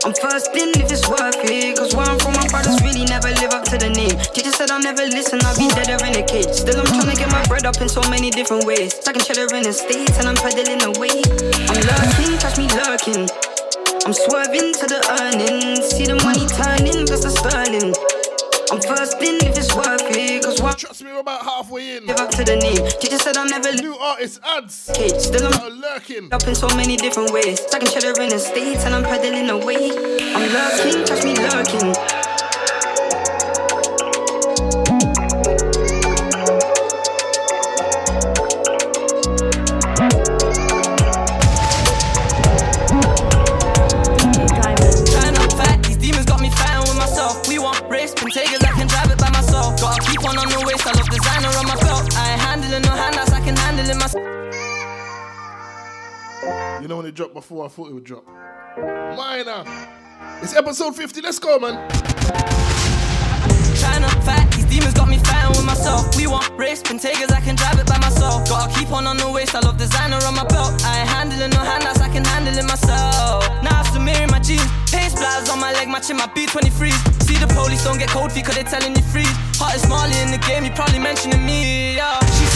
I'm 0.00 0.16
first 0.16 0.48
in 0.56 0.72
if 0.80 0.88
it's 0.88 1.04
worth 1.12 1.36
it. 1.44 1.76
Cause 1.76 1.92
where 1.92 2.08
I'm 2.08 2.16
from, 2.16 2.40
my 2.40 2.48
brothers 2.48 2.80
really 2.80 3.04
never 3.04 3.28
live 3.44 3.52
up 3.52 3.68
to 3.68 3.76
the 3.76 3.92
name. 3.92 4.16
Teacher 4.32 4.48
said 4.48 4.72
I'll 4.72 4.80
never 4.80 5.04
listen, 5.04 5.36
I'll 5.44 5.52
be 5.60 5.68
dead 5.76 5.92
in 5.92 6.16
a 6.16 6.24
cage. 6.24 6.48
Still, 6.56 6.80
I'm 6.80 6.88
trying 6.88 7.12
to 7.12 7.18
get 7.20 7.28
my 7.28 7.44
bread 7.52 7.68
up 7.68 7.76
in 7.84 7.88
so 7.88 8.00
many 8.08 8.32
different 8.32 8.64
ways. 8.64 8.96
Stacking 8.96 9.20
cheddar 9.28 9.52
in 9.52 9.68
the 9.68 9.76
States 9.76 10.16
and 10.16 10.24
I'm 10.24 10.40
pedaling 10.40 10.80
away. 10.88 11.20
I'm 11.68 11.80
lurking, 11.84 12.32
catch 12.40 12.56
me 12.56 12.72
lurking. 12.72 13.28
I'm 14.08 14.16
swerving 14.16 14.72
to 14.72 14.84
the 14.88 15.04
earnings. 15.20 15.84
See 15.92 16.08
the 16.08 16.16
money 16.24 16.48
turning, 16.48 17.04
just 17.04 17.28
the 17.28 17.32
sterling. 17.36 17.92
I'm 18.76 18.82
first 18.82 19.22
in 19.22 19.36
if 19.36 19.56
it's 19.56 19.74
worth 19.74 20.02
it. 20.02 20.44
Cause 20.44 20.60
what? 20.60 20.76
Trust 20.76 21.02
me, 21.02 21.10
we're 21.10 21.20
about 21.20 21.42
halfway 21.42 21.96
in. 21.96 22.04
Live 22.04 22.18
up 22.18 22.30
to 22.32 22.44
the 22.44 22.56
name. 22.56 22.86
Teacher 23.00 23.16
said 23.16 23.38
I'm 23.38 23.48
never 23.48 23.72
new 23.72 23.96
artist 23.96 24.38
ads. 24.44 24.90
Cage, 24.94 25.14
still 25.14 25.46
I'm 25.46 25.80
lurking 25.80 26.28
up 26.30 26.46
in 26.46 26.54
so 26.54 26.68
many 26.76 26.98
different 26.98 27.30
ways. 27.32 27.58
Stacking 27.58 27.88
cheddar 27.88 28.20
in 28.20 28.28
the 28.28 28.38
States 28.38 28.84
and 28.84 28.94
I'm 28.94 29.04
pedaling 29.04 29.48
away. 29.48 29.92
I'm 30.34 30.52
lurking, 30.52 31.06
catch 31.06 31.24
me 31.24 31.34
lurking. 31.36 32.25
You 56.86 56.90
know 56.90 56.98
when 56.98 57.06
it 57.06 57.16
dropped 57.16 57.34
before, 57.34 57.66
I 57.66 57.68
thought 57.68 57.90
it 57.90 57.94
would 57.94 58.04
drop. 58.04 58.24
Minor. 59.18 59.66
It's 60.38 60.54
episode 60.54 60.94
50. 60.94 61.20
Let's 61.20 61.40
go, 61.40 61.58
man. 61.58 61.74
Trying 63.82 64.06
fat, 64.22 64.46
these 64.54 64.70
demons 64.70 64.94
got 64.94 65.08
me 65.08 65.18
fighting 65.18 65.50
with 65.58 65.66
myself. 65.66 66.14
We 66.14 66.28
want 66.28 66.46
Wraiths, 66.56 66.82
Pantegas, 66.84 67.32
I 67.32 67.40
can 67.40 67.56
drive 67.56 67.80
it 67.80 67.88
by 67.88 67.98
myself. 67.98 68.48
Gotta 68.48 68.72
keep 68.78 68.92
on 68.92 69.08
on 69.08 69.16
the 69.16 69.28
waist, 69.28 69.56
I 69.56 69.66
love 69.66 69.78
designer 69.78 70.22
on 70.30 70.36
my 70.36 70.46
belt. 70.46 70.80
I 70.84 71.00
ain't 71.00 71.08
handling 71.08 71.50
no 71.50 71.58
handouts, 71.58 72.00
I 72.00 72.08
can 72.08 72.24
handle 72.24 72.56
it 72.56 72.64
myself. 72.70 73.42
Now 73.66 73.82
I'm 73.82 74.04
mirror 74.04 74.30
my 74.30 74.38
jeans, 74.38 74.62
paint 74.86 75.10
splatters 75.10 75.50
on 75.50 75.58
my 75.58 75.72
leg, 75.72 75.88
matching 75.88 76.16
my 76.16 76.30
B23s. 76.38 77.02
See 77.26 77.34
the 77.34 77.50
police 77.50 77.82
don't 77.82 77.98
get 77.98 78.10
cold 78.10 78.30
feet, 78.30 78.44
cause 78.46 78.54
they 78.54 78.62
telling 78.62 78.94
you 78.94 79.02
freeze. 79.10 79.26
Hottest 79.58 79.88
Marley 79.88 80.14
in 80.22 80.30
the 80.30 80.38
game, 80.46 80.62
you 80.62 80.70
probably 80.70 81.00
mentioning 81.00 81.44
me, 81.44 81.96
yeah. 81.96 82.22
She 82.38 82.46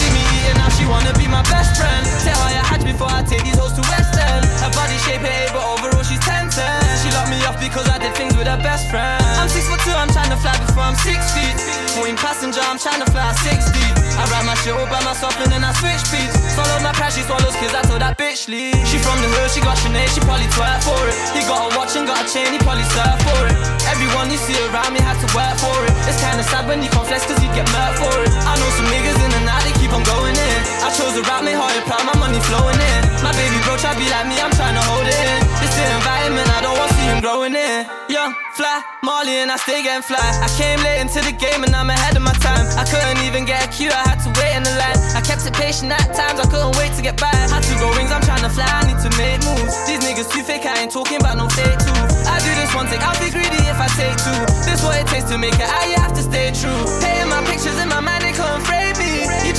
eating, 0.41 0.57
now 0.57 0.69
she 0.73 0.85
wanna 0.89 1.13
be 1.13 1.27
my 1.29 1.43
best 1.53 1.77
friend. 1.77 2.01
Tell 2.25 2.37
her 2.41 2.49
I 2.49 2.65
had 2.65 2.81
before 2.83 3.09
I 3.09 3.21
take 3.23 3.43
these 3.45 3.57
hoes 3.57 3.73
to 3.77 3.83
West 3.93 4.17
End. 4.17 4.45
Her 4.65 4.71
body 4.73 4.97
shape 5.05 5.21
it, 5.21 5.53
but 5.53 5.61
overall 5.61 6.03
she's 6.03 6.21
10 6.25 6.49
10. 6.49 6.81
She 7.01 7.09
locked 7.13 7.29
me 7.29 7.37
off 7.45 7.59
because 7.61 7.87
I 7.89 7.97
did 8.01 8.13
things 8.17 8.35
with 8.35 8.47
her 8.49 8.61
best 8.61 8.89
friend. 8.89 9.21
I'm 9.37 9.49
six 9.49 9.69
foot 9.69 9.79
two, 9.85 9.93
I'm 9.93 10.09
trying 10.09 10.33
to 10.33 10.39
fly 10.41 10.57
before 10.57 10.83
I'm 10.83 10.97
six 10.97 11.19
feet. 11.37 11.55
Moving 11.97 12.17
passenger, 12.17 12.61
I'm 12.61 12.79
trying 12.79 13.01
to 13.05 13.09
fly 13.11 13.29
deep. 13.73 13.95
I 14.17 14.23
ride 14.29 14.45
my 14.45 14.55
shit 14.59 14.73
all 14.75 14.87
by 14.87 15.01
myself 15.03 15.35
and 15.39 15.51
then 15.51 15.63
I 15.63 15.71
switch 15.77 16.03
beats. 16.11 16.35
Swallowed 16.53 16.83
my 16.83 16.91
pride, 16.93 17.13
she 17.13 17.23
swallows 17.23 17.55
kids, 17.57 17.73
I 17.73 17.81
told 17.87 18.01
that 18.01 18.17
bitch 18.17 18.47
leave. 18.47 18.75
She 18.87 18.97
from 18.99 19.17
the 19.23 19.29
hood, 19.31 19.49
she 19.51 19.61
got 19.61 19.77
Sinead, 19.79 20.09
she 20.11 20.21
probably 20.21 20.49
twerk 20.51 20.81
for 20.83 20.99
it. 21.07 21.15
He 21.35 21.41
got 21.47 21.67
a 21.67 21.69
watch 21.77 21.95
and 21.95 22.05
got 22.05 22.21
a 22.21 22.25
chain, 22.27 22.51
he 22.51 22.59
probably 22.59 22.85
surf 22.91 23.17
for 23.23 23.41
it. 23.47 23.55
Everyone 23.87 24.29
you 24.31 24.37
see 24.37 24.57
around 24.71 24.93
me 24.93 25.01
had 25.01 25.17
to 25.23 25.27
work 25.33 25.55
for 25.57 25.73
it. 25.87 25.93
It's 26.07 26.19
kinda 26.19 26.43
sad 26.43 26.67
when 26.67 26.83
you 26.83 26.89
flex 26.91 27.25
cause 27.25 27.39
you 27.43 27.49
get 27.55 27.67
murked 27.71 27.99
for 28.03 28.15
it. 28.23 28.31
I 28.45 28.53
know 28.59 28.69
some 28.77 28.87
niggas 28.91 29.19
in 29.19 29.31
the 29.31 29.41
night, 29.47 29.63
they 29.67 29.75
keep 29.79 29.91
on 29.91 30.03
going 30.03 30.30
in. 30.35 30.59
I 30.81 30.89
chose 30.93 31.13
to 31.17 31.23
route 31.23 31.45
me 31.45 31.53
hard, 31.53 31.77
proud, 31.85 32.03
my 32.05 32.15
money 32.17 32.39
flowing 32.47 32.79
in. 32.79 33.01
My 33.21 33.31
baby 33.37 33.57
bro 33.63 33.77
try 33.77 33.93
be 33.95 34.07
like 34.09 34.27
me, 34.27 34.37
I'm 34.41 34.51
trying 34.51 34.75
to 34.75 34.83
hold 34.83 35.05
it 35.05 35.13
in. 35.13 35.39
This 35.61 35.73
the 35.77 35.85
environment, 36.01 36.47
I 36.51 36.59
don't 36.65 36.77
want 36.77 36.89
to 36.89 36.95
see 36.97 37.07
him 37.07 37.19
growing 37.21 37.55
in. 37.55 37.85
Young, 38.09 38.33
fly, 38.57 38.81
Marley, 39.03 39.39
and 39.39 39.51
I 39.51 39.57
stay 39.61 39.83
getting 39.83 40.01
fly. 40.01 40.19
I 40.19 40.49
came 40.57 40.81
late 40.83 40.99
into 40.99 41.21
the 41.21 41.31
game 41.31 41.63
and 41.63 41.73
I'm 41.75 41.89
ahead 41.89 42.17
of 42.17 42.23
my 42.23 42.33
time. 42.43 42.65
I 42.75 42.83
couldn't 42.83 43.23
even 43.23 43.45
get 43.45 43.63
a 43.63 43.69
queue, 43.69 43.93
I 43.93 44.03
had 44.03 44.19
to 44.25 44.29
wait 44.35 44.53
in 44.57 44.63
the 44.63 44.73
line. 44.75 44.99
I 45.15 45.21
kept 45.21 45.45
it 45.45 45.53
patient 45.53 45.93
at 45.93 46.11
times, 46.11 46.41
I 46.41 46.47
couldn't 46.49 46.75
wait 46.75 46.91
to 46.97 47.01
get 47.01 47.15
by. 47.15 47.31
Had 47.31 47.63
to 47.63 47.75
go 47.79 47.87
wings, 47.95 48.11
I'm 48.11 48.25
trying 48.25 48.43
to 48.43 48.51
fly, 48.51 48.67
I 48.67 48.83
need 48.89 48.99
to 49.05 49.11
make 49.15 49.39
moves. 49.45 49.73
These 49.87 50.01
niggas 50.03 50.29
too 50.33 50.43
fake, 50.43 50.65
I 50.65 50.81
ain't 50.81 50.91
talking 50.91 51.21
about 51.21 51.37
no 51.37 51.47
fake 51.47 51.77
too. 51.77 51.97
I 52.27 52.41
do 52.43 52.51
this 52.57 52.71
one 52.75 52.87
take, 52.91 53.01
I'll 53.05 53.17
be 53.21 53.31
greedy 53.31 53.63
if 53.69 53.79
I 53.79 53.87
take 53.95 54.17
two. 54.19 54.39
This 54.67 54.83
what 54.83 54.99
it 54.99 55.07
takes 55.07 55.29
to 55.31 55.37
make 55.37 55.55
it, 55.55 55.69
I 55.69 55.95
have 56.01 56.13
to 56.17 56.23
stay 56.25 56.51
true. 56.51 56.81
Painting 56.99 57.29
my 57.29 57.41
pictures 57.47 57.77
in 57.79 57.87
my 57.87 58.01
mind, 58.01 58.25
they 58.27 58.35
couldn't 58.35 58.65
frame 58.67 58.90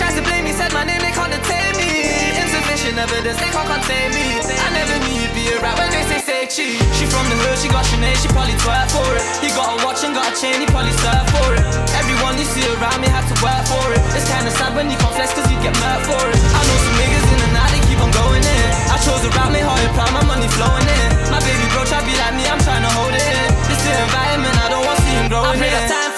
You 0.02 0.18
to 0.18 0.22
blame 0.26 0.42
me, 0.42 0.50
said 0.50 0.74
my 0.74 0.82
name, 0.82 0.98
they 0.98 1.14
can't 1.14 1.30
detain 1.30 1.78
me. 1.78 2.34
Insufficient 2.34 2.98
evidence, 2.98 3.38
they 3.38 3.50
can't 3.54 3.70
contain 3.70 4.10
me. 4.10 4.42
I 4.42 4.68
never 4.74 4.98
knew 5.06 5.14
you'd 5.14 5.30
be 5.30 5.46
around 5.54 5.78
when 5.78 5.94
they 5.94 6.02
say 6.10 6.18
say 6.18 6.42
cheap. 6.50 6.82
She 6.98 7.06
from 7.06 7.22
the 7.30 7.38
hood, 7.38 7.62
she 7.62 7.70
got 7.70 7.86
Sinead, 7.86 8.18
she 8.18 8.26
probably 8.34 8.58
twerk 8.58 8.90
for 8.90 9.06
it. 9.14 9.22
He 9.38 9.54
got 9.54 9.70
a 9.70 9.76
watch 9.86 10.02
and 10.02 10.10
got 10.10 10.26
a 10.26 10.34
chain, 10.34 10.58
he 10.58 10.66
probably 10.66 10.90
surf 10.98 11.22
for 11.30 11.54
it. 11.54 11.62
Everyone 11.94 12.34
you 12.34 12.46
see 12.50 12.66
around 12.74 12.98
me 12.98 13.06
had 13.06 13.22
to 13.30 13.36
work 13.46 13.62
for 13.70 13.86
it. 13.94 14.02
It's 14.18 14.26
kinda 14.26 14.50
sad 14.50 14.74
when 14.74 14.90
you 14.90 14.98
can't 14.98 15.14
flex 15.14 15.38
cause 15.38 15.46
you 15.46 15.58
get 15.62 15.74
murked 15.78 16.10
for 16.10 16.18
it. 16.18 16.38
I 16.50 16.60
know 16.66 16.78
some 16.82 16.96
niggas 16.98 17.26
in 17.30 17.38
the 17.38 17.50
night, 17.54 17.70
they 17.70 17.82
keep 17.86 18.02
on 18.02 18.10
going 18.10 18.42
in. 18.42 18.68
I 18.90 18.98
chose 19.06 19.22
to 19.22 19.30
route 19.38 19.54
me 19.54 19.62
hard 19.62 19.86
proud, 19.94 20.12
my 20.12 20.24
money 20.26 20.50
flowing 20.58 20.88
in. 20.98 21.10
My 21.30 21.38
baby 21.46 21.66
bro 21.70 21.86
try 21.86 22.02
be 22.02 22.14
like 22.18 22.34
me, 22.34 22.42
I'm 22.50 22.58
trying 22.66 22.82
to 22.82 22.92
hold 22.98 23.14
it 23.14 23.22
in. 23.22 23.48
This 23.70 23.80
the 23.86 23.92
environment, 24.02 24.56
I 24.58 24.66
don't 24.66 24.82
want 24.82 24.98
to 24.98 25.04
see 25.06 25.14
him 25.14 25.28
growing 25.30 25.54
I 25.54 25.60
pray 25.62 25.70
that 25.70 25.86
time 25.86 26.02
flies. 26.02 26.11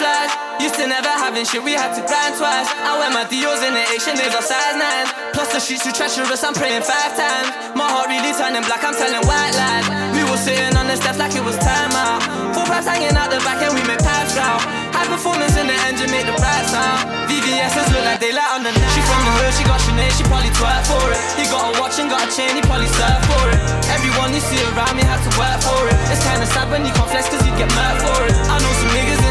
Used 0.61 0.77
to 0.79 0.87
never 0.87 1.11
having 1.11 1.45
shit, 1.45 1.63
we 1.63 1.73
had 1.75 1.91
to 1.99 2.03
grind 2.07 2.39
twice. 2.39 2.71
I 2.71 2.95
wear 2.99 3.11
my 3.11 3.27
Dios 3.27 3.59
in 3.67 3.75
the 3.75 3.85
Asian 3.91 4.15
days 4.15 4.35
of 4.35 4.45
size 4.47 4.77
9. 4.79 5.35
Plus 5.35 5.51
the 5.51 5.59
streets 5.59 5.83
too 5.83 5.91
treacherous, 5.91 6.47
I'm 6.47 6.55
praying 6.55 6.87
five 6.87 7.13
times. 7.19 7.51
My 7.75 7.91
heart 7.91 8.07
really 8.07 8.31
turning 8.39 8.63
black, 8.63 8.87
I'm 8.87 8.95
telling 8.95 9.25
white 9.27 9.55
lies. 9.59 9.87
We 10.15 10.23
were 10.23 10.39
sitting 10.39 10.79
on 10.79 10.87
the 10.87 10.95
steps 10.95 11.19
like 11.19 11.35
it 11.35 11.43
was 11.43 11.59
time 11.59 11.91
out. 11.99 12.23
Four 12.55 12.71
pipes 12.71 12.87
hanging 12.87 13.19
out 13.19 13.35
the 13.35 13.43
back 13.43 13.59
and 13.67 13.75
we 13.75 13.83
make 13.83 13.99
pipes 13.99 14.39
out. 14.39 14.63
High 14.95 15.11
performance 15.11 15.59
in 15.59 15.67
the 15.67 15.75
engine 15.91 16.07
make 16.15 16.23
the 16.23 16.39
bright 16.39 16.67
sound. 16.71 17.03
VVS's 17.27 17.91
look 17.91 18.07
like 18.07 18.23
daylight 18.23 18.51
on 18.55 18.63
the 18.63 18.71
night. 18.71 18.93
She 18.95 19.03
from 19.03 19.21
the 19.27 19.33
hood, 19.43 19.53
she 19.59 19.65
got 19.67 19.83
Sinead, 19.83 20.15
she 20.15 20.23
probably 20.31 20.55
twerk 20.55 20.87
for 20.87 21.07
it. 21.11 21.19
He 21.35 21.51
got 21.51 21.67
a 21.67 21.73
watch 21.83 21.99
and 21.99 22.07
got 22.07 22.23
a 22.23 22.29
chain, 22.31 22.55
he 22.55 22.63
probably 22.63 22.87
surf 22.95 23.19
for 23.27 23.45
it. 23.51 23.59
Everyone 23.91 24.31
you 24.31 24.39
see 24.39 24.63
around 24.71 24.95
me 24.95 25.03
had 25.03 25.19
to 25.27 25.31
work 25.35 25.59
for 25.67 25.83
it. 25.91 25.99
It's 26.15 26.23
kinda 26.23 26.47
sad 26.47 26.71
when 26.71 26.87
you 26.87 26.95
can't 26.95 27.11
flex 27.11 27.27
cause 27.27 27.43
you 27.43 27.51
get 27.59 27.67
mad 27.75 27.99
for 28.07 28.23
it. 28.23 28.35
I 28.47 28.55
know 28.63 28.73
some 28.79 28.93
niggas 28.95 29.24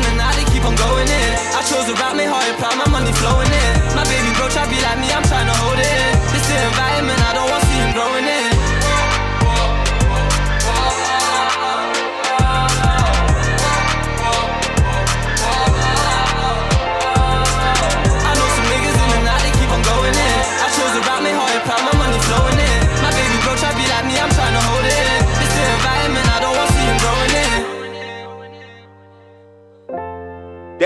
keep 0.63 0.69
on 0.69 0.75
going 0.75 1.07
in. 1.07 1.31
I 1.51 1.61
chose 1.67 1.85
to 1.87 1.93
route 1.93 2.15
me 2.15 2.23
hard 2.23 2.55
proud, 2.57 2.77
my 2.77 2.87
money 2.87 3.11
flowing 3.11 3.51
in. 3.51 3.73
My 3.95 4.03
baby 4.07 4.31
bro 4.37 4.47
try 4.49 4.65
be 4.71 4.79
like 4.79 4.99
me, 4.99 5.11
I'm 5.11 5.23
trying 5.23 5.47
to 5.47 5.55
hold 5.59 5.79
it 5.79 5.87
in. 5.87 6.13
This 6.31 6.47
the 6.47 6.57
environment, 6.71 7.22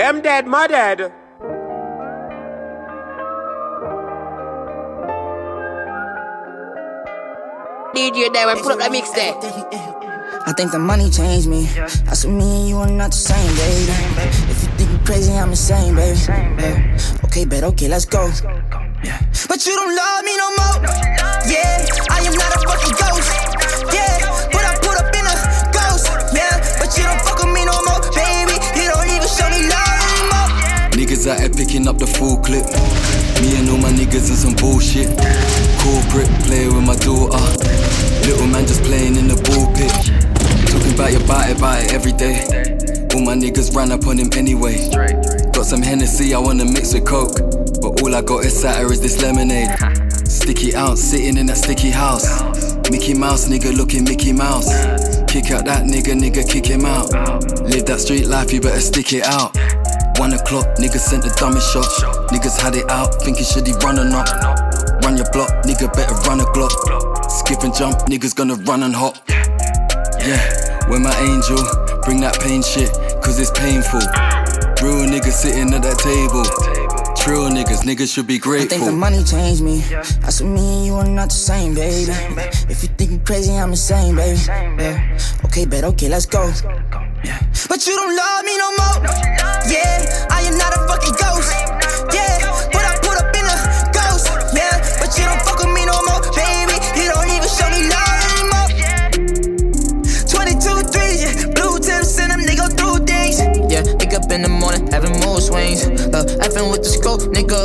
Them 0.08 0.22
dead, 0.22 0.46
my 0.46 0.66
dead. 0.66 1.12
DJ 7.94 8.32
Diamond, 8.32 8.60
put 8.62 8.72
up 8.72 8.78
that 8.78 8.90
mix 8.90 9.10
there. 9.10 9.34
I 10.46 10.54
think 10.56 10.72
the 10.72 10.78
money 10.78 11.10
changed 11.10 11.46
me. 11.46 11.68
I 12.08 12.14
said 12.14 12.30
me 12.30 12.60
and 12.60 12.68
you 12.70 12.78
are 12.78 12.88
not 12.88 13.10
the 13.10 13.18
same, 13.18 13.52
baby. 13.60 13.92
If 14.48 14.62
you 14.62 14.68
think 14.78 14.90
I'm 14.98 15.04
crazy, 15.04 15.34
I'm 15.34 15.50
insane, 15.50 15.94
baby. 15.94 16.18
Yeah. 16.26 16.98
Okay, 17.24 17.44
bet, 17.44 17.64
okay, 17.64 17.88
let's 17.88 18.06
go. 18.06 18.30
Yeah. 19.04 19.20
But 19.46 19.66
you 19.66 19.76
don't 19.76 19.94
love 19.94 20.24
me 20.24 20.36
no 20.38 20.48
more. 20.56 20.88
Yeah, 21.52 21.84
out 31.28 31.40
here 31.40 31.50
picking 31.50 31.86
up 31.86 31.98
the 31.98 32.06
full 32.06 32.36
clip. 32.38 32.64
Me 33.40 33.56
and 33.60 33.68
all 33.68 33.78
my 33.78 33.92
niggas 33.92 34.30
in 34.32 34.36
some 34.36 34.54
bullshit. 34.56 35.08
Corporate, 35.84 36.30
playing 36.48 36.74
with 36.74 36.84
my 36.84 36.96
daughter. 36.96 37.36
Little 38.24 38.46
man 38.46 38.66
just 38.66 38.82
playing 38.82 39.16
in 39.16 39.28
the 39.28 39.36
ball 39.36 39.68
pitch. 39.76 40.12
Talking 40.72 40.94
about 40.94 41.12
your 41.12 41.26
body, 41.26 41.54
body 41.54 41.86
every 41.92 42.12
day. 42.12 42.44
All 43.14 43.20
my 43.20 43.34
niggas 43.34 43.74
ran 43.74 43.92
up 43.92 44.06
on 44.06 44.18
him 44.18 44.30
anyway. 44.36 44.88
Got 45.52 45.66
some 45.66 45.82
Hennessy, 45.82 46.34
I 46.34 46.38
wanna 46.38 46.64
mix 46.64 46.94
with 46.94 47.06
Coke. 47.06 47.36
But 47.80 48.02
all 48.02 48.14
I 48.14 48.22
got 48.22 48.44
is 48.44 48.62
Satter 48.62 48.90
is 48.90 49.00
this 49.00 49.20
lemonade. 49.20 49.76
Sticky 50.28 50.74
out, 50.74 50.98
sitting 50.98 51.36
in 51.36 51.46
that 51.46 51.58
sticky 51.58 51.90
house. 51.90 52.42
Mickey 52.90 53.12
Mouse, 53.12 53.48
nigga 53.48 53.76
looking 53.76 54.04
Mickey 54.04 54.32
Mouse. 54.32 54.68
Kick 55.28 55.50
out 55.50 55.66
that 55.66 55.84
nigga, 55.84 56.16
nigga, 56.18 56.48
kick 56.48 56.64
him 56.64 56.86
out. 56.86 57.12
Live 57.68 57.84
that 57.86 58.00
street 58.00 58.26
life, 58.26 58.52
you 58.52 58.60
better 58.60 58.80
stick 58.80 59.12
it 59.12 59.24
out. 59.24 59.54
One 60.18 60.32
o'clock, 60.34 60.66
niggas 60.78 61.06
sent 61.06 61.22
the 61.22 61.30
dumbest 61.38 61.72
shot. 61.72 61.86
Niggas 62.34 62.60
had 62.60 62.74
it 62.74 62.90
out, 62.90 63.22
thinking 63.22 63.44
should 63.44 63.66
he 63.66 63.72
run 63.84 63.98
or 63.98 64.04
not. 64.04 64.28
Run 65.04 65.16
your 65.16 65.30
block, 65.30 65.48
nigga 65.62 65.86
better 65.94 66.14
run 66.26 66.40
a 66.40 66.44
glock. 66.50 66.74
Skip 67.30 67.62
and 67.62 67.72
jump, 67.72 67.98
niggas 68.10 68.34
gonna 68.34 68.56
run 68.66 68.82
and 68.82 68.94
hop. 68.94 69.16
Yeah, 69.28 70.42
when 70.90 71.02
my 71.02 71.14
angel, 71.22 71.62
bring 72.02 72.20
that 72.20 72.38
pain 72.40 72.62
shit, 72.62 72.90
cause 73.22 73.38
it's 73.38 73.52
painful. 73.52 74.02
Real 74.82 75.06
niggas 75.06 75.38
sitting 75.38 75.72
at 75.72 75.82
that 75.82 75.98
table. 76.02 76.42
Trill 77.14 77.48
niggas, 77.50 77.82
niggas 77.82 78.12
should 78.12 78.26
be 78.26 78.38
grateful. 78.38 78.76
I 78.76 78.80
think 78.80 78.90
the 78.90 78.96
money 78.96 79.22
changed 79.22 79.62
me. 79.62 79.84
I 80.24 80.30
said 80.30 80.46
me 80.48 80.78
and 80.78 80.86
you 80.86 80.94
are 80.94 81.08
not 81.08 81.28
the 81.28 81.34
same, 81.34 81.74
baby. 81.74 82.10
If 82.68 82.82
you 82.82 82.88
think 82.96 83.12
I'm 83.12 83.20
crazy, 83.20 83.52
I'm 83.52 83.70
insane, 83.70 84.16
baby. 84.16 84.38
Yeah. 84.46 85.18
Okay, 85.44 85.64
bet, 85.64 85.84
okay, 85.84 86.08
let's 86.08 86.26
go. 86.26 86.50
But 87.68 87.86
you 87.86 87.94
don't 87.94 88.16
love 88.16 88.44
me 88.44 88.56
no 88.56 88.68
more. 88.80 88.98
Yeah, 89.68 90.28
I 90.32 90.42
am 90.48 90.56
not 90.56 90.72
a 90.72 90.80
fucking 90.88 91.16
ghost. 91.20 91.52
Yeah, 92.16 92.40
but 92.72 92.84
I 92.84 92.96
put 93.04 93.16
up 93.20 93.28
in 93.36 93.44
a 93.44 93.56
ghost. 93.92 94.32
Yeah, 94.56 94.80
but 94.96 95.12
you 95.18 95.24
don't 95.28 95.42
fuck 95.44 95.60
with 95.60 95.72
me 95.76 95.84
no 95.84 96.00
more, 96.08 96.24
baby. 96.32 96.76
You 96.96 97.12
don't 97.12 97.28
even 97.28 97.48
show 97.48 97.68
me 97.68 97.84
love 97.92 98.16
anymore. 98.32 98.68
22, 100.24 100.88
3, 100.88 101.20
yeah. 101.20 101.52
Blue 101.52 101.76
tips 101.78 102.18
and 102.18 102.32
them, 102.32 102.40
they 102.48 102.56
go 102.56 102.68
through 102.68 103.04
things. 103.04 103.38
Yeah, 103.68 103.84
wake 104.00 104.14
up 104.16 104.30
in 104.32 104.42
the 104.42 104.48
morning, 104.48 104.88
having 104.88 105.12
mood 105.20 105.42
swings. 105.42 105.84
Uh, 105.84 106.24
effing 106.40 106.72
with 106.72 106.82
the 106.82 106.88
scope, 106.88 107.20
nigga, 107.36 107.60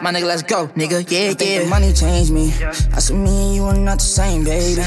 I 0.00 0.02
my 0.02 0.12
nigga, 0.18 0.24
let's 0.24 0.42
go, 0.42 0.66
nigga, 0.68 1.04
yeah, 1.12 1.28
I 1.28 1.34
think 1.34 1.50
yeah. 1.50 1.64
the 1.64 1.66
money 1.68 1.92
changed 1.92 2.32
me. 2.32 2.54
I 2.64 3.00
said 3.00 3.16
me 3.16 3.28
and 3.28 3.54
you 3.54 3.64
are 3.64 3.76
not 3.76 3.98
the 3.98 4.04
same, 4.04 4.44
baby. 4.44 4.80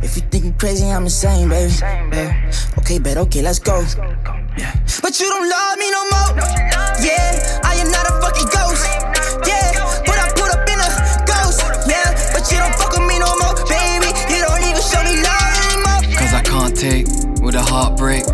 If 0.00 0.16
you 0.16 0.22
think 0.30 0.44
I'm 0.46 0.54
crazy, 0.54 0.86
I'm 0.86 1.04
insane, 1.04 1.50
baby. 1.50 1.70
Yeah. 1.82 2.50
Okay, 2.78 2.98
bet, 2.98 3.18
okay, 3.18 3.42
let's 3.42 3.58
go. 3.58 3.84
Yeah. 4.56 4.72
But 5.02 5.20
you 5.20 5.28
don't 5.28 5.50
love 5.50 5.76
me 5.76 5.90
no 5.90 6.02
more. 6.08 6.32
Yeah, 6.96 7.60
I 7.62 7.76
am 7.76 7.90
not 7.92 8.08
a 8.08 8.16
fucking 8.24 8.48
ghost. 8.56 8.88
Yeah, 9.44 9.84
but 10.08 10.16
I 10.16 10.32
put 10.32 10.48
up 10.48 10.64
in 10.64 10.80
a 10.80 10.88
ghost. 11.28 11.60
Yeah, 11.84 12.16
but 12.32 12.48
you 12.50 12.56
don't 12.56 12.74
fuck 12.80 12.96
with 12.96 13.04
me 13.04 13.20
no 13.20 13.36
more, 13.44 13.52
baby. 13.68 14.16
You 14.32 14.48
don't 14.48 14.64
even 14.64 14.80
show 14.80 15.04
me 15.04 15.20
love 15.20 15.60
anymore. 15.68 16.16
Cause 16.16 16.32
I 16.32 16.40
can't 16.40 16.74
take 16.74 17.04
with 17.44 17.54
a 17.54 17.60
heartbreak. 17.60 18.24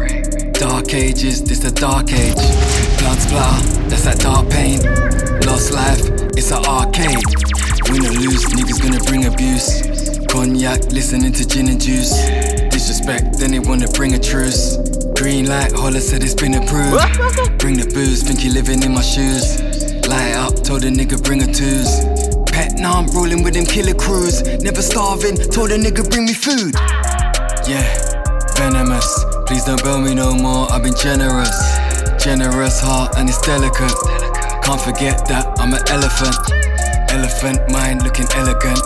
Dark 0.60 0.92
ages, 0.92 1.42
this 1.42 1.60
the 1.60 1.70
dark 1.70 2.12
age. 2.12 2.36
Blood 3.00 3.16
splatter, 3.16 3.88
that's 3.88 4.04
that 4.04 4.20
dark 4.20 4.50
pain. 4.50 4.76
Lost 5.48 5.72
life, 5.72 6.04
it's 6.36 6.52
an 6.52 6.60
arcade. 6.68 7.24
Win 7.88 8.04
or 8.04 8.12
lose, 8.12 8.44
niggas 8.52 8.76
gonna 8.76 9.00
bring 9.08 9.24
abuse. 9.24 9.80
Cognac, 10.28 10.92
listening 10.92 11.32
to 11.32 11.48
gin 11.48 11.68
and 11.68 11.80
juice. 11.80 12.12
Disrespect, 12.68 13.38
then 13.38 13.52
they 13.52 13.58
wanna 13.58 13.88
bring 13.88 14.12
a 14.12 14.18
truce. 14.18 14.76
Green 15.16 15.48
light, 15.48 15.72
holler 15.72 15.98
said 15.98 16.22
it's 16.22 16.34
been 16.34 16.52
approved. 16.52 17.08
Bring 17.56 17.80
the 17.80 17.88
booze, 17.94 18.22
think 18.22 18.44
you 18.44 18.52
living 18.52 18.82
in 18.82 18.92
my 18.92 19.00
shoes. 19.00 19.56
Light 20.12 20.36
up, 20.36 20.62
told 20.62 20.84
a 20.84 20.90
nigga 20.90 21.16
bring 21.24 21.40
a 21.40 21.48
twos. 21.48 22.04
Pet, 22.52 22.76
now 22.76 23.00
I'm 23.00 23.08
rolling 23.16 23.42
with 23.42 23.54
them 23.54 23.64
killer 23.64 23.94
crews. 23.94 24.42
Never 24.60 24.82
starving, 24.82 25.40
told 25.40 25.72
a 25.72 25.78
nigga 25.78 26.04
bring 26.10 26.26
me 26.26 26.34
food. 26.34 26.76
Yeah, 27.64 27.88
venomous. 28.60 29.29
Please 29.50 29.64
don't 29.64 29.82
bail 29.82 30.00
me 30.00 30.14
no 30.14 30.32
more, 30.32 30.70
I've 30.70 30.84
been 30.84 30.94
generous. 30.94 31.50
Generous 32.22 32.78
heart 32.78 33.18
and 33.18 33.28
it's 33.28 33.40
delicate. 33.42 33.90
Can't 34.62 34.80
forget 34.80 35.26
that 35.26 35.42
I'm 35.58 35.74
an 35.74 35.82
elephant. 35.90 36.38
Elephant 37.10 37.58
mind 37.68 38.04
looking 38.04 38.26
elegant. 38.36 38.78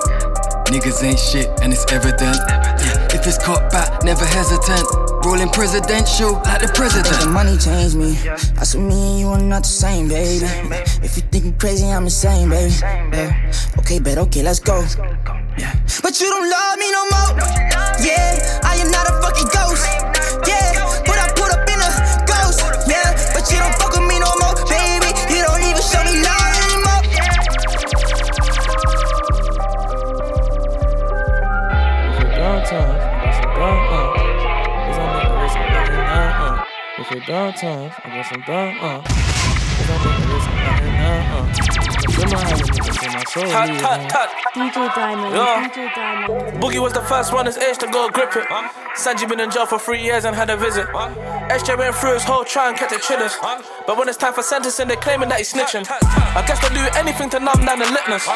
Niggas 0.73 1.05
ain't 1.05 1.21
shit 1.21 1.53
and 1.61 1.71
it's 1.71 1.85
evident. 1.93 2.41
Yeah, 2.81 3.13
if 3.13 3.27
it's 3.27 3.37
caught 3.37 3.71
back, 3.71 4.03
never 4.05 4.25
hesitant. 4.25 4.89
Rolling 5.23 5.51
presidential 5.51 6.33
like 6.49 6.63
the 6.63 6.73
president. 6.73 7.13
the 7.21 7.29
money 7.29 7.59
changed 7.59 7.97
me. 7.97 8.17
I 8.57 8.65
said 8.65 8.81
me 8.81 8.97
and 8.97 9.21
you 9.21 9.29
are 9.29 9.43
not 9.43 9.65
the 9.65 9.69
same, 9.69 10.09
baby. 10.09 10.47
If 11.05 11.17
you 11.17 11.23
think 11.29 11.45
I'm 11.45 11.59
crazy, 11.59 11.85
I'm 11.93 12.05
insane, 12.05 12.49
baby. 12.49 12.73
Yeah. 12.81 13.53
Okay, 13.81 13.99
bet, 13.99 14.17
okay, 14.17 14.43
let's 14.43 14.61
go. 14.61 14.81
Yeah. 15.59 15.77
But 16.01 16.19
you 16.21 16.27
don't 16.33 16.49
love 16.49 16.79
me 16.79 16.91
no 16.91 17.03
more. 17.13 17.65
Yeah, 18.01 18.61
uh. 37.15 37.17
If 37.17 37.23
it 37.23 37.27
downtown, 37.27 37.93
I 38.05 38.09
got 38.11 38.27
some 38.27 38.43
down, 38.43 38.77
uh. 38.79 39.03
Cause 39.03 39.91
I 39.91 39.97
nigga 39.99 40.35
with 40.35 40.43
some 40.43 40.57
nothing 40.57 40.95
now, 40.95 41.39
uh. 41.39 41.55
Feel 42.15 42.27
my 42.27 42.43
heart, 42.43 42.59
feel 42.99 43.13
my 43.13 43.25
soul, 43.25 43.45
Tut, 43.45 43.71
leave, 43.71 44.09
tut, 44.11 44.31
DJ 44.55 44.95
Diamond, 44.95 45.35
Yeah. 45.35 45.69
DJ 45.69 45.95
Diamond. 45.95 46.63
Boogie 46.63 46.81
was 46.83 46.93
the 46.93 47.03
first 47.03 47.33
one 47.33 47.47
his 47.47 47.57
age 47.57 47.79
to 47.79 47.87
go 47.87 48.09
grip 48.09 48.35
it. 48.37 48.47
Sanji 48.97 49.29
been 49.29 49.41
in 49.41 49.51
jail 49.51 49.67
for 49.67 49.79
three 49.79 50.03
years 50.03 50.25
and 50.25 50.35
had 50.35 50.51
a 50.51 50.57
visit. 50.57 50.87
SJ 50.89 51.79
went 51.79 51.95
through 51.97 52.15
his 52.15 52.25
whole 52.25 52.45
trial 52.45 52.69
and 52.71 52.79
kept 52.79 52.93
it 52.93 53.03
chillers. 53.03 53.37
But 53.87 53.97
when 53.99 54.09
it's 54.09 54.17
time 54.19 54.33
for 54.33 54.43
sentencing, 54.43 54.89
they're 54.89 54.97
claiming 54.97 55.29
that 55.31 55.39
he's 55.39 55.53
snitching. 55.53 55.87
I 55.91 56.45
guess 56.47 56.61
they'll 56.61 56.75
do 56.75 56.87
anything 56.99 57.31
to 57.31 57.39
numb 57.41 57.65
down 57.65 57.79
the 57.81 57.87
litness. 57.87 58.27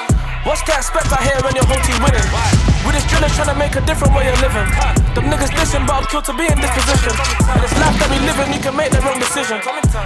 What's 0.44 0.62
to 0.64 0.72
expect 0.74 1.10
out 1.12 1.22
here 1.22 1.38
when 1.42 1.54
your 1.54 1.64
whole 1.66 1.82
team 1.82 2.02
winning? 2.02 2.77
With 2.86 2.94
this 2.94 3.06
drillers 3.10 3.34
trying 3.34 3.48
to 3.48 3.58
make 3.58 3.74
a 3.76 3.82
different 3.82 4.14
way 4.14 4.28
of 4.28 4.36
living. 4.40 4.68
Them 5.14 5.26
niggas 5.30 5.50
dissing, 5.50 5.86
but 5.86 5.94
I'm 5.98 6.06
killed 6.06 6.24
to 6.26 6.34
be 6.34 6.46
in 6.46 6.58
this 6.60 6.70
position. 6.70 7.12
And 7.50 7.58
this 7.62 7.74
life 7.78 7.96
that 7.98 8.08
we 8.10 8.18
live 8.22 8.38
in, 8.46 8.52
you 8.54 8.60
can 8.60 8.76
make 8.76 8.92
the 8.92 9.00
wrong 9.02 9.18
decision. 9.18 9.58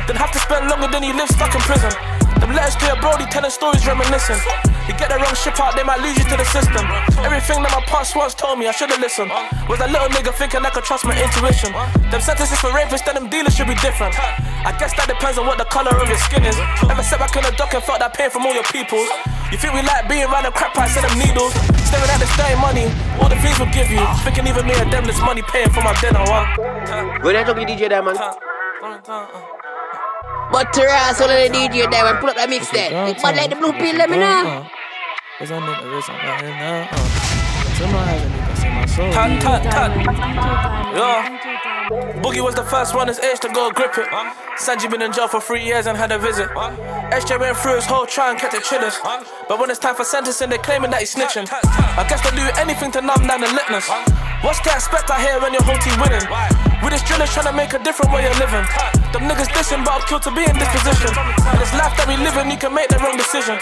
Then 0.06 0.16
have 0.16 0.32
to 0.32 0.38
spend 0.38 0.68
longer 0.68 0.88
than 0.88 1.02
you 1.02 1.12
live 1.12 1.28
stuck 1.28 1.54
in 1.54 1.60
prison. 1.60 2.21
Them 2.42 2.58
letters 2.58 2.74
to 2.82 2.90
your 2.90 2.98
brody 2.98 3.22
telling 3.30 3.54
stories 3.54 3.86
reminiscing. 3.86 4.42
You 4.90 4.98
get 4.98 5.14
the 5.14 5.22
wrong 5.22 5.30
ship 5.38 5.54
out, 5.62 5.78
they 5.78 5.86
might 5.86 6.02
lose 6.02 6.18
you 6.18 6.26
to 6.26 6.34
the 6.34 6.42
system. 6.50 6.82
Everything 7.22 7.62
that 7.62 7.70
my 7.70 7.78
past 7.86 8.18
once 8.18 8.34
told 8.34 8.58
me, 8.58 8.66
I 8.66 8.74
should've 8.74 8.98
listened. 8.98 9.30
Was 9.70 9.78
a 9.78 9.86
little 9.86 10.10
nigga 10.10 10.34
thinking 10.34 10.66
I 10.66 10.74
could 10.74 10.82
trust 10.82 11.06
my 11.06 11.14
intuition. 11.14 11.70
Them 12.10 12.18
sentences 12.18 12.58
for 12.58 12.74
rapists, 12.74 13.06
then 13.06 13.14
them 13.14 13.30
dealers 13.30 13.54
should 13.54 13.70
be 13.70 13.78
different. 13.78 14.18
I 14.18 14.74
guess 14.74 14.90
that 14.98 15.06
depends 15.06 15.38
on 15.38 15.46
what 15.46 15.54
the 15.54 15.70
color 15.70 15.94
of 15.94 16.10
your 16.10 16.18
skin 16.18 16.42
is. 16.42 16.58
Ever 16.90 17.06
sat 17.06 17.22
back 17.22 17.30
in 17.38 17.46
the 17.46 17.54
dock 17.54 17.78
and 17.78 17.82
felt 17.86 18.02
that 18.02 18.10
pain 18.10 18.26
from 18.26 18.42
all 18.42 18.54
your 18.58 18.66
peoples? 18.74 19.06
You 19.54 19.58
think 19.62 19.78
we 19.78 19.86
like 19.86 20.10
being 20.10 20.26
around 20.26 20.42
the 20.42 20.50
crap 20.50 20.74
pipes 20.74 20.98
and 20.98 21.06
them 21.06 21.14
needles? 21.22 21.54
Staring 21.86 22.10
at 22.10 22.18
the 22.18 22.30
same 22.34 22.58
money, 22.58 22.90
all 23.22 23.30
the 23.30 23.38
things 23.38 23.54
we'll 23.62 23.70
give 23.70 23.86
you. 23.86 24.02
Thinking 24.26 24.50
even 24.50 24.66
me 24.66 24.74
and 24.82 24.90
them 24.90 25.06
this 25.06 25.22
money 25.22 25.46
paying 25.46 25.70
for 25.70 25.86
my 25.86 25.94
dinner, 26.02 26.26
what? 26.26 27.22
Good 27.22 27.38
night, 27.38 27.46
talking 27.46 27.70
DJ 27.70 27.86
Diamond. 27.86 28.18
But 30.52 30.72
Terrace, 30.72 31.20
all 31.20 31.30
of 31.30 31.36
the 31.40 31.48
DJ 31.48 31.90
Diamond, 31.90 32.18
pull 32.20 32.28
up 32.30 32.36
that 32.36 32.50
mix 32.50 32.70
there. 32.70 32.90
But 33.22 33.34
like 33.34 33.50
the 33.50 33.56
blue 33.56 33.72
pill, 33.72 33.96
let 33.96 34.10
me 34.10 34.18
know. 34.18 34.68
Cause 35.38 35.50
I 35.50 35.58
nigga 35.58 35.96
with 35.96 36.04
some 36.04 36.16
nothing 36.22 36.54
now, 36.60 36.86
uh. 36.92 37.84
in 37.84 37.90
my 37.90 37.98
eyes 37.98 38.22
and 38.22 38.34
can 38.34 38.56
see 38.56 38.68
my 38.68 38.86
soul. 38.86 39.10
Yeah. 40.94 41.24
Boogie 42.22 42.44
was 42.44 42.54
the 42.54 42.62
first 42.62 42.94
one 42.94 43.08
his 43.08 43.18
age 43.18 43.40
to 43.40 43.48
go 43.48 43.70
grip 43.72 43.96
it. 43.98 44.06
Sanji 44.60 44.90
been 44.90 45.02
in 45.02 45.12
jail 45.12 45.26
for 45.26 45.40
three 45.40 45.64
years 45.64 45.86
and 45.86 45.96
had 45.96 46.12
a 46.12 46.18
visit. 46.18 46.48
SJ 46.50 47.40
went 47.40 47.56
through 47.56 47.76
his 47.76 47.86
whole 47.86 48.06
trial 48.06 48.30
and 48.30 48.38
kept 48.38 48.54
it 48.54 48.62
chillers. 48.64 48.94
But 49.48 49.58
when 49.58 49.70
it's 49.70 49.80
time 49.80 49.94
for 49.94 50.04
sentencing, 50.04 50.50
they're 50.50 50.58
claiming 50.58 50.90
that 50.90 51.00
he's 51.00 51.14
snitching. 51.14 51.48
I 51.50 52.06
guess 52.08 52.22
they'll 52.22 52.36
do 52.36 52.48
anything 52.60 52.92
to 52.92 53.00
numb 53.00 53.26
down 53.26 53.40
the 53.40 53.48
litness. 53.48 53.88
What's 54.42 54.58
to 54.66 54.74
expect 54.74 55.06
I 55.06 55.22
hear 55.22 55.38
when 55.38 55.54
your 55.54 55.62
whole 55.62 55.78
team 55.78 55.94
winning? 56.02 56.26
With 56.82 56.90
just 56.90 57.06
drillers 57.06 57.30
trying 57.30 57.46
to 57.46 57.54
make 57.54 57.78
a 57.78 57.80
different 57.86 58.10
way 58.10 58.26
of 58.26 58.34
living. 58.42 58.66
Them 59.14 59.30
niggas 59.30 59.46
dissing, 59.54 59.86
but 59.86 59.94
I'm 59.94 60.02
killed 60.10 60.26
to 60.26 60.34
be 60.34 60.42
in 60.42 60.58
this 60.58 60.66
position. 60.74 61.14
And 61.14 61.62
this 61.62 61.70
life 61.78 61.94
that 61.94 62.10
we 62.10 62.18
live 62.18 62.34
in, 62.42 62.50
you 62.50 62.58
can 62.58 62.74
make 62.74 62.90
the 62.90 62.98
wrong 62.98 63.14
decision. 63.14 63.54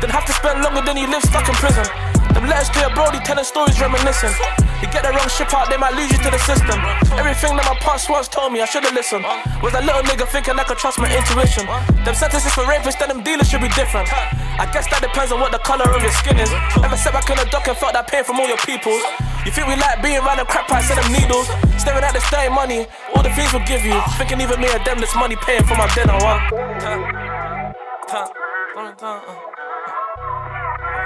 Then 0.00 0.08
have 0.08 0.24
to 0.24 0.32
spend 0.32 0.64
longer 0.64 0.80
than 0.80 0.96
you 0.96 1.04
live 1.04 1.20
stuck 1.20 1.44
in 1.44 1.56
prison. 1.60 1.84
Them 2.32 2.48
letters 2.48 2.72
to 2.72 2.80
your 2.80 2.88
brody 2.96 3.20
telling 3.28 3.44
stories 3.44 3.76
reminiscing. 3.76 4.32
You 4.80 4.88
get 4.88 5.04
the 5.04 5.12
wrong 5.12 5.28
ship 5.28 5.52
out, 5.52 5.68
they 5.68 5.76
might 5.76 5.92
lose 5.92 6.08
you 6.08 6.16
to 6.24 6.30
the 6.32 6.40
system. 6.48 6.80
Everything 7.20 7.52
that 7.60 7.68
my 7.68 7.76
past 7.84 8.08
once 8.08 8.24
told 8.24 8.56
me, 8.56 8.64
I 8.64 8.66
should've 8.66 8.96
listened. 8.96 9.28
Was 9.60 9.76
that 9.76 9.84
little 9.84 10.00
nigga 10.00 10.24
thinking 10.24 10.56
I 10.56 10.64
could 10.64 10.80
trust 10.80 10.96
my 10.96 11.12
intuition? 11.12 11.68
Them 12.08 12.16
sentences 12.16 12.56
for 12.56 12.64
rapists, 12.64 12.96
then 12.96 13.12
them 13.12 13.20
dealers 13.20 13.52
should 13.52 13.60
be 13.60 13.68
different. 13.76 14.08
I 14.08 14.64
guess 14.72 14.88
that 14.88 15.04
depends 15.04 15.28
on 15.28 15.44
what 15.44 15.52
the 15.52 15.60
color 15.60 15.84
of 15.92 16.00
your 16.00 16.14
skin 16.16 16.40
is. 16.40 16.48
Ever 16.80 16.96
sat 16.96 17.12
back 17.12 17.28
in 17.28 17.36
the 17.36 17.44
dock 17.52 17.68
and 17.68 17.76
felt 17.76 17.92
that 17.92 18.08
pain 18.08 18.24
from 18.24 18.40
all 18.40 18.48
your 18.48 18.60
peoples? 18.64 19.04
You 19.44 19.50
think 19.50 19.66
we 19.66 19.74
like 19.74 20.00
being 20.02 20.18
around 20.18 20.38
the 20.38 20.44
crap 20.44 20.68
pipes 20.68 20.88
and 20.90 21.02
them 21.02 21.10
needles? 21.10 21.50
Staring 21.74 22.04
at 22.04 22.14
the 22.14 22.22
same 22.30 22.54
money, 22.54 22.86
all 23.14 23.22
the 23.22 23.30
things 23.34 23.52
we'll 23.52 23.66
give 23.66 23.84
you. 23.84 23.98
Thinking 24.14 24.40
even 24.40 24.60
me 24.60 24.70
and 24.70 24.84
them 24.86 25.00
this 25.00 25.14
money 25.16 25.34
paying 25.42 25.64
for 25.64 25.74
my 25.74 25.90
dinner, 25.94 26.14
what? 26.22 26.38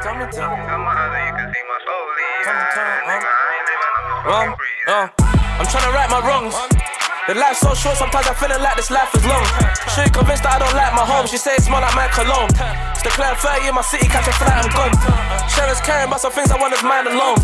Tell 0.04 0.14
me, 0.20 0.26
tell 0.32 0.52
me. 0.52 0.60
Wrong, 4.26 4.54
uh, 4.86 5.08
I'm 5.16 5.66
trying 5.66 5.88
to 5.88 5.92
right 5.96 6.10
my 6.10 6.20
wrongs. 6.20 6.95
The 7.26 7.34
life's 7.34 7.58
so 7.58 7.74
short, 7.74 7.98
sometimes 7.98 8.30
I'm 8.30 8.38
feeling 8.38 8.62
like 8.62 8.78
this 8.78 8.86
life 8.86 9.10
is 9.10 9.26
long. 9.26 9.42
You 9.98 10.06
convinced 10.14 10.46
that 10.46 10.54
I 10.54 10.58
don't 10.62 10.78
like 10.78 10.94
my 10.94 11.02
home. 11.02 11.26
She 11.26 11.34
say 11.34 11.58
it 11.58 11.66
smell 11.66 11.82
like 11.82 11.90
my 11.98 12.06
cologne. 12.14 12.46
It's 12.94 13.02
the 13.02 13.10
clear 13.10 13.34
30 13.34 13.66
in 13.66 13.74
my 13.74 13.82
city, 13.82 14.06
catch 14.06 14.30
a 14.30 14.34
flight, 14.38 14.62
I'm 14.62 14.70
gone. 14.70 14.94
Sharon's 15.50 15.82
caring 15.82 16.06
about 16.06 16.22
some 16.22 16.30
things 16.30 16.54
I 16.54 16.56
want 16.62 16.70
is 16.70 16.86
mine 16.86 17.10
alone. 17.10 17.42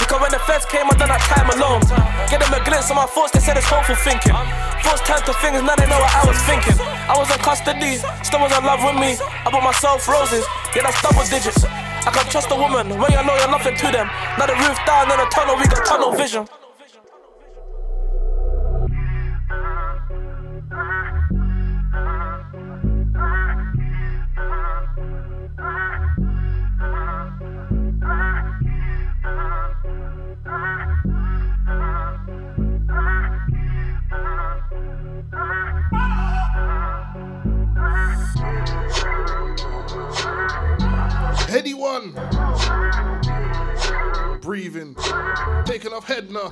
Because 0.00 0.16
when 0.24 0.32
the 0.32 0.40
feds 0.48 0.64
came, 0.64 0.88
I 0.88 0.96
done 0.96 1.12
that 1.12 1.20
time 1.28 1.44
alone. 1.60 1.84
Get 2.32 2.40
them 2.40 2.56
a 2.56 2.60
glimpse 2.64 2.88
of 2.88 2.96
my 2.96 3.04
thoughts, 3.04 3.36
they 3.36 3.44
said 3.44 3.60
it's 3.60 3.68
hopeful 3.68 4.00
thinking. 4.00 4.32
Thoughts 4.80 5.04
turned 5.04 5.28
to 5.28 5.36
things, 5.44 5.60
now 5.60 5.76
they 5.76 5.84
know 5.84 6.00
what 6.00 6.08
I 6.08 6.24
was 6.24 6.40
thinking. 6.48 6.80
I 6.80 7.12
was 7.12 7.28
in 7.28 7.36
custody, 7.44 8.00
still 8.24 8.40
was 8.40 8.48
in 8.56 8.64
love 8.64 8.80
with 8.80 8.96
me. 8.96 9.20
I 9.20 9.52
bought 9.52 9.60
myself 9.60 10.08
roses, 10.08 10.48
yeah, 10.72 10.88
that's 10.88 11.04
double 11.04 11.28
digits. 11.28 11.68
I 11.68 12.08
can't 12.08 12.32
trust 12.32 12.48
a 12.48 12.56
woman 12.56 12.96
when 12.96 13.12
you 13.12 13.20
know 13.20 13.36
you're 13.36 13.52
nothing 13.52 13.76
to 13.76 13.88
them. 13.92 14.08
Now 14.40 14.48
the 14.48 14.56
roof 14.56 14.80
down 14.88 15.12
in 15.12 15.20
a 15.20 15.28
tunnel, 15.28 15.60
we 15.60 15.68
got 15.68 15.84
tunnel 15.84 16.16
vision. 16.16 16.48
Headie 41.48 41.72
One. 41.72 42.12
Breathing. 44.40 44.94
Taking 45.64 45.92
off 45.94 46.04
head 46.06 46.30
now. 46.30 46.50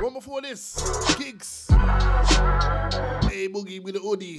One 0.00 0.14
before 0.14 0.40
this. 0.40 0.74
Giggs. 1.18 1.66
Hey, 1.68 3.48
Boogie 3.48 3.82
wit 3.82 3.96
da 3.96 4.00
Hoodie. 4.00 4.38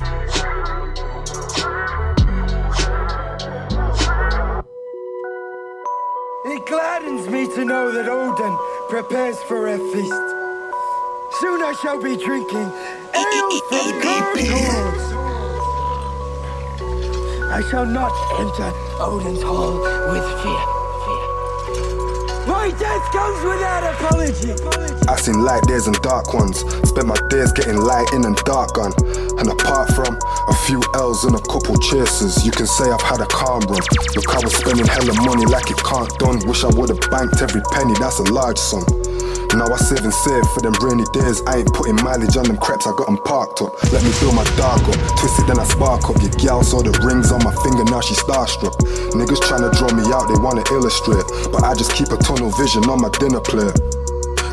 It 6.48 6.66
gladdens 6.66 7.30
me 7.30 7.46
to 7.56 7.64
know 7.64 7.92
that 7.92 8.10
Odin 8.10 8.58
prepares 8.90 9.38
for 9.44 9.68
a 9.68 9.78
feast. 9.78 10.36
Soon 11.42 11.62
I 11.62 11.76
shall 11.84 12.02
be 12.02 12.18
drinking 12.18 12.72
ale 13.14 13.60
from 13.70 14.02
gargoyles. 14.02 15.05
I 17.56 17.62
shall 17.72 17.86
not 17.86 18.12
enter 18.38 18.68
Odin's 19.00 19.42
hall 19.42 19.80
with 20.12 20.28
fear. 20.44 20.64
My 22.52 22.68
death 22.76 23.06
comes 23.16 23.40
without 23.48 23.96
apology. 23.96 24.52
I 25.08 25.16
seen 25.16 25.40
light 25.42 25.64
days 25.64 25.88
and 25.88 25.96
dark 26.02 26.34
ones. 26.34 26.60
Spent 26.84 27.08
my 27.08 27.16
days 27.30 27.54
getting 27.54 27.78
light 27.78 28.12
in 28.12 28.26
and 28.26 28.36
dark 28.44 28.78
on. 28.78 28.92
And 29.40 29.48
apart 29.48 29.88
from 29.96 30.20
a 30.50 30.56
few 30.68 30.84
L's 30.96 31.24
and 31.24 31.34
a 31.34 31.40
couple 31.48 31.80
chasers, 31.80 32.46
you 32.46 32.52
can 32.52 32.68
say 32.68 32.92
I've 32.92 33.02
had 33.02 33.22
a 33.22 33.28
calm 33.28 33.62
run. 33.72 33.80
Look, 34.20 34.36
I 34.36 34.44
was 34.44 34.54
spending 34.54 34.86
hella 34.86 35.14
money 35.24 35.46
like 35.46 35.72
it 35.72 35.78
can't 35.78 36.12
done. 36.20 36.46
Wish 36.50 36.66
I 36.66 36.76
would've 36.76 37.00
banked 37.10 37.42
every 37.42 37.62
penny, 37.72 37.94
that's 38.04 38.20
a 38.20 38.28
large 38.36 38.58
sum. 38.58 38.84
Now 39.56 39.72
I 39.72 39.78
save 39.78 40.04
and 40.04 40.14
save 40.14 40.46
for 40.54 40.62
them 40.62 40.76
rainy 40.82 41.06
days. 41.14 41.42
I 41.48 41.64
ain't 41.64 41.72
putting 41.74 41.96
mileage 42.04 42.36
on 42.36 42.46
them 42.46 42.58
creps, 42.58 42.88
I 42.88 42.92
got 42.98 43.08
them 43.08 43.18
parked 43.24 43.62
up. 43.62 43.72
Let 43.92 44.04
me 44.04 44.12
fill 44.12 44.32
my 44.32 44.44
dog 44.60 44.84
up, 44.84 45.00
twist 45.20 45.40
it 45.40 45.48
then 45.48 45.60
I 45.60 45.66
spark 45.66 46.10
up. 46.10 46.22
Your 46.22 46.32
gal 46.36 46.64
saw 46.64 46.84
the 46.84 46.92
rings 47.06 47.32
on 47.32 47.44
my 47.44 47.56
finger, 47.64 47.84
now 47.86 48.02
she 48.02 48.16
starstruck. 48.16 48.76
Niggas 49.16 49.40
tryna 49.48 49.72
draw 49.78 49.92
me 49.96 50.04
out, 50.12 50.28
they 50.28 50.40
wanna 50.44 50.64
illustrate. 50.72 51.26
But 51.52 51.64
I 51.64 51.74
just 51.74 51.94
keep 51.94 52.12
a 52.12 52.18
tunnel 52.18 52.52
vision 52.60 52.84
on 52.92 53.00
my 53.00 53.10
dinner 53.20 53.40
plate. 53.40 53.95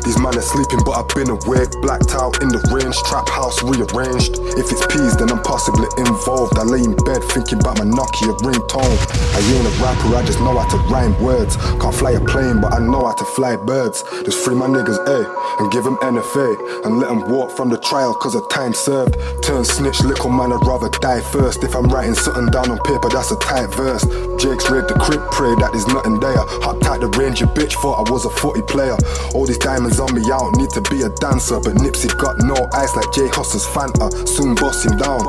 These 0.03 0.19
men 0.19 0.35
are 0.35 0.43
sleeping, 0.43 0.83
but 0.83 0.99
I've 0.99 1.07
been 1.15 1.31
awake. 1.31 1.71
Blacked 1.79 2.11
out 2.11 2.43
in 2.43 2.51
the 2.51 2.59
range, 2.75 2.95
trap 3.07 3.27
house 3.31 3.63
rearranged. 3.63 4.35
If 4.59 4.67
it's 4.67 4.83
peas, 4.91 5.15
then 5.15 5.31
I'm 5.31 5.41
possibly 5.47 5.87
involved. 5.95 6.59
I 6.59 6.67
lay 6.67 6.83
in 6.83 6.91
bed 7.07 7.23
thinking 7.31 7.63
about 7.63 7.79
my 7.79 7.87
Nokia 7.87 8.35
ringtone. 8.43 8.99
I 9.31 9.39
ain't 9.39 9.63
a 9.63 9.73
rapper, 9.79 10.11
I 10.11 10.21
just 10.27 10.43
know 10.43 10.59
how 10.59 10.67
to 10.67 10.77
rhyme 10.91 11.15
words. 11.23 11.55
Can't 11.79 11.95
fly 11.95 12.19
a 12.19 12.21
plane, 12.21 12.59
but 12.59 12.73
I 12.75 12.79
know 12.83 13.07
how 13.07 13.15
to 13.15 13.25
fly 13.31 13.55
birds. 13.55 14.03
Just 14.27 14.43
free 14.43 14.55
my 14.55 14.67
niggas, 14.67 14.99
eh, 15.07 15.25
and 15.63 15.71
give 15.71 15.83
them 15.87 15.95
NFA. 16.03 16.83
And 16.83 16.99
let 16.99 17.07
them 17.07 17.31
walk 17.31 17.55
from 17.55 17.69
the 17.69 17.79
trial, 17.79 18.13
cause 18.13 18.35
of 18.35 18.43
time 18.49 18.73
served. 18.73 19.15
Turn 19.41 19.63
snitch, 19.63 20.03
little 20.03 20.29
man, 20.29 20.51
I'd 20.51 20.67
rather 20.67 20.89
die 20.99 21.21
first. 21.31 21.63
If 21.63 21.75
I'm 21.75 21.87
writing 21.87 22.15
something 22.15 22.51
down 22.51 22.69
on 22.69 22.79
paper, 22.83 23.07
that's 23.07 23.31
a 23.31 23.39
tight 23.39 23.71
verse. 23.71 24.03
Jake's 24.35 24.67
raid 24.69 24.91
the 24.91 24.99
crib, 24.99 25.23
pray 25.31 25.55
that 25.63 25.71
there's 25.71 25.87
nothing 25.87 26.19
there. 26.19 26.43
Hot 26.67 26.81
tight 26.81 26.99
the 26.99 27.07
range, 27.15 27.39
your 27.39 27.49
bitch 27.55 27.73
thought 27.79 28.03
I 28.03 28.11
was 28.11 28.25
a 28.25 28.29
footy 28.29 28.61
player. 28.63 28.97
All 29.33 29.45
these 29.45 29.57
diamonds 29.57 29.92
on 29.99 30.13
me, 30.13 30.21
don't 30.21 30.57
need 30.57 30.69
to 30.71 30.81
be 30.89 31.01
a 31.01 31.09
dancer. 31.17 31.59
But 31.59 31.75
Nipsey 31.81 32.09
got 32.17 32.37
no 32.45 32.55
ice 32.73 32.93
like 32.95 33.09
Jay 33.13 33.27
Husser's 33.27 33.65
Fanta. 33.65 34.11
Soon 34.27 34.55
boss 34.55 34.85
him 34.85 34.97
down. 34.97 35.25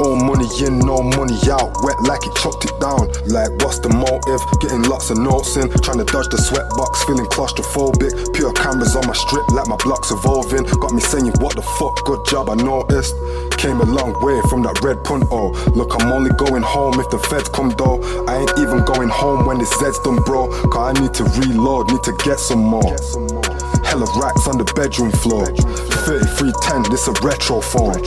All 0.00 0.16
money 0.16 0.48
in, 0.64 0.78
no 0.80 1.02
money 1.02 1.36
out. 1.48 1.72
Wet 1.82 1.96
like 2.04 2.22
he 2.22 2.30
chopped 2.36 2.64
it 2.64 2.74
down. 2.80 3.08
Like, 3.28 3.50
what's 3.64 3.80
the 3.80 3.88
motive? 3.88 4.40
Getting 4.60 4.84
lots 4.84 5.10
of 5.10 5.18
notes 5.18 5.56
in. 5.56 5.68
Trying 5.80 5.98
to 5.98 6.08
dodge 6.08 6.28
the 6.28 6.38
sweat 6.38 6.68
box, 6.76 7.04
feeling 7.04 7.26
claustrophobic. 7.26 8.34
Pure 8.34 8.52
cameras 8.54 8.96
on 8.96 9.06
my 9.06 9.14
strip, 9.14 9.46
like 9.52 9.68
my 9.68 9.76
blocks 9.80 10.10
evolving. 10.10 10.64
Got 10.80 10.92
me 10.92 11.00
saying, 11.00 11.32
what 11.40 11.56
the 11.56 11.64
fuck, 11.78 12.04
good 12.04 12.20
job, 12.26 12.48
I 12.48 12.56
noticed. 12.56 13.14
Came 13.60 13.80
a 13.80 13.84
long 13.84 14.16
way 14.24 14.40
from 14.48 14.62
that 14.64 14.80
red 14.82 15.04
punto. 15.04 15.52
Look, 15.76 15.92
I'm 16.00 16.12
only 16.12 16.30
going 16.36 16.62
home 16.62 16.98
if 16.98 17.10
the 17.10 17.18
feds 17.18 17.48
come 17.50 17.70
though. 17.76 18.00
I 18.24 18.40
ain't 18.40 18.52
even 18.56 18.84
going 18.84 19.08
home 19.08 19.44
when 19.44 19.58
this 19.58 19.68
Zed's 19.78 19.98
done, 20.00 20.16
bro. 20.24 20.48
Cause 20.72 20.96
I 20.96 21.00
need 21.00 21.12
to 21.20 21.24
reload, 21.24 21.90
need 21.92 22.02
to 22.04 22.16
get 22.24 22.40
some 22.40 22.64
more. 22.64 22.96
Hella 23.90 24.06
racks 24.22 24.46
on 24.46 24.54
the 24.56 24.62
bedroom 24.78 25.10
floor. 25.10 25.50
3310, 26.06 26.94
this 26.94 27.10
a 27.10 27.14
retro 27.26 27.58
phone. 27.58 27.98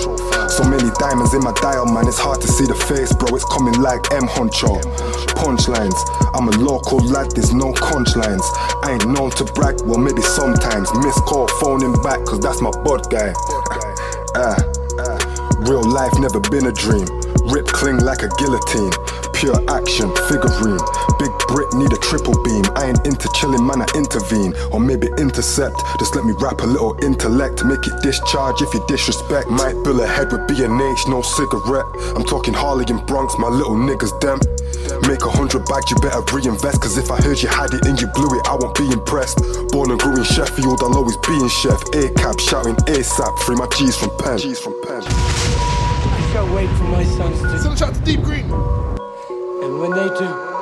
So 0.47 0.63
many 0.63 0.87
diamonds 0.95 1.35
in 1.35 1.43
my 1.43 1.51
dial, 1.59 1.83
man. 1.85 2.07
It's 2.07 2.17
hard 2.17 2.39
to 2.39 2.47
see 2.47 2.63
the 2.63 2.75
face, 2.87 3.11
bro. 3.11 3.35
It's 3.35 3.43
coming 3.51 3.75
like 3.83 3.99
M 4.15 4.23
Honcho. 4.23 4.79
Punchlines, 5.35 5.99
I'm 6.31 6.47
a 6.47 6.55
local 6.55 7.03
lad, 7.03 7.35
there's 7.35 7.53
no 7.53 7.75
punchlines. 7.75 8.47
I 8.79 8.95
ain't 8.95 9.11
known 9.11 9.31
to 9.35 9.43
brag, 9.43 9.83
well, 9.83 9.99
maybe 9.99 10.21
sometimes. 10.23 10.87
Miss 11.03 11.19
call, 11.27 11.51
phoning 11.59 11.99
back, 11.99 12.23
cause 12.23 12.39
that's 12.39 12.61
my 12.61 12.71
bud 12.87 13.11
guy. 13.11 13.33
Ah, 14.35 14.57
real 15.69 15.83
life 15.83 16.11
never 16.17 16.39
been 16.49 16.65
a 16.65 16.71
dream. 16.71 17.05
Rip 17.53 17.67
cling 17.67 17.99
like 17.99 18.23
a 18.23 18.29
guillotine. 18.39 18.89
Pure 19.33 19.61
action, 19.69 20.09
figurine. 20.25 20.81
Big 21.19 21.32
Brit 21.47 21.71
need 21.73 21.91
a 21.91 21.97
triple 21.97 22.35
beam. 22.43 22.63
I 22.75 22.89
ain't 22.89 23.05
into 23.05 23.29
chilling, 23.35 23.65
man, 23.65 23.81
I 23.81 23.87
intervene. 23.95 24.53
Or 24.71 24.79
maybe 24.79 25.07
intercept. 25.17 25.75
Just 25.99 26.15
let 26.15 26.25
me 26.25 26.33
rap 26.39 26.61
a 26.61 26.67
little 26.67 26.97
intellect. 27.03 27.63
Make 27.65 27.85
it 27.87 28.01
discharge 28.01 28.61
if 28.61 28.73
you 28.73 28.83
disrespect. 28.87 29.49
Might 29.49 29.75
bill 29.83 29.99
head 30.05 30.31
with 30.31 30.47
B&H, 30.47 31.01
no 31.07 31.21
cigarette. 31.21 31.85
I'm 32.15 32.23
talking 32.23 32.53
Harley 32.53 32.85
and 32.87 33.05
Bronx, 33.05 33.35
my 33.37 33.49
little 33.49 33.75
niggas, 33.75 34.13
them. 34.21 34.39
Make 35.07 35.23
a 35.25 35.29
hundred 35.29 35.65
bags, 35.65 35.89
you 35.91 35.97
better 35.97 36.21
reinvest. 36.33 36.81
Cause 36.81 36.97
if 36.97 37.11
I 37.11 37.21
heard 37.21 37.41
you 37.41 37.49
had 37.49 37.73
it 37.73 37.85
and 37.85 37.99
you 37.99 38.07
blew 38.07 38.29
it, 38.37 38.47
I 38.47 38.55
won't 38.55 38.77
be 38.77 38.91
impressed. 38.91 39.37
Born 39.71 39.91
and 39.91 39.99
grew 39.99 40.17
in 40.17 40.23
Sheffield, 40.23 40.81
I'll 40.81 40.95
always 40.95 41.17
be 41.17 41.33
in 41.33 41.49
chef. 41.49 41.81
A 41.95 42.09
cab 42.15 42.39
shouting 42.39 42.75
ASAP, 42.87 43.39
free 43.39 43.55
my 43.55 43.67
G's 43.77 43.95
from 43.95 44.11
pen. 44.17 44.37
G's 44.37 44.59
from 44.59 44.75
pen. 44.83 45.03
I 45.03 46.29
shall 46.33 46.53
wait 46.53 46.69
for 46.77 46.85
my 46.85 47.03
sons 47.03 47.41
to. 47.41 47.59
Send 47.59 47.73
a 47.73 47.77
shout 47.77 47.93
to 47.95 48.01
Deep 48.01 48.21
Green. 48.21 48.49
And 48.51 49.79
when 49.79 49.91
they 49.91 50.07
do, 50.19 50.52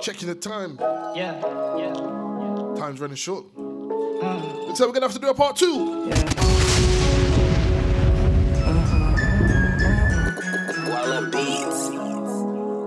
Checking 0.00 0.28
the 0.28 0.34
time. 0.34 0.78
Yeah, 1.14 1.40
yeah. 1.76 1.94
Time's 2.76 3.00
running 3.00 3.16
short. 3.16 3.44
Mm. 3.56 4.66
Looks 4.66 4.80
like 4.80 4.88
we're 4.88 4.94
gonna 4.94 5.06
have 5.06 5.14
to 5.14 5.20
do 5.20 5.28
a 5.28 5.34
part 5.34 5.56
two. 5.56 6.10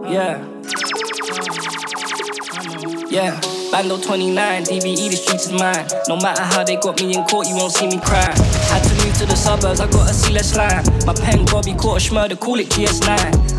Yeah. 0.08 0.45
Yeah. 3.10 3.39
Bando 3.72 3.97
29, 3.97 4.64
DBE, 4.64 5.10
the 5.10 5.16
streets 5.16 5.45
is 5.47 5.51
mine. 5.51 5.88
No 6.08 6.18
matter 6.18 6.43
how 6.43 6.64
they 6.64 6.76
got 6.78 7.01
me 7.01 7.16
in 7.16 7.24
court, 7.26 7.47
you 7.47 7.56
won't 7.56 7.74
see 7.74 7.88
me 7.88 7.99
cry. 7.99 8.34
Had 8.70 8.84
to 8.84 8.95
to 9.20 9.26
the 9.26 9.36
suburbs, 9.36 9.80
I 9.80 9.88
gotta 9.89 10.13
see 10.13 10.34
less 10.34 10.55
line. 10.57 10.84
My 11.05 11.13
pen 11.13 11.45
Bobby 11.45 11.74
caught 11.74 11.97
a 11.97 12.03
schmurder, 12.03 12.38
call 12.38 12.59
it 12.59 12.70
GS9. 12.70 13.07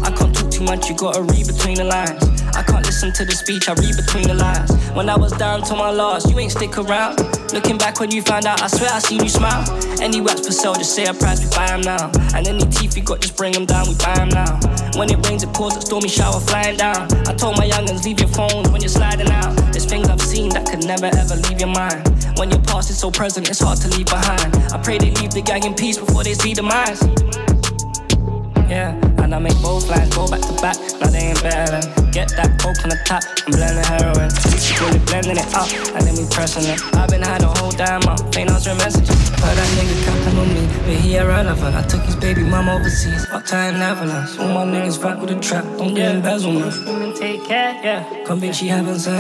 I 0.05 0.11
can't 0.11 0.35
talk 0.35 0.51
too 0.51 0.65
much, 0.65 0.89
you 0.89 0.97
gotta 0.97 1.23
read 1.23 1.47
between 1.47 1.77
the 1.77 1.85
lines. 1.85 2.21
I 2.55 2.63
can't 2.63 2.85
listen 2.85 3.13
to 3.13 3.25
the 3.25 3.33
speech, 3.33 3.69
I 3.69 3.73
read 3.75 3.97
between 3.97 4.29
the 4.29 4.35
lines. 4.35 4.71
When 4.93 5.09
I 5.09 5.17
was 5.17 5.33
down 5.33 5.63
to 5.63 5.75
my 5.75 5.91
last, 5.91 6.29
you 6.29 6.39
ain't 6.39 6.53
stick 6.53 6.77
around. 6.77 7.21
Looking 7.53 7.79
back 7.79 8.01
when 8.01 8.11
you 8.11 8.23
found 8.23 8.45
out, 8.45 8.61
I 8.61 8.69
swear 8.69 8.91
I 8.93 8.99
seen 8.99 9.23
you 9.23 9.31
smile. 9.31 9.65
Any 10.01 10.21
wax 10.21 10.45
for 10.47 10.53
sale, 10.53 10.75
just 10.75 10.95
say 10.95 11.07
a 11.07 11.15
price, 11.15 11.41
we 11.43 11.49
buy 11.57 11.69
'em 11.73 11.81
now. 11.81 12.11
And 12.35 12.47
any 12.47 12.65
teeth 12.67 12.97
you 12.97 13.03
got, 13.03 13.21
just 13.21 13.37
bring 13.37 13.57
'em 13.57 13.65
down, 13.65 13.89
we 13.89 13.95
buy 13.95 14.17
'em 14.21 14.29
now. 14.29 14.61
When 14.97 15.09
it 15.11 15.25
rains, 15.27 15.43
it 15.43 15.53
pours, 15.55 15.77
a 15.77 15.81
stormy 15.81 16.09
shower 16.09 16.41
flying 16.41 16.77
down. 16.77 17.09
I 17.27 17.33
told 17.33 17.57
my 17.57 17.67
youngins, 17.67 18.05
leave 18.05 18.21
your 18.21 18.29
phones 18.29 18.69
when 18.69 18.83
you're 18.83 18.97
sliding 19.01 19.31
out. 19.31 19.66
Things 19.89 20.09
I've 20.09 20.21
seen 20.21 20.49
that 20.51 20.67
could 20.69 20.85
never 20.85 21.07
ever 21.07 21.37
leave 21.37 21.61
your 21.61 21.69
mind. 21.69 22.03
When 22.39 22.51
your 22.51 22.61
past 22.63 22.91
is 22.91 22.99
so 22.99 23.11
present, 23.11 23.49
it's 23.49 23.61
hard 23.61 23.79
to 23.83 23.89
leave 23.89 24.07
behind. 24.07 24.57
I 24.73 24.83
pray 24.83 24.99
they 24.99 25.13
leave 25.13 25.31
the 25.31 25.43
gang 25.43 25.65
in 25.65 25.75
peace 25.75 25.97
before 25.97 26.25
they 26.25 26.35
see 26.35 26.55
the 26.55 26.63
minds. 26.63 27.46
Yeah, 28.69 28.99
and 29.23 29.35
I 29.35 29.39
make 29.39 29.61
both 29.63 29.89
lines 29.89 30.15
go 30.15 30.27
back 30.29 30.41
to 30.41 30.53
back. 30.61 30.77
Now 31.01 31.09
they 31.11 31.31
ain't 31.31 31.43
better 31.43 31.79
than 31.79 32.11
get 32.11 32.29
that 32.37 32.59
coke 32.59 32.83
on 32.83 32.91
the 32.91 32.99
top 33.05 33.23
and 33.47 33.55
blend 33.55 33.79
the 33.79 33.87
heroin. 33.87 34.31
Really 34.77 34.99
blending 35.07 35.39
it 35.39 35.55
up 35.55 35.71
and 35.95 36.03
then 36.07 36.17
we 36.17 36.27
pressing 36.29 36.65
it. 36.65 36.79
I've 36.97 37.09
been 37.09 37.23
high 37.23 37.39
the 37.39 37.47
whole 37.47 37.71
damn 37.71 38.05
month, 38.05 38.37
ain't 38.37 38.51
answering 38.51 38.77
messages. 38.79 39.29
Heard 39.41 39.57
that 39.57 39.69
nigga 39.79 39.97
capping 40.05 40.39
on 40.39 40.49
me, 40.53 40.67
but 40.85 40.97
he 41.01 41.17
irrelevant. 41.17 41.77
I 41.77 41.83
took 41.83 42.03
his 42.03 42.17
baby 42.17 42.43
mom 42.43 42.69
overseas, 42.69 43.25
fuck 43.27 43.47
time 43.47 43.79
Netherlands. 43.79 44.37
All 44.39 44.49
my 44.49 44.65
niggas 44.65 45.01
fight 45.01 45.19
with 45.19 45.31
a 45.31 45.41
trap, 45.41 45.65
don't 45.79 45.95
get 45.95 46.17
embezzlement. 46.17 46.75
Women 46.87 47.15
take 47.15 47.45
care, 47.45 47.81
yeah. 47.83 48.25
Convinced 48.25 48.61
she 48.61 48.67
having 48.69 48.99
some. 48.99 49.15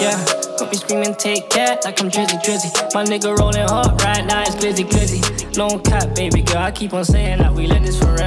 Yeah, 0.00 0.16
got 0.58 0.70
me 0.70 0.76
screaming, 0.76 1.14
take 1.16 1.50
care, 1.50 1.78
like 1.84 2.00
I'm 2.00 2.10
Drizzy 2.10 2.38
Drizzy. 2.42 2.70
My 2.94 3.04
nigga 3.04 3.36
rolling 3.36 3.68
hot 3.68 4.00
right 4.02 4.24
now, 4.24 4.42
it's 4.42 4.54
glizzy 4.56 4.84
glizzy. 4.88 5.33
No 5.56 5.78
cap, 5.78 6.16
baby 6.16 6.42
girl, 6.42 6.64
I 6.64 6.72
keep 6.72 6.92
on 6.94 7.04
saying 7.04 7.38
that 7.38 7.54
we 7.54 7.68
let 7.68 7.82
this 7.82 7.96
for 7.96 8.06
real. 8.06 8.24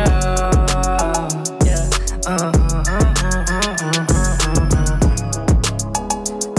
Yeah, 1.67 1.83
uh, 2.25 2.39
uh, 2.39 2.83
uh, 2.87 3.03
uh, 3.19 3.75
uh. 3.83 4.07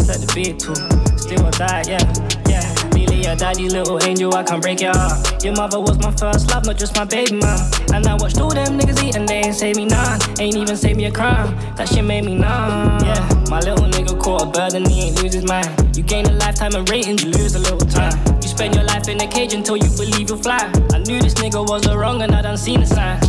Set 0.05 0.21
the 0.21 0.31
beat 0.35 0.61
too, 0.61 0.75
still 1.17 1.43
will 1.43 1.51
die, 1.53 1.85
yeah, 1.89 2.05
yeah. 2.51 2.61
Lily, 2.93 3.25
your 3.25 3.35
daddy, 3.35 3.71
little 3.71 4.03
angel, 4.05 4.35
I 4.35 4.43
can't 4.43 4.61
break 4.61 4.83
your 4.83 4.93
heart. 4.93 5.43
Your 5.43 5.55
mother 5.55 5.81
was 5.81 5.99
my 6.01 6.11
first 6.11 6.51
love, 6.51 6.67
not 6.67 6.77
just 6.77 6.95
my 6.97 7.07
baby 7.07 7.37
mom. 7.37 7.59
And 7.95 8.07
I 8.07 8.17
watched 8.17 8.39
all 8.39 8.51
them 8.51 8.79
niggas 8.79 9.03
eat 9.03 9.17
and 9.17 9.27
they 9.27 9.37
ain't 9.37 9.55
save 9.55 9.77
me 9.77 9.87
none. 9.87 10.21
Ain't 10.39 10.55
even 10.55 10.77
save 10.77 10.99
me 10.99 11.07
a 11.07 11.11
crime, 11.11 11.57
that 11.77 11.89
shit 11.89 12.05
made 12.05 12.27
me 12.27 12.35
numb. 12.35 13.01
Yeah, 13.01 13.27
my 13.49 13.61
little 13.61 13.87
nigga 13.87 14.21
caught 14.21 14.43
a 14.43 14.47
bird 14.47 14.75
and 14.75 14.87
he 14.87 15.09
ain't 15.09 15.23
lose 15.23 15.33
his 15.33 15.45
mind. 15.45 15.97
You 15.97 16.03
gain 16.03 16.27
a 16.27 16.33
lifetime 16.33 16.75
of 16.75 16.91
ratings, 16.91 17.25
you 17.25 17.31
lose 17.31 17.55
a 17.55 17.59
little 17.59 17.79
time. 17.79 18.38
You 18.59 18.65
spend 18.65 18.75
your 18.75 18.85
life 18.87 19.07
in 19.07 19.21
a 19.21 19.27
cage 19.29 19.55
until 19.55 19.77
you 19.77 19.89
believe 19.91 20.31
you'll 20.31 20.37
fly. 20.37 20.59
I 20.93 20.99
knew 21.07 21.21
this 21.21 21.35
nigga 21.35 21.65
was 21.65 21.87
a 21.87 21.97
wrong 21.97 22.23
and 22.23 22.35
I 22.35 22.43
done 22.43 22.57
seen 22.57 22.81
the 22.81 22.87
sign. 22.87 23.21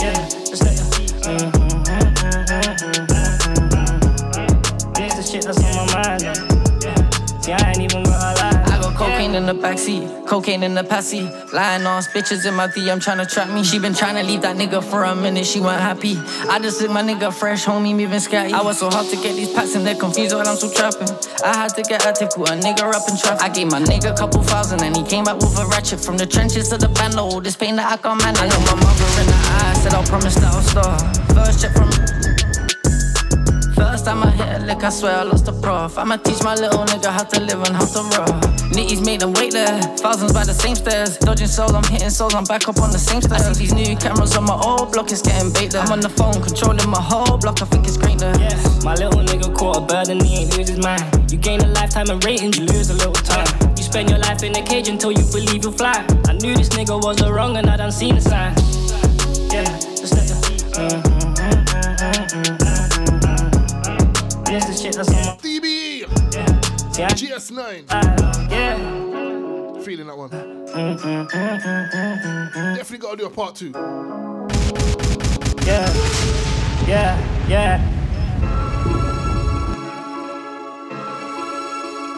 Yeah, 0.00 0.14
just 0.28 0.64
let 0.64 0.74
mm-hmm, 1.22 1.78
This 4.94 5.14
the 5.14 5.22
shit 5.22 5.44
that's 5.44 5.62
on 5.62 5.76
my 5.76 5.86
mind. 5.94 6.22
though. 6.22 7.40
See, 7.40 7.52
I 7.52 7.68
ain't 7.70 7.82
even 7.82 8.02
cocaine 9.32 9.48
in 9.48 9.56
the 9.56 9.62
backseat, 9.62 10.26
cocaine 10.26 10.62
in 10.62 10.74
the 10.74 10.84
passy. 10.84 11.22
Lying 11.52 11.86
on 11.86 12.02
bitches 12.02 12.46
in 12.46 12.54
my 12.54 12.66
DM 12.68 13.00
tryna 13.00 13.26
trap 13.32 13.48
me. 13.48 13.64
She 13.64 13.78
been 13.78 13.94
tryna 13.94 14.26
leave 14.26 14.42
that 14.42 14.56
nigga 14.56 14.84
for 14.84 15.04
a 15.04 15.14
minute, 15.14 15.46
she 15.46 15.58
wasn't 15.58 15.80
happy. 15.80 16.16
I 16.50 16.58
just 16.58 16.80
took 16.80 16.90
my 16.90 17.02
nigga 17.02 17.32
fresh, 17.32 17.64
homie, 17.64 17.96
moving 17.96 18.20
scatty. 18.20 18.52
I 18.52 18.62
was 18.62 18.78
so 18.78 18.90
hard 18.90 19.06
to 19.08 19.16
get 19.16 19.34
these 19.34 19.50
packs 19.52 19.74
and 19.74 19.86
they're 19.86 19.94
confused 19.94 20.34
while 20.34 20.46
I'm 20.46 20.56
so 20.56 20.70
trapping. 20.70 21.08
I 21.44 21.56
had 21.56 21.68
to 21.76 21.82
get 21.82 22.02
put 22.02 22.50
a 22.50 22.52
nigga 22.52 22.82
up 22.82 23.08
in 23.08 23.16
traffic. 23.16 23.42
I 23.42 23.48
gave 23.48 23.70
my 23.70 23.80
nigga 23.80 24.12
a 24.12 24.16
couple 24.16 24.42
thousand 24.42 24.82
and 24.82 24.94
he 24.94 25.02
came 25.02 25.24
back 25.24 25.36
with 25.36 25.58
a 25.58 25.66
ratchet. 25.66 26.00
From 26.00 26.18
the 26.18 26.26
trenches 26.26 26.68
to 26.68 26.76
the 26.76 26.88
all 27.18 27.40
this 27.40 27.56
pain 27.56 27.76
that 27.76 27.90
I 27.90 27.96
can't 27.96 28.20
manage. 28.22 28.40
I 28.40 28.46
looked 28.46 28.66
my 28.66 28.76
mother 28.84 29.20
in 29.20 29.26
the 29.28 29.38
eye, 29.56 29.74
said 29.82 29.94
I'll 29.94 30.04
promise 30.04 30.34
that 30.34 30.52
I'll 30.52 30.62
start. 30.62 31.16
First 31.34 31.62
check 31.62 31.72
from. 31.72 32.21
First 34.02 34.16
time 34.16 34.24
I 34.24 34.30
hit 34.32 34.60
a 34.60 34.66
lick, 34.66 34.82
I 34.82 34.88
swear 34.90 35.14
I 35.14 35.22
lost 35.22 35.46
the 35.46 35.52
prof. 35.52 35.96
I'ma 35.96 36.16
teach 36.16 36.42
my 36.42 36.56
little 36.56 36.84
nigga 36.86 37.12
how 37.14 37.22
to 37.22 37.38
live 37.38 37.62
and 37.62 37.76
how 37.76 37.86
to 37.86 38.02
roll. 38.18 38.34
Nitties 38.74 38.98
made 38.98 39.20
them 39.20 39.32
wait 39.34 39.52
there, 39.52 39.80
thousands 40.02 40.32
by 40.32 40.42
the 40.42 40.52
same 40.52 40.74
stairs. 40.74 41.18
Dodging 41.18 41.46
souls, 41.46 41.72
I'm 41.72 41.84
hitting 41.84 42.10
souls, 42.10 42.34
I'm 42.34 42.42
back 42.42 42.68
up 42.68 42.80
on 42.80 42.90
the 42.90 42.98
same 42.98 43.22
stairs. 43.22 43.46
I 43.46 43.52
see 43.52 43.70
these 43.70 43.74
new 43.74 43.94
cameras 43.94 44.36
on 44.36 44.42
my 44.42 44.58
old 44.58 44.90
block, 44.90 45.12
it's 45.12 45.22
getting 45.22 45.52
bait 45.52 45.70
there. 45.70 45.82
I'm 45.82 45.92
on 45.92 46.00
the 46.00 46.08
phone, 46.08 46.42
controlling 46.42 46.90
my 46.90 47.00
whole 47.00 47.38
block, 47.38 47.62
I 47.62 47.66
think 47.66 47.86
it's 47.86 47.96
great 47.96 48.18
there. 48.18 48.34
Yeah, 48.42 48.58
my 48.82 48.94
little 48.96 49.22
nigga 49.22 49.54
caught 49.54 49.76
a 49.76 49.80
bird 49.86 50.08
and 50.08 50.20
he 50.20 50.42
ain't 50.42 50.58
lose 50.58 50.66
his 50.66 50.82
mind. 50.82 51.30
You 51.30 51.38
gain 51.38 51.60
a 51.60 51.68
lifetime 51.68 52.10
of 52.10 52.24
ratings, 52.24 52.58
you 52.58 52.66
lose 52.66 52.90
a 52.90 52.94
little 52.94 53.12
time. 53.12 53.46
You 53.76 53.84
spend 53.84 54.10
your 54.10 54.18
life 54.18 54.42
in 54.42 54.50
a 54.56 54.62
cage 54.66 54.88
until 54.88 55.12
you 55.12 55.22
believe 55.30 55.62
you'll 55.62 55.78
fly. 55.78 56.02
I 56.26 56.32
knew 56.42 56.56
this 56.56 56.70
nigga 56.70 56.98
was 57.00 57.22
a 57.22 57.32
wrong 57.32 57.56
and 57.56 57.70
I 57.70 57.76
done 57.76 57.92
seen 57.92 58.16
the 58.16 58.20
sign. 58.20 58.50
Yeah, 59.54 59.62
just 59.94 60.10
let 60.18 60.26
the. 60.26 61.06
Uh. 61.06 61.11
This 64.52 64.66
the 64.66 64.74
shit 64.74 64.94
that's 64.96 65.08
on 65.08 65.14
my. 65.14 65.36
DBE. 65.36 66.00
Yeah. 66.34 67.08
GS9. 67.08 67.84
Uh, 67.88 68.48
yeah. 68.50 68.76
Feeling 69.80 70.06
that 70.08 70.18
one. 70.18 70.28
Mm-hmm. 70.28 71.24
Definitely 72.74 72.98
gotta 72.98 73.16
do 73.16 73.24
a 73.24 73.30
part 73.30 73.54
two. 73.54 73.70
Yeah, 75.64 75.90
yeah, 76.86 77.48
yeah. 77.48 77.80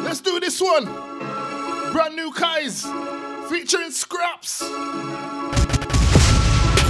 Let's 0.05 0.21
do 0.21 0.41
this 0.41 0.61
one. 0.61 0.87
Brand 1.93 2.17
new 2.17 2.33
Kyze 2.33 2.83
featuring 3.49 3.91
Skrapz. 3.91 4.63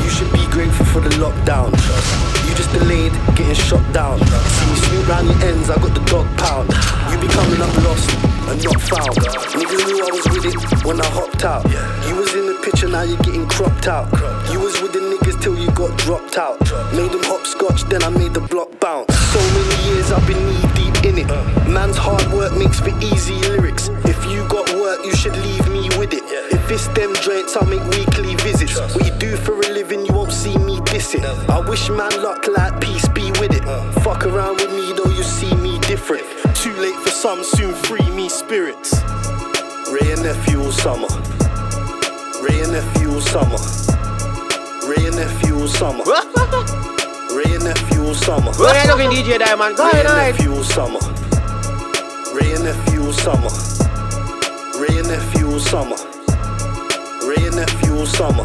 You 0.03 0.09
should 0.09 0.33
be 0.33 0.47
grateful 0.51 0.87
for 0.87 1.01
the 1.01 1.11
lockdown. 1.17 2.44
You 2.55 2.59
just 2.63 2.73
delayed 2.73 3.11
getting 3.35 3.53
shot 3.53 3.83
down. 3.93 4.17
See 4.23 4.71
me 4.71 4.77
snoop 4.87 5.09
round 5.09 5.27
your 5.27 5.43
ends, 5.43 5.71
I 5.71 5.75
got 5.75 5.91
the 5.91 6.05
dog 6.07 6.23
pound. 6.39 6.71
You 7.11 7.19
be 7.19 7.27
coming 7.27 7.59
up 7.59 7.75
lost 7.83 8.07
and 8.47 8.63
not 8.63 8.79
found. 8.79 9.19
Niggas 9.59 9.83
knew 9.91 9.99
I 9.99 10.11
was 10.15 10.27
with 10.31 10.47
it 10.47 10.87
when 10.87 11.01
I 11.01 11.07
hopped 11.11 11.43
out. 11.43 11.67
You 12.07 12.15
was 12.15 12.33
in 12.33 12.47
the 12.47 12.55
picture, 12.63 12.87
now 12.87 13.03
you're 13.03 13.19
getting 13.27 13.49
cropped 13.49 13.89
out. 13.89 14.07
You 14.53 14.61
was 14.61 14.81
with 14.81 14.93
the 14.93 15.01
niggas 15.03 15.43
till 15.43 15.59
you 15.59 15.69
got 15.73 15.99
dropped 15.99 16.39
out. 16.39 16.61
Made 16.95 17.11
them 17.11 17.25
hopscotch, 17.25 17.91
then 17.91 18.05
I 18.05 18.11
made 18.11 18.35
the 18.35 18.47
block 18.47 18.71
bounce. 18.79 19.11
So 19.35 19.41
many 19.59 19.91
years 19.91 20.13
I've 20.13 20.25
been 20.25 20.39
knee 20.47 20.63
deep 20.79 20.95
in 21.11 21.19
it. 21.19 21.29
Man's 21.67 21.97
hard 21.97 22.23
work 22.31 22.55
makes 22.57 22.79
for 22.79 22.95
easy 23.03 23.35
lyrics. 23.51 23.91
If 24.07 24.31
you 24.31 24.47
got 24.47 24.71
work, 24.79 25.05
you 25.05 25.17
should 25.17 25.37
leave 25.39 25.67
me 25.74 25.74
with 26.05 26.15
it. 26.15 26.25
If 26.53 26.71
it's 26.71 26.89
them 26.89 27.15
joints, 27.23 27.57
I'll 27.57 27.67
make 27.67 27.83
weekly 27.97 28.35
visits. 28.37 28.79
What 28.95 29.07
you 29.07 29.13
do 29.19 29.37
for 29.37 29.55
a 29.55 29.69
living, 29.73 30.05
you 30.05 30.13
won't 30.13 30.33
see 30.33 30.57
me 30.59 30.81
diss 30.85 31.15
it. 31.15 31.25
I 31.25 31.61
wish 31.61 31.89
man 31.89 32.23
luck 32.23 32.47
like 32.49 32.81
peace 32.81 33.09
be 33.09 33.31
with 33.41 33.55
it. 33.55 33.65
Fuck 34.03 34.27
around 34.27 34.57
with 34.57 34.71
me 34.71 34.93
though, 34.97 35.11
you 35.11 35.23
see 35.23 35.55
me 35.57 35.79
different. 35.81 36.25
Too 36.55 36.75
late 36.75 36.97
for 36.97 37.11
some, 37.11 37.43
soon 37.43 37.75
free 37.75 38.09
me 38.11 38.29
spirits. 38.29 39.03
Ray 39.93 40.13
and 40.13 40.23
nephew 40.23 40.63
all 40.63 40.73
summer. 40.73 41.09
Ray 42.43 42.61
and 42.61 42.73
nephew 42.73 43.09
all 43.13 43.21
summer. 43.21 43.61
Ray 44.89 45.07
and 45.07 45.17
nephew 45.17 45.57
all 45.57 45.69
summer. 45.69 46.05
Ray 47.35 47.55
and 47.55 47.65
nephew 47.65 48.05
all 48.05 48.15
summer. 48.15 48.53
Go 48.53 48.69
ahead, 48.69 48.89
looking 48.89 49.11
DJ 49.11 49.39
Diamond. 49.39 49.77
Go 49.77 49.89
ahead, 49.89 50.05
Ray 50.05 50.29
and 50.29 50.37
nephew 50.37 50.55
all 50.55 50.65
summer. 50.65 51.01
Ray 52.37 52.53
and 52.53 52.65
nephew 52.65 53.05
all 53.07 53.13
summer. 53.13 53.51
Ray 54.79 54.99
and 54.99 55.09
nephew 55.09 55.34
all 55.55 55.61
summer. 55.61 55.97
Ray 57.29 57.47
and 57.47 57.55
nephew 57.55 57.97
all 57.97 58.07
summer. 58.07 58.45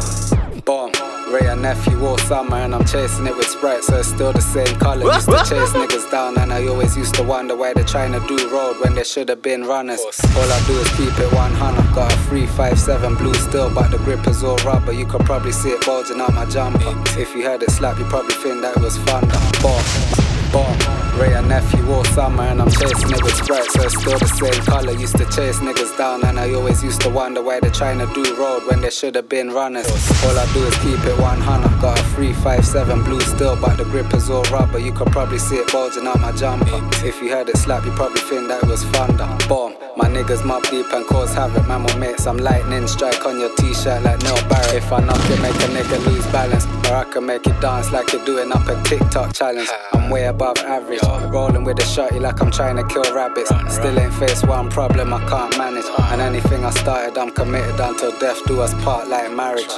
Bomb. 0.64 0.92
Ray 1.32 1.48
and 1.48 1.60
nephew 1.60 2.04
all 2.06 2.18
summer 2.18 2.58
and 2.58 2.72
I'm 2.72 2.84
chasing 2.84 3.26
it 3.26 3.36
with 3.36 3.46
Sprite 3.46 3.82
so 3.82 3.98
it's 3.98 4.08
still 4.08 4.32
the 4.32 4.40
same 4.40 4.78
color. 4.78 5.12
Used 5.12 5.26
to 5.26 5.38
chase 5.38 5.72
niggas 5.72 6.08
down 6.12 6.38
and 6.38 6.52
I 6.52 6.68
always 6.68 6.96
used 6.96 7.16
to 7.16 7.24
wonder 7.24 7.56
why 7.56 7.72
they're 7.72 7.84
trying 7.84 8.12
to 8.12 8.20
do 8.28 8.48
road 8.50 8.76
when 8.80 8.94
they 8.94 9.02
should 9.02 9.28
have 9.28 9.42
been 9.42 9.64
runners. 9.64 10.00
All 10.36 10.52
I 10.52 10.62
do 10.68 10.74
is 10.78 10.88
keep 10.90 11.18
it 11.18 11.32
100. 11.32 11.94
Got 11.96 12.12
a 12.12 12.16
357 12.28 13.16
blue 13.16 13.34
still, 13.34 13.74
but 13.74 13.90
the 13.90 13.98
grip 13.98 14.24
is 14.28 14.44
all 14.44 14.58
rubber. 14.58 14.92
You 14.92 15.06
could 15.06 15.24
probably 15.24 15.52
see 15.52 15.70
it 15.70 15.84
bulging 15.84 16.20
out 16.20 16.32
my 16.32 16.46
jumper. 16.46 16.94
If 17.18 17.34
you 17.34 17.42
heard 17.42 17.62
it 17.64 17.70
slap, 17.72 17.98
you 17.98 18.04
probably 18.04 18.34
think 18.34 18.62
that 18.62 18.76
it 18.76 18.82
was 18.82 18.96
thunder. 18.98 19.38
Bomb. 19.60 20.19
Bomb. 20.52 21.00
Ray 21.18 21.34
and 21.34 21.48
nephew 21.48 21.86
all 21.92 22.04
summer 22.04 22.44
and 22.44 22.62
I'm 22.62 22.70
chasing 22.70 23.10
with 23.10 23.34
Sprite, 23.34 23.70
so 23.72 23.82
it's 23.82 24.00
still 24.00 24.18
the 24.18 24.26
same 24.26 24.64
color. 24.64 24.92
Used 24.92 25.16
to 25.18 25.24
chase 25.26 25.58
niggas 25.58 25.96
down 25.98 26.24
and 26.24 26.38
I 26.38 26.52
always 26.54 26.82
used 26.82 27.02
to 27.02 27.10
wonder 27.10 27.42
why 27.42 27.60
they're 27.60 27.70
trying 27.70 27.98
to 27.98 28.06
do 28.14 28.34
road 28.36 28.62
when 28.66 28.80
they 28.80 28.90
should 28.90 29.14
have 29.16 29.28
been 29.28 29.50
runners. 29.50 29.86
All 30.24 30.38
I 30.38 30.50
do 30.54 30.64
is 30.64 30.74
keep 30.78 30.98
it 31.04 31.18
100. 31.18 31.80
Got 31.80 31.98
a 31.98 32.02
357 32.14 33.04
blue 33.04 33.20
still, 33.20 33.56
but 33.60 33.76
the 33.76 33.84
grip 33.84 34.14
is 34.14 34.30
all 34.30 34.44
rubber. 34.44 34.78
You 34.78 34.92
could 34.92 35.12
probably 35.12 35.38
see 35.38 35.56
it 35.56 35.70
bulging 35.70 36.06
out 36.06 36.20
my 36.20 36.32
jumper. 36.32 36.66
If 37.04 37.20
you 37.20 37.30
heard 37.30 37.48
it 37.48 37.56
slap, 37.58 37.84
you 37.84 37.92
probably 37.92 38.20
think 38.20 38.48
that 38.48 38.62
it 38.62 38.68
was 38.68 38.82
thunder. 38.84 39.28
Bomb. 39.48 39.74
My 39.96 40.08
niggas 40.08 40.44
mob 40.46 40.62
deep 40.70 40.86
and 40.92 41.04
cause 41.06 41.34
havoc. 41.34 41.66
Man 41.68 41.82
will 41.84 41.98
make 41.98 42.18
some 42.18 42.38
lightning 42.38 42.86
strike 42.86 43.26
on 43.26 43.38
your 43.38 43.54
t-shirt 43.56 44.02
like 44.02 44.22
Neil 44.22 44.40
Barrett. 44.48 44.74
If 44.74 44.90
I 44.92 45.00
knock 45.00 45.20
it, 45.28 45.40
make 45.42 45.54
a 45.54 45.68
nigga 45.68 46.06
lose 46.06 46.26
balance. 46.28 46.64
Or 46.88 46.96
I 46.96 47.04
can 47.04 47.26
make 47.26 47.46
it 47.46 47.60
dance 47.60 47.92
like 47.92 48.12
you're 48.12 48.24
doing 48.24 48.50
up 48.52 48.66
a 48.68 48.82
TikTok 48.84 49.34
challenge. 49.34 49.68
I'm 49.92 50.08
way 50.08 50.26
above 50.40 50.56
average. 50.64 51.02
Rolling 51.30 51.64
with 51.64 51.78
a 51.78 51.82
shotty 51.82 52.18
like 52.18 52.40
I'm 52.40 52.50
trying 52.50 52.76
to 52.76 52.84
kill 52.84 53.04
rabbits. 53.14 53.50
Still 53.68 53.98
ain't 53.98 54.14
faced 54.14 54.46
one 54.46 54.70
problem 54.70 55.12
I 55.12 55.22
can't 55.28 55.56
manage. 55.58 55.84
And 56.12 56.20
anything 56.22 56.64
I 56.64 56.70
started, 56.70 57.18
I'm 57.18 57.30
committed 57.30 57.78
until 57.78 58.18
death 58.18 58.40
do 58.46 58.62
us 58.62 58.72
part 58.82 59.08
like 59.08 59.30
marriage. 59.32 59.68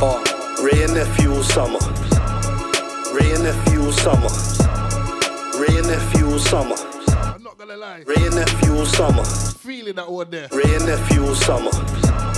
Bomb. 0.00 0.24
Ray 0.60 0.82
and 0.82 0.94
nephew 0.94 1.32
all 1.32 1.44
summer. 1.44 1.78
Ray 3.14 3.30
and 3.32 3.44
nephew 3.44 3.84
all 3.84 3.92
summer. 3.92 4.28
Ray 5.56 5.78
and 5.78 5.86
nephew 5.86 6.26
all 6.26 6.38
summer. 6.40 6.76
Ray 8.04 8.26
and 8.26 8.34
nephew 8.34 8.74
all 8.74 8.86
summer. 8.86 9.24
Feeling 9.24 9.94
that 9.96 10.10
one 10.10 10.30
there. 10.30 10.48
Ray 10.50 10.74
and 10.74 10.86
nephew 10.86 11.26
all 11.26 11.34
summer. 11.36 11.70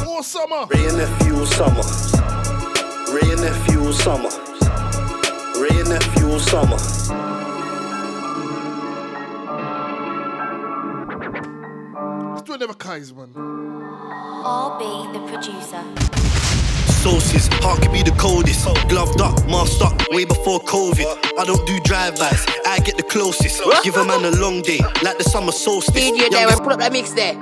All 0.07 0.23
summer. 0.23 0.67
Ray 0.67 0.87
and 0.87 0.99
nephew 0.99 1.35
all 1.35 1.47
summer. 1.47 1.85
Ray 3.15 3.31
and 3.33 3.41
nephew 3.41 3.81
all 3.81 3.93
summer. 3.95 4.31
Ray 5.59 5.81
and 5.81 5.89
nephew 5.89 6.29
all 6.29 6.39
summer. 6.39 7.30
Let's 12.51 12.59
do 12.59 12.65
another 12.65 12.79
Kyze 12.79 13.15
man. 13.15 13.29
RB, 14.43 15.13
the 15.13 15.21
producer. 15.31 15.85
Sauces, 17.01 17.47
heart 17.63 17.81
can 17.81 17.93
be 17.93 18.03
the 18.03 18.11
coldest. 18.19 18.65
Gloved 18.89 19.21
up, 19.21 19.47
masked 19.47 19.81
up, 19.83 19.95
way 20.11 20.25
before 20.25 20.59
COVID. 20.61 21.07
I 21.39 21.45
don't 21.45 21.65
do 21.65 21.79
drive-bys, 21.85 22.47
I 22.67 22.81
get 22.81 22.97
the 22.97 23.05
closest. 23.05 23.63
Give 23.85 23.97
a 23.97 24.05
man 24.05 24.25
a 24.25 24.33
long 24.33 24.63
day, 24.63 24.81
like 25.05 25.17
the 25.19 25.25
summer 25.25 25.53
solstice. 25.53 25.95
DJ 25.95 26.29
there, 26.29 26.41
Youngest- 26.41 26.65
put 26.65 26.73
up 26.73 26.81
that 26.81 26.93
mix 26.93 27.13
there. 27.13 27.35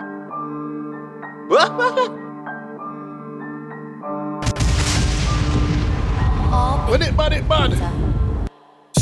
When 6.91 7.01
it 7.03 7.17
bad, 7.17 7.33
it 7.33 7.49
bad. 7.49 8.18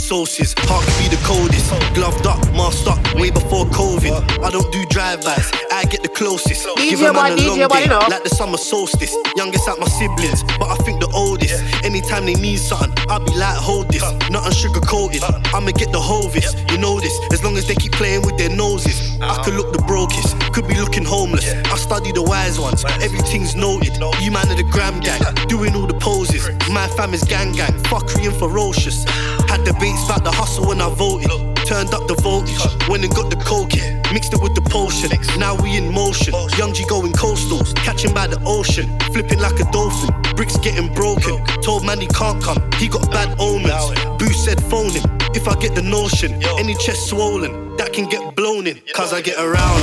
Sauces, 0.06 0.54
heart 0.70 0.86
can 0.86 0.96
be 1.02 1.16
the 1.16 1.20
coldest. 1.26 1.66
Gloved 1.92 2.26
up, 2.26 2.38
masked 2.54 2.86
up, 2.86 3.02
way 3.18 3.30
before 3.30 3.66
COVID. 3.74 4.38
I 4.38 4.50
don't 4.50 4.70
do 4.70 4.86
drive-bys, 4.86 5.50
I 5.72 5.84
get 5.86 6.04
the 6.04 6.08
closest. 6.08 6.64
Give 6.76 7.00
a 7.00 7.12
man 7.12 7.32
a 7.32 7.42
long 7.42 7.58
day, 7.58 7.90
like 7.90 8.22
the 8.22 8.30
summer 8.30 8.56
solstice. 8.56 9.12
Youngest 9.34 9.66
at 9.66 9.80
my 9.80 9.88
siblings, 9.88 10.44
but 10.62 10.70
I 10.70 10.76
think 10.86 11.00
the 11.00 11.10
oldest. 11.12 11.58
Anytime 11.84 12.24
they 12.24 12.34
need 12.34 12.58
something, 12.58 12.94
I'll 13.08 13.18
be 13.18 13.34
like, 13.34 13.58
hold 13.58 13.88
this. 13.90 14.02
Nothing 14.30 14.52
sugar 14.54 14.80
coated, 14.80 15.24
I'ma 15.52 15.72
get 15.72 15.90
the 15.90 16.00
hovis. 16.00 16.54
You 16.70 16.78
know 16.78 17.00
this, 17.00 17.18
as 17.32 17.42
long 17.42 17.58
as 17.58 17.66
they 17.66 17.74
keep 17.74 17.90
playing 17.90 18.22
with 18.22 18.38
their 18.38 18.54
noses. 18.54 19.18
I 19.20 19.42
could 19.42 19.54
look 19.54 19.72
the 19.72 19.82
brokest, 19.90 20.38
could 20.54 20.55
looking 20.96 21.08
homeless. 21.08 21.52
I 21.52 21.76
study 21.76 22.12
the 22.12 22.22
wise 22.22 22.58
ones, 22.58 22.84
everything's 23.02 23.54
noted. 23.54 23.96
You 24.20 24.30
man 24.30 24.50
of 24.50 24.56
the 24.56 24.62
gram 24.62 25.00
gang, 25.00 25.20
doing 25.48 25.74
all 25.74 25.86
the 25.86 25.94
poses. 25.94 26.48
My 26.70 26.88
fam 26.88 27.12
is 27.12 27.22
gang 27.24 27.52
gang, 27.52 27.72
fuckery 27.84 28.26
and 28.26 28.36
ferocious. 28.36 29.04
Had 29.48 29.64
debates 29.64 30.04
about 30.06 30.24
the 30.24 30.30
hustle 30.30 30.66
when 30.66 30.80
I 30.80 30.88
voted. 30.90 31.30
Turned 31.66 31.92
up 31.94 32.06
the 32.06 32.14
voltage, 32.14 32.58
went 32.88 33.04
and 33.04 33.12
got 33.14 33.28
the 33.28 33.36
coke 33.36 33.74
in, 33.74 34.00
mixed 34.14 34.32
it 34.32 34.40
with 34.40 34.54
the 34.54 34.62
potion. 34.62 35.10
Now 35.38 35.54
we 35.60 35.76
in 35.76 35.92
motion. 35.92 36.32
Young 36.56 36.72
G 36.72 36.84
going 36.88 37.12
coastal, 37.12 37.64
catching 37.82 38.14
by 38.14 38.28
the 38.28 38.40
ocean, 38.46 38.86
flipping 39.12 39.40
like 39.40 39.58
a 39.60 39.70
dolphin. 39.72 40.14
Bricks 40.36 40.56
getting 40.58 40.92
broken. 40.94 41.44
Told 41.62 41.84
man 41.84 42.00
he 42.00 42.06
can't 42.06 42.42
come, 42.42 42.58
he 42.78 42.88
got 42.88 43.10
bad 43.10 43.36
omens. 43.40 43.90
Boo 44.18 44.32
said 44.32 44.62
phone 44.62 44.90
him. 44.90 45.04
If 45.34 45.48
I 45.48 45.54
get 45.56 45.74
the 45.74 45.82
notion, 45.82 46.40
any 46.58 46.74
chest 46.74 47.08
swollen, 47.08 47.76
that 47.76 47.92
can 47.92 48.08
get 48.08 48.34
blown 48.36 48.66
in. 48.66 48.80
Cause 48.94 49.12
I 49.12 49.20
get 49.20 49.36
around, 49.38 49.82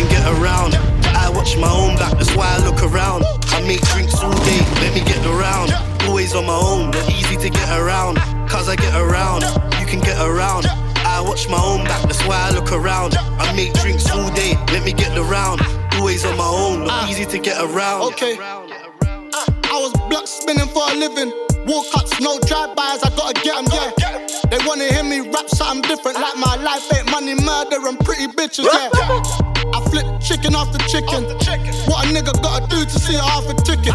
can 0.00 0.08
get 0.08 0.26
around. 0.40 0.74
I 1.16 1.28
watch 1.28 1.56
my 1.56 1.70
own 1.70 1.96
back, 1.96 2.12
that's 2.12 2.34
why 2.34 2.48
I 2.56 2.58
look 2.64 2.82
around. 2.82 3.24
I 3.48 3.60
make 3.66 3.82
drinks 3.92 4.14
all 4.22 4.32
day, 4.44 4.60
let 4.80 4.94
me 4.94 5.00
get 5.00 5.24
around. 5.26 5.72
Always 6.08 6.34
on 6.34 6.46
my 6.46 6.56
own, 6.56 6.94
easy 7.10 7.36
to 7.36 7.50
get 7.50 7.68
around. 7.78 8.16
Cause 8.48 8.68
I 8.68 8.76
get 8.76 8.94
around, 8.94 9.42
you 9.78 9.86
can 9.86 10.00
get 10.00 10.18
around. 10.20 10.66
I 11.04 11.20
watch 11.20 11.48
my 11.48 11.60
own 11.62 11.84
back, 11.84 12.02
that's 12.02 12.24
why 12.26 12.48
I 12.48 12.50
look 12.50 12.72
around. 12.72 13.16
I 13.16 13.52
make 13.54 13.72
drinks 13.74 14.10
all 14.10 14.30
day, 14.32 14.56
let 14.72 14.84
me 14.84 14.92
get 14.92 15.16
around. 15.16 15.60
Always 15.94 16.24
on 16.24 16.36
my 16.36 16.46
own, 16.48 16.84
not 16.84 17.04
ah, 17.04 17.10
easy 17.10 17.26
to 17.26 17.38
get 17.38 17.60
around. 17.60 18.02
Okay. 18.12 18.38
Ah, 18.40 19.44
I 19.64 19.80
was 19.80 19.92
block 20.08 20.26
spinning 20.26 20.68
for 20.68 20.82
a 20.90 20.94
living. 20.94 21.49
Walk 21.66 21.86
cuts, 21.92 22.20
no 22.20 22.38
drive-bys, 22.40 23.02
I 23.02 23.10
gotta 23.16 23.34
get 23.42 23.56
'em, 23.56 23.66
yeah. 23.72 23.90
They 24.50 24.58
wanna 24.66 24.84
hear 24.84 25.04
me 25.04 25.20
rap 25.20 25.48
something 25.48 25.82
different, 25.82 26.18
like 26.18 26.36
my 26.36 26.56
life 26.56 26.82
ain't 26.96 27.10
money, 27.10 27.34
murder, 27.34 27.86
and 27.86 27.98
pretty 28.00 28.28
bitches, 28.28 28.64
yeah. 28.64 28.88
I 29.74 29.80
flip 29.90 30.06
chicken 30.20 30.54
after 30.54 30.78
chicken. 30.88 31.24
What 31.86 32.04
a 32.04 32.08
nigga 32.08 32.32
gotta 32.42 32.66
do 32.66 32.84
to 32.84 32.98
see 32.98 33.14
a 33.14 33.22
half 33.22 33.46
a 33.48 33.54
ticket? 33.54 33.94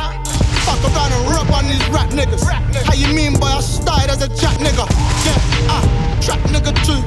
Fuck 0.65 0.81
around 0.85 1.11
and 1.11 1.29
rub 1.29 1.51
on 1.51 1.67
these 1.67 1.85
rap 1.89 2.09
niggas. 2.09 2.43
How 2.85 2.93
you 2.93 3.07
mean, 3.13 3.33
boy? 3.39 3.47
I 3.47 3.59
started 3.61 4.09
as 4.11 4.21
a 4.21 4.29
jack 4.29 4.57
nigga. 4.57 4.85
Yeah, 5.25 5.73
ah, 5.73 5.83
trap 6.21 6.39
nigga 6.53 6.73
too. 6.85 7.01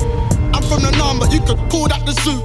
I'm 0.54 0.62
from 0.62 0.82
the 0.82 0.90
but 1.20 1.32
you 1.32 1.40
could 1.40 1.58
call 1.70 1.88
that 1.88 2.04
the 2.04 2.12
zoo. 2.22 2.42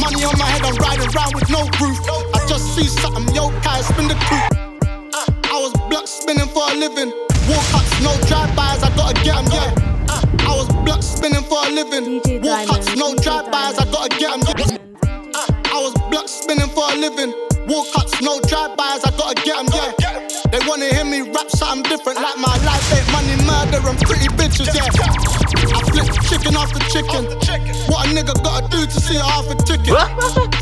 Money 0.00 0.24
on 0.24 0.38
my 0.38 0.46
head, 0.46 0.62
I'm 0.64 0.76
riding 0.76 1.08
around 1.14 1.34
with 1.34 1.48
no 1.50 1.62
roof. 1.80 1.98
I 2.34 2.46
just 2.46 2.74
see 2.74 2.86
something, 2.86 3.34
yo, 3.34 3.50
Kai, 3.62 3.82
spin 3.82 4.08
the 4.08 4.14
coupe. 4.14 4.75
Uh, 5.16 5.24
I 5.44 5.58
was 5.62 5.72
block 5.88 6.06
spinning 6.06 6.48
for 6.48 6.62
a 6.70 6.74
living. 6.74 7.10
Walk 7.48 7.74
ups, 7.74 8.00
no 8.02 8.12
drive-bys, 8.28 8.82
I 8.82 8.94
gotta 8.96 9.14
get 9.24 9.36
'em, 9.36 9.46
yeah. 9.46 9.72
Uh, 10.10 10.50
I 10.50 10.54
was 10.54 10.68
block 10.84 11.02
spinning 11.02 11.42
for 11.44 11.56
a 11.64 11.70
living. 11.70 12.20
Walk 12.42 12.68
ups, 12.70 12.94
no 12.96 13.14
drive-bys, 13.14 13.78
I 13.78 13.84
gotta 13.90 14.10
get 14.18 14.30
'em, 14.32 14.42
yeah. 14.58 14.95
I 15.76 15.78
was 15.78 15.92
block 16.08 16.26
spinning 16.26 16.72
for 16.72 16.88
a 16.88 16.96
living. 16.96 17.36
Walk 17.68 17.92
ups, 18.00 18.22
no 18.22 18.40
drive-bys, 18.48 19.04
I 19.04 19.12
gotta 19.12 19.36
get 19.44 19.60
'em, 19.60 19.68
yeah. 19.76 19.92
They 20.48 20.58
wanna 20.66 20.88
hear 20.88 21.04
me 21.04 21.20
rap 21.20 21.50
something 21.50 21.82
different, 21.84 22.16
like 22.16 22.38
my 22.38 22.56
life 22.64 22.80
ain't 22.96 23.04
money, 23.12 23.36
murder, 23.44 23.84
and 23.86 24.00
pretty 24.00 24.28
bitches, 24.40 24.72
yeah. 24.72 24.88
I 24.88 25.80
flip 25.92 26.08
chicken 26.32 26.56
after 26.56 26.80
chicken. 26.88 27.28
What 27.92 28.06
a 28.06 28.08
nigga 28.08 28.32
gotta 28.42 28.66
do 28.68 28.86
to 28.86 29.00
see 29.00 29.16
a 29.16 29.22
half 29.22 29.50
a 29.50 29.54
ticket? 29.68 29.92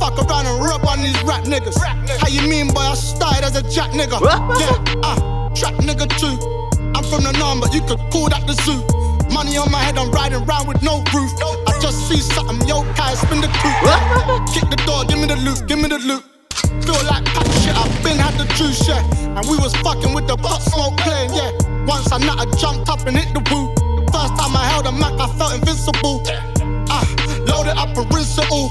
Fuck 0.03 0.19
around 0.19 0.47
and 0.51 0.59
rub 0.59 0.85
on 0.85 1.01
these 1.01 1.23
rap 1.23 1.45
niggas. 1.45 1.79
How 2.19 2.27
you 2.27 2.43
mean, 2.49 2.75
boy? 2.75 2.81
I 2.81 2.95
started 2.95 3.45
as 3.45 3.55
a 3.55 3.62
jack 3.62 3.93
nigga. 3.93 4.19
Yeah, 4.59 5.01
ah, 5.05 5.49
trap 5.55 5.75
nigga 5.75 6.11
too. 6.19 6.35
I'm 6.97 7.05
from 7.05 7.23
the 7.23 7.33
norm, 7.39 7.61
but 7.61 7.73
you 7.73 7.83
could 7.83 8.03
call 8.11 8.31
that 8.31 8.49
the 8.49 8.55
zoo. 8.67 8.83
Money 9.33 9.57
on 9.59 9.71
my 9.71 9.79
head, 9.79 9.97
I'm 9.97 10.11
riding 10.11 10.43
around 10.43 10.67
with 10.67 10.83
no 10.83 11.05
roof. 11.15 11.31
Just 11.85 12.09
see 12.09 12.20
something, 12.20 12.66
yo, 12.66 12.80
Kai, 12.97 13.12
spin 13.12 13.43
the 13.43 13.49
coupe. 13.61 13.85
Kick 14.49 14.64
the 14.72 14.80
door, 14.89 15.05
give 15.05 15.18
me 15.20 15.26
the 15.26 15.37
loot, 15.37 15.68
give 15.68 15.76
me 15.76 15.87
the 15.87 15.99
loot. 15.99 16.24
Feel 16.80 16.97
like 17.05 17.26
pack 17.37 17.45
shit, 17.61 17.76
I've 17.76 17.93
been 18.03 18.16
had 18.16 18.32
the 18.41 18.49
juice, 18.57 18.89
yeah. 18.89 19.05
And 19.37 19.45
we 19.45 19.59
was 19.59 19.76
fucking 19.85 20.14
with 20.14 20.26
the 20.26 20.35
pot 20.35 20.62
smoke 20.62 20.97
playing, 21.05 21.35
yeah. 21.37 21.53
Once 21.85 22.11
I 22.11 22.16
nut, 22.24 22.41
I 22.41 22.47
jumped 22.57 22.89
up 22.89 23.05
and 23.05 23.14
hit 23.14 23.35
the 23.37 23.45
woo. 23.53 23.68
First 24.09 24.32
time 24.32 24.57
I 24.57 24.64
held 24.64 24.87
a 24.87 24.93
Mac, 24.93 25.12
I 25.20 25.28
felt 25.37 25.53
invincible. 25.53 26.24
Ah, 26.89 27.05
loaded 27.53 27.76
up 27.76 27.93
and 27.93 28.09
rinse 28.14 28.39
it 28.39 28.49
all. 28.51 28.70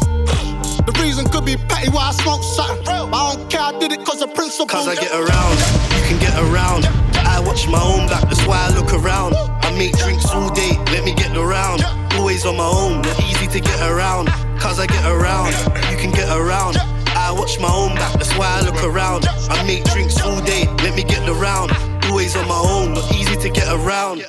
The 0.82 0.98
reason 0.98 1.30
could 1.30 1.46
be 1.46 1.56
petty 1.70 1.92
why 1.94 2.10
I 2.10 2.14
smoke 2.18 2.42
something. 2.42 2.84
But 2.84 3.14
I 3.14 3.36
don't 3.36 3.48
care, 3.48 3.62
I 3.62 3.78
did 3.78 3.92
it 3.92 4.04
cause 4.04 4.24
of 4.24 4.34
principle. 4.34 4.66
Cause 4.66 4.88
I 4.88 4.96
get 4.96 5.14
around, 5.14 5.62
you 5.94 6.02
can 6.10 6.18
get 6.18 6.34
around. 6.50 6.90
I 7.14 7.40
watch 7.46 7.68
my 7.68 7.78
own 7.78 8.10
back, 8.10 8.26
that's 8.26 8.42
why 8.48 8.58
I 8.58 8.74
look 8.74 8.92
around. 8.92 9.38
I 9.74 9.76
make 9.76 9.98
drinks 9.98 10.30
all 10.30 10.52
day, 10.52 10.78
let 10.94 11.04
me 11.04 11.16
get 11.16 11.36
around. 11.36 11.84
Always 12.14 12.46
on 12.46 12.58
my 12.58 12.64
own, 12.64 13.04
easy 13.26 13.48
to 13.48 13.60
get 13.60 13.82
around. 13.82 14.28
Cause 14.60 14.80
I 14.80 14.86
get 14.86 15.04
around, 15.04 15.52
you 15.90 15.98
can 15.98 16.12
get 16.12 16.30
around. 16.30 16.78
I 17.18 17.32
watch 17.32 17.60
my 17.60 17.74
own 17.74 17.96
back, 17.96 18.14
that's 18.14 18.38
why 18.38 18.46
I 18.46 18.62
look 18.62 18.84
around. 18.84 19.26
I 19.50 19.64
make 19.66 19.84
drinks 19.86 20.22
all 20.22 20.40
day, 20.44 20.68
let 20.84 20.96
me 20.96 21.04
get 21.04 21.28
around. 21.28 21.72
Always 22.06 22.36
on 22.36 22.48
my 22.48 22.62
own, 22.64 22.94
not 22.94 23.12
easy 23.16 23.36
to 23.36 23.50
get 23.50 23.68
around. 23.74 24.24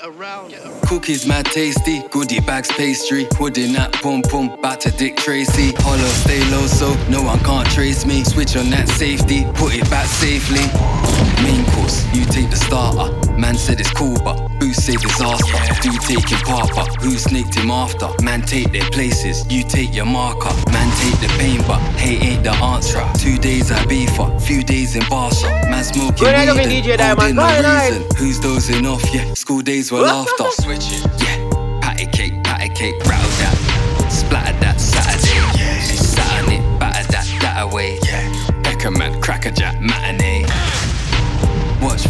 Cookies 0.87 1.27
mad 1.27 1.45
tasty, 1.45 2.03
goodie 2.09 2.41
bags 2.41 2.73
pastry, 2.73 3.27
pudding 3.33 3.75
that 3.75 3.93
pum 3.93 4.23
pum, 4.23 4.59
back 4.63 4.81
to 4.81 4.91
Dick 4.93 5.17
Tracy. 5.17 5.73
Hollow 5.81 6.13
stay 6.25 6.41
low 6.51 6.67
so 6.67 6.95
no 7.11 7.23
one 7.23 7.39
can't 7.41 7.69
trace 7.71 8.07
me. 8.07 8.25
Switch 8.25 8.57
on 8.57 8.71
that 8.71 8.89
safety, 8.89 9.45
put 9.57 9.75
it 9.75 9.91
back 9.91 10.07
safely. 10.07 10.65
Main 11.45 11.67
course, 11.73 12.03
you 12.15 12.25
take 12.25 12.49
the 12.49 12.57
starter. 12.57 13.13
Man 13.33 13.57
said 13.57 13.81
it's 13.81 13.91
cool, 13.91 14.17
but 14.25 14.44
say 14.75 14.97
disaster. 14.97 15.59
Do 15.83 15.91
take 15.99 16.29
him 16.29 16.41
Papa, 16.41 16.85
who 17.01 17.11
snaked 17.17 17.55
him 17.55 17.71
after? 17.71 18.09
Man, 18.23 18.43
take 18.43 18.73
their 18.73 18.89
places, 18.91 19.45
you 19.51 19.63
take 19.63 19.95
your 19.95 20.07
marker. 20.07 20.53
Man, 20.71 20.89
take 20.99 21.19
the 21.21 21.29
pain, 21.39 21.61
but 21.67 21.81
hate 21.99 22.23
ain't 22.23 22.45
the 22.45 22.53
answer. 22.53 23.03
Two 23.19 23.39
days 23.39 23.71
at 23.71 23.87
Beefer, 23.89 24.41
few 24.43 24.63
days 24.63 24.97
in 24.97 25.03
Barca. 25.09 25.47
Man, 25.71 25.85
smoking 25.85 26.27
weed 26.27 26.35
and 26.35 26.59
DJ 26.59 27.35
no 27.35 27.47
reason. 27.47 28.17
Who's 28.17 28.41
dozing 28.41 28.87
off? 28.87 29.03
Yeah, 29.15 29.33
school 29.35 29.63
days 29.63 29.93
were 29.93 30.01
laughter. 30.13 30.51
Switch 30.63 30.93
it. 30.93 31.05
Yeah, 31.23 31.81
patty 31.81 32.07
cake, 32.07 32.43
patty 32.45 32.69
cake, 32.71 32.97
rattle 33.05 33.31
that. 33.41 34.09
Splatter 34.11 34.59
that 34.61 34.81
Saturday. 34.81 35.35
Yeah. 35.59 36.45
on 36.45 36.53
it, 36.53 36.79
batter 36.79 37.07
that, 37.13 37.27
that 37.41 37.63
away. 37.63 37.99
Yeah. 38.05 38.29
Beckham 38.63 38.99
man, 38.99 39.21
crackerjack, 39.21 39.81
matinee. 39.81 40.44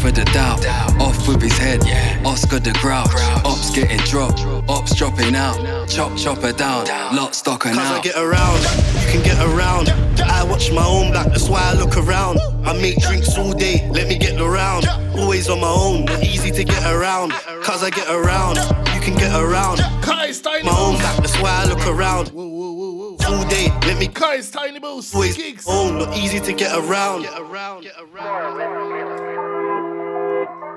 Watch 0.05 0.15
for 0.15 0.21
the 0.21 0.31
doubt. 0.33 0.67
Off 1.01 1.27
with 1.27 1.41
his 1.41 1.57
head. 1.57 1.81
Oscar 2.27 2.59
the 2.59 2.73
grouch. 2.81 3.09
Ops 3.45 3.75
getting 3.75 3.99
dropped. 4.01 4.41
Ops 4.69 4.95
dropping 4.95 5.35
out. 5.35 5.89
Chop 5.89 6.17
chopper 6.17 6.53
down. 6.53 6.87
Lot 7.15 7.35
stock 7.35 7.65
and 7.65 7.77
Cause 7.77 7.91
I 7.91 8.01
get 8.03 8.17
around, 8.17 8.61
you 9.01 9.07
can 9.11 9.23
get 9.23 9.39
around. 9.39 9.89
I 10.21 10.45
watch 10.45 10.71
my 10.73 10.85
own 10.85 11.13
back, 11.13 11.29
that's 11.29 11.49
why 11.49 11.63
I 11.63 11.75
look 11.75 11.97
around. 11.97 12.39
I 12.65 12.73
make 12.75 12.99
drinks 13.01 13.37
all 13.39 13.53
day, 13.53 13.89
let 13.93 14.09
me 14.09 14.19
get 14.19 14.41
around. 14.41 14.87
Always 15.17 15.49
on 15.49 15.61
my 15.61 15.69
own, 15.69 16.05
not 16.05 16.23
easy 16.23 16.51
to 16.51 16.65
get 16.65 16.85
around. 16.87 17.33
Cause 17.63 17.83
I 17.83 17.91
get 17.91 18.09
around, 18.09 18.57
you 18.95 19.01
can 19.01 19.15
get 19.17 19.35
around. 19.35 19.79
My 19.79 20.77
own 20.79 20.97
back, 20.99 21.17
that's 21.19 21.39
why 21.41 21.63
I 21.63 21.65
look 21.67 21.87
around. 21.87 22.31
All 22.35 23.45
day, 23.49 23.69
let 23.87 23.99
me 23.99 24.09
Kyze 24.09 24.53
Tiny 24.53 24.79
Boost. 24.79 25.15
always 25.15 25.39
own, 25.67 25.99
not 25.99 26.17
easy 26.17 26.41
to 26.41 26.53
get 26.53 26.77
around. 26.77 27.25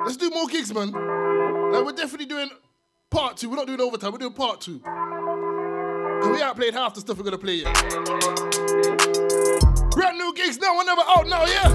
Let's 0.07 0.15
do 0.15 0.29
more 0.29 0.47
Giggs, 0.47 0.73
man. 0.73 0.93
Like, 0.93 1.83
we're 1.83 1.91
definitely 1.91 2.27
doing 2.27 2.49
part 3.11 3.35
two. 3.35 3.49
We're 3.49 3.57
not 3.57 3.67
doing 3.67 3.81
overtime, 3.81 4.13
we're 4.13 4.19
doing 4.19 4.31
part 4.31 4.61
two. 4.61 4.77
Because 4.79 6.29
we 6.31 6.41
outplayed 6.41 6.73
half 6.73 6.93
the 6.93 7.01
stuff 7.01 7.17
we're 7.17 7.25
gonna 7.25 7.37
play 7.37 7.55
yet. 7.55 7.73
Brand 9.91 10.17
new 10.17 10.33
Giggs 10.33 10.59
now, 10.59 10.77
whenever 10.77 11.01
out 11.01 11.27
now, 11.27 11.45
yeah? 11.45 11.67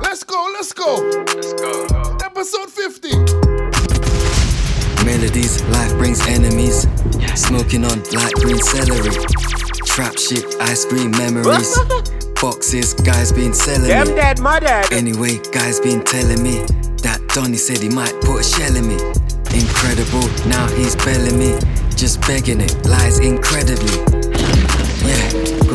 Let's 0.00 0.22
go, 0.22 0.50
let's 0.52 0.72
go. 0.72 0.94
Let's 1.34 1.52
go. 1.54 2.16
Episode 2.24 2.70
50. 2.70 3.39
Melodies, 5.10 5.60
life 5.64 5.90
brings 5.98 6.24
enemies. 6.28 6.86
Smoking 7.34 7.84
on 7.84 7.98
light 8.12 8.32
green 8.34 8.60
celery. 8.62 9.10
Trap 9.84 10.16
shit, 10.16 10.44
ice 10.60 10.84
cream 10.84 11.10
memories. 11.10 11.76
Boxes, 12.40 12.94
guys 12.94 13.32
been 13.32 13.52
selling 13.52 13.88
Them 13.88 14.06
me. 14.06 14.14
dead, 14.14 14.38
my 14.38 14.60
dead. 14.60 14.92
Anyway, 14.92 15.38
guys 15.50 15.80
been 15.80 16.04
telling 16.04 16.40
me 16.44 16.62
that 17.02 17.20
Donny 17.34 17.56
said 17.56 17.78
he 17.78 17.88
might 17.88 18.14
put 18.20 18.38
a 18.38 18.44
shell 18.44 18.76
in 18.76 18.86
me. 18.86 18.94
Incredible, 19.50 20.30
now 20.48 20.68
he's 20.76 20.94
belling 20.94 21.36
me. 21.36 21.58
Just 21.96 22.20
begging 22.20 22.60
it, 22.60 22.72
lies 22.86 23.18
incredibly. 23.18 24.19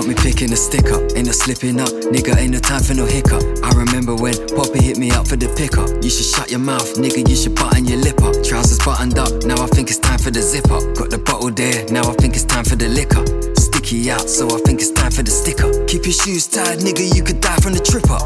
Me 0.06 0.14
picking 0.14 0.54
a 0.54 0.56
stick 0.56 0.92
up, 0.92 1.02
ain't 1.16 1.26
no 1.26 1.32
slipping 1.32 1.80
up. 1.82 1.90
Nigga, 2.14 2.38
ain't 2.38 2.52
no 2.52 2.60
time 2.60 2.84
for 2.84 2.94
no 2.94 3.06
hiccup. 3.06 3.42
I 3.64 3.72
remember 3.74 4.14
when 4.14 4.36
Poppy 4.56 4.84
hit 4.84 5.00
me 5.00 5.10
up 5.10 5.28
for 5.28 5.36
the 5.36 5.50
pickup. 5.58 5.90
You 6.04 6.12
should 6.12 6.30
shut 6.30 6.52
your 6.52 6.60
mouth, 6.60 6.94
nigga, 6.94 7.28
you 7.28 7.36
should 7.36 7.56
button 7.56 7.86
your 7.86 7.98
lip 7.98 8.22
up. 8.22 8.38
Trousers 8.44 8.78
buttoned 8.86 9.18
up, 9.18 9.34
now 9.46 9.58
I 9.58 9.66
think 9.74 9.90
it's 9.90 9.98
time 9.98 10.20
for 10.20 10.30
the 10.30 10.44
zip 10.44 10.70
up. 10.70 10.84
Got 10.94 11.10
the 11.10 11.18
bottle 11.18 11.50
there, 11.50 11.90
now 11.90 12.04
I 12.06 12.14
think 12.22 12.36
it's 12.36 12.46
time 12.46 12.66
for 12.66 12.76
the 12.76 12.88
liquor. 12.88 13.26
Sticky 13.58 14.12
out, 14.12 14.30
so 14.30 14.46
I 14.54 14.62
think 14.62 14.80
it's 14.80 14.92
time 14.92 15.12
for 15.12 15.24
the 15.24 15.32
sticker. 15.32 15.74
Keep 15.88 16.06
your 16.06 16.14
shoes 16.14 16.46
tied, 16.46 16.86
nigga, 16.86 17.02
you 17.16 17.24
could 17.24 17.42
die 17.42 17.58
from 17.58 17.74
the 17.74 17.82
trip 17.82 18.06
up. 18.14 18.22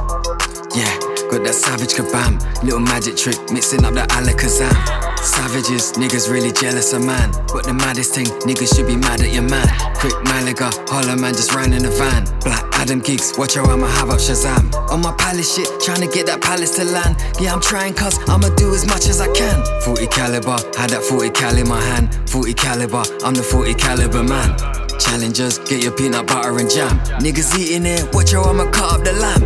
Yeah, 0.75 0.91
got 1.31 1.47
that 1.47 1.55
savage 1.55 1.95
kabam, 1.95 2.43
little 2.61 2.83
magic 2.83 3.15
trick, 3.15 3.39
mixing 3.51 3.85
up 3.85 3.93
the 3.93 4.03
alakazam. 4.11 5.08
Savages, 5.23 5.93
niggas 5.93 6.29
really 6.31 6.51
jealous 6.51 6.93
of 6.93 7.03
man. 7.03 7.31
But 7.51 7.65
the 7.65 7.73
maddest 7.73 8.15
thing, 8.15 8.25
niggas 8.47 8.75
should 8.75 8.87
be 8.87 8.95
mad 8.95 9.21
at 9.21 9.33
your 9.33 9.43
man. 9.43 9.67
Quick 9.95 10.15
Malaga, 10.23 10.71
holler 10.87 11.15
man 11.15 11.33
just 11.33 11.53
ran 11.53 11.73
in 11.73 11.83
the 11.83 11.91
van. 11.91 12.23
Black 12.39 12.63
Adam 12.73 12.99
Giggs, 12.99 13.37
watch 13.37 13.55
how 13.55 13.65
I'ma 13.65 13.87
have 13.87 14.09
up 14.09 14.19
Shazam. 14.19 14.73
On 14.89 15.01
my 15.01 15.13
palace 15.17 15.53
shit, 15.55 15.67
trying 15.81 16.01
to 16.01 16.07
get 16.07 16.25
that 16.27 16.41
palace 16.41 16.75
to 16.77 16.85
land. 16.85 17.15
Yeah, 17.39 17.53
I'm 17.53 17.61
trying 17.61 17.93
cuz 17.93 18.17
I'ma 18.27 18.49
do 18.55 18.73
as 18.73 18.87
much 18.87 19.07
as 19.07 19.19
I 19.19 19.27
can. 19.33 19.63
40 19.83 20.07
caliber, 20.07 20.57
had 20.77 20.89
that 20.91 21.03
40 21.03 21.29
cal 21.31 21.55
in 21.57 21.67
my 21.67 21.81
hand. 21.81 22.15
40 22.29 22.53
caliber, 22.53 23.03
I'm 23.23 23.35
the 23.35 23.43
40 23.43 23.73
caliber 23.75 24.23
man. 24.23 24.55
Challengers, 24.99 25.59
get 25.59 25.83
your 25.83 25.91
peanut 25.91 26.27
butter 26.27 26.57
and 26.57 26.69
jam. 26.69 26.99
Niggas 27.19 27.57
eating 27.57 27.85
it, 27.85 28.13
watch 28.13 28.31
how 28.31 28.43
I'ma 28.43 28.71
cut 28.71 28.99
up 28.99 29.03
the 29.03 29.13
lamb. 29.13 29.43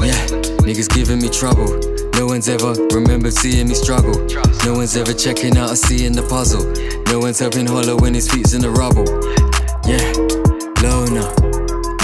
Yeah, 0.00 0.16
niggas 0.64 0.88
giving 0.88 1.20
me 1.20 1.28
trouble. 1.28 1.87
No 2.18 2.26
one's 2.26 2.48
ever 2.48 2.72
remembered 2.92 3.32
seeing 3.32 3.68
me 3.68 3.74
struggle. 3.74 4.26
No 4.64 4.74
one's 4.74 4.96
ever 4.96 5.14
checking 5.14 5.56
out 5.56 5.70
or 5.70 5.76
seeing 5.76 6.12
the 6.12 6.26
puzzle. 6.26 6.66
No 7.12 7.20
one's 7.20 7.38
helping 7.38 7.64
Hollow 7.64 7.96
when 7.96 8.12
his 8.12 8.28
feet's 8.28 8.54
in 8.54 8.60
the 8.60 8.70
rubble. 8.70 9.06
Yeah, 9.86 10.02
loner. 10.82 11.30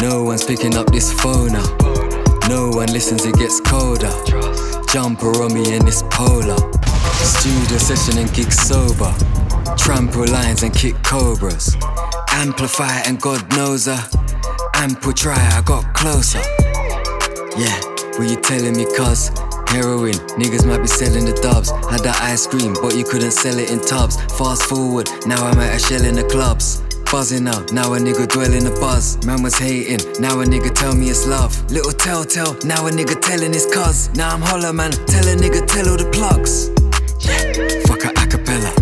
No 0.00 0.22
one's 0.22 0.44
picking 0.44 0.76
up 0.76 0.86
this 0.92 1.12
phone 1.12 1.50
now. 1.52 1.66
No 2.48 2.70
one 2.70 2.92
listens, 2.92 3.24
it 3.26 3.34
gets 3.34 3.58
colder. 3.60 4.14
Jumper 4.86 5.34
on 5.42 5.52
me 5.52 5.74
and 5.74 5.82
it's 5.88 6.04
polar. 6.14 6.62
Studio 7.18 7.78
session 7.78 8.22
and 8.22 8.32
gig 8.32 8.52
sober. 8.52 9.12
Trample 9.76 10.28
lines 10.28 10.62
and 10.62 10.72
kick 10.72 10.94
cobras. 11.02 11.76
Amplify 12.30 13.02
and 13.06 13.20
God 13.20 13.42
knows 13.56 13.86
her. 13.86 13.98
Ample 14.74 15.12
try, 15.12 15.34
I 15.34 15.60
got 15.62 15.92
closer. 15.92 16.38
Yeah, 17.58 17.80
were 18.16 18.24
you 18.24 18.36
telling 18.36 18.76
me 18.76 18.86
cuz? 18.96 19.32
Heroin, 19.68 20.14
niggas 20.38 20.66
might 20.66 20.82
be 20.82 20.86
selling 20.86 21.24
the 21.24 21.38
dubs. 21.42 21.70
Had 21.90 22.00
that 22.04 22.20
ice 22.22 22.46
cream, 22.46 22.74
but 22.80 22.96
you 22.96 23.04
couldn't 23.04 23.32
sell 23.32 23.58
it 23.58 23.70
in 23.70 23.80
tubs. 23.80 24.16
Fast 24.38 24.64
forward, 24.64 25.08
now 25.26 25.44
I'm 25.44 25.58
at 25.58 25.76
a 25.76 25.78
shell 25.78 26.04
in 26.04 26.14
the 26.14 26.24
clubs. 26.24 26.82
Buzzing 27.10 27.46
up, 27.46 27.70
now 27.70 27.94
a 27.94 27.98
nigga 27.98 28.26
dwell 28.26 28.52
in 28.52 28.64
the 28.64 28.74
buzz. 28.80 29.24
Man 29.24 29.42
was 29.42 29.56
hating, 29.56 30.02
now 30.20 30.40
a 30.40 30.44
nigga 30.44 30.74
tell 30.74 30.94
me 30.94 31.10
it's 31.10 31.26
love. 31.26 31.54
Little 31.70 31.92
telltale, 31.92 32.56
now 32.64 32.86
a 32.86 32.90
nigga 32.90 33.20
telling 33.20 33.52
his 33.52 33.66
cuz. 33.66 34.12
Now 34.14 34.34
I'm 34.34 34.42
holler 34.42 34.72
man, 34.72 34.90
tell 34.90 35.26
a 35.28 35.36
nigga 35.36 35.64
tell 35.66 35.88
all 35.88 35.96
the 35.96 36.10
plugs. 36.10 36.70
Fuck 37.86 38.04
a 38.04 38.10
acapella. 38.18 38.72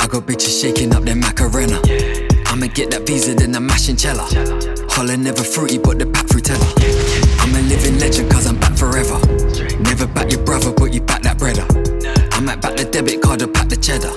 I 0.00 0.06
got 0.06 0.22
bitches 0.22 0.60
shaking 0.60 0.94
up 0.94 1.02
their 1.02 1.16
Macarena. 1.16 1.80
I'ma 2.46 2.68
get 2.68 2.92
that 2.92 3.06
visa, 3.06 3.34
then 3.34 3.56
I'm 3.56 3.66
mashing 3.66 3.98
cella. 3.98 4.22
Holler 4.90 5.16
never 5.16 5.42
fruity, 5.42 5.78
but 5.78 5.98
the 5.98 6.06
pack 6.06 6.26
frutella. 6.26 6.62
I'm 7.42 7.54
a 7.56 7.60
living 7.68 7.98
legend, 7.98 8.30
cause 8.30 8.46
I'm 8.46 8.60
back 8.60 8.76
forever. 8.76 9.18
Never 9.80 10.06
back 10.06 10.30
your 10.30 10.44
brother, 10.44 10.72
but 10.72 10.92
you 10.94 11.00
back 11.00 11.22
that 11.22 11.38
brother. 11.38 11.66
I 12.32 12.40
might 12.40 12.60
back 12.60 12.76
the 12.76 12.84
debit 12.84 13.22
card 13.22 13.42
or 13.42 13.48
pack 13.48 13.68
the 13.68 13.76
cheddar. 13.76 14.12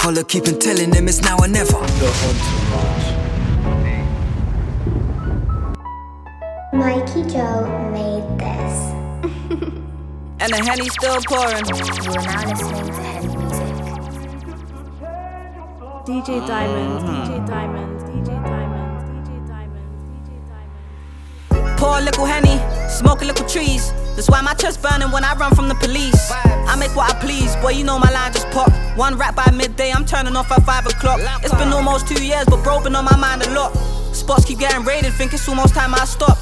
Holler 0.00 0.24
keeping 0.24 0.58
telling 0.58 0.90
them 0.90 1.08
it's 1.08 1.20
now 1.22 1.36
or 1.38 1.48
never. 1.48 1.78
Mikey 6.72 7.24
Joe 7.30 7.66
made 7.92 8.38
this. 8.38 8.92
And 10.40 10.52
the 10.52 10.58
Henny's 10.64 10.92
still 10.92 11.20
pouring. 11.26 11.64
You 12.04 12.12
are 12.12 12.22
now 12.22 12.44
listening 12.50 12.92
to 12.92 13.02
Henny 13.02 13.36
Music. 13.36 13.74
DJ 16.06 16.46
Diamond, 16.46 17.00
DJ 17.08 17.46
Diamond, 17.46 18.00
DJ 18.00 18.28
Diamond, 18.38 19.06
DJ 20.12 20.30
Diamond. 20.48 21.78
Pour 21.78 21.98
a 21.98 22.00
little 22.02 22.26
Henny, 22.26 22.58
smoke 22.88 23.22
a 23.22 23.24
little 23.24 23.46
trees. 23.48 23.92
That's 24.16 24.30
why 24.30 24.40
my 24.40 24.54
chest 24.54 24.80
burning 24.82 25.10
when 25.10 25.24
I 25.24 25.34
run 25.36 25.54
from 25.54 25.68
the 25.68 25.74
police. 25.74 26.32
I 26.32 26.74
make 26.76 26.96
what 26.96 27.14
I 27.14 27.20
please, 27.20 27.54
boy, 27.56 27.72
you 27.72 27.84
know 27.84 27.98
my 27.98 28.10
line 28.10 28.32
just 28.32 28.48
pop. 28.50 28.72
One 28.96 29.16
rap 29.18 29.36
by 29.36 29.50
midday, 29.50 29.92
I'm 29.92 30.06
turning 30.06 30.34
off 30.34 30.50
at 30.50 30.64
5 30.64 30.86
o'clock. 30.86 31.20
It's 31.42 31.54
been 31.54 31.72
almost 31.72 32.08
two 32.08 32.24
years, 32.24 32.46
but 32.46 32.64
bro, 32.64 32.82
been 32.82 32.96
on 32.96 33.04
my 33.04 33.16
mind 33.16 33.42
a 33.46 33.50
lot. 33.50 33.76
Spots 34.14 34.46
keep 34.46 34.58
getting 34.58 34.82
raided, 34.84 35.12
think 35.12 35.34
it's 35.34 35.46
almost 35.46 35.74
time 35.74 35.94
I 35.94 36.06
stop. 36.06 36.38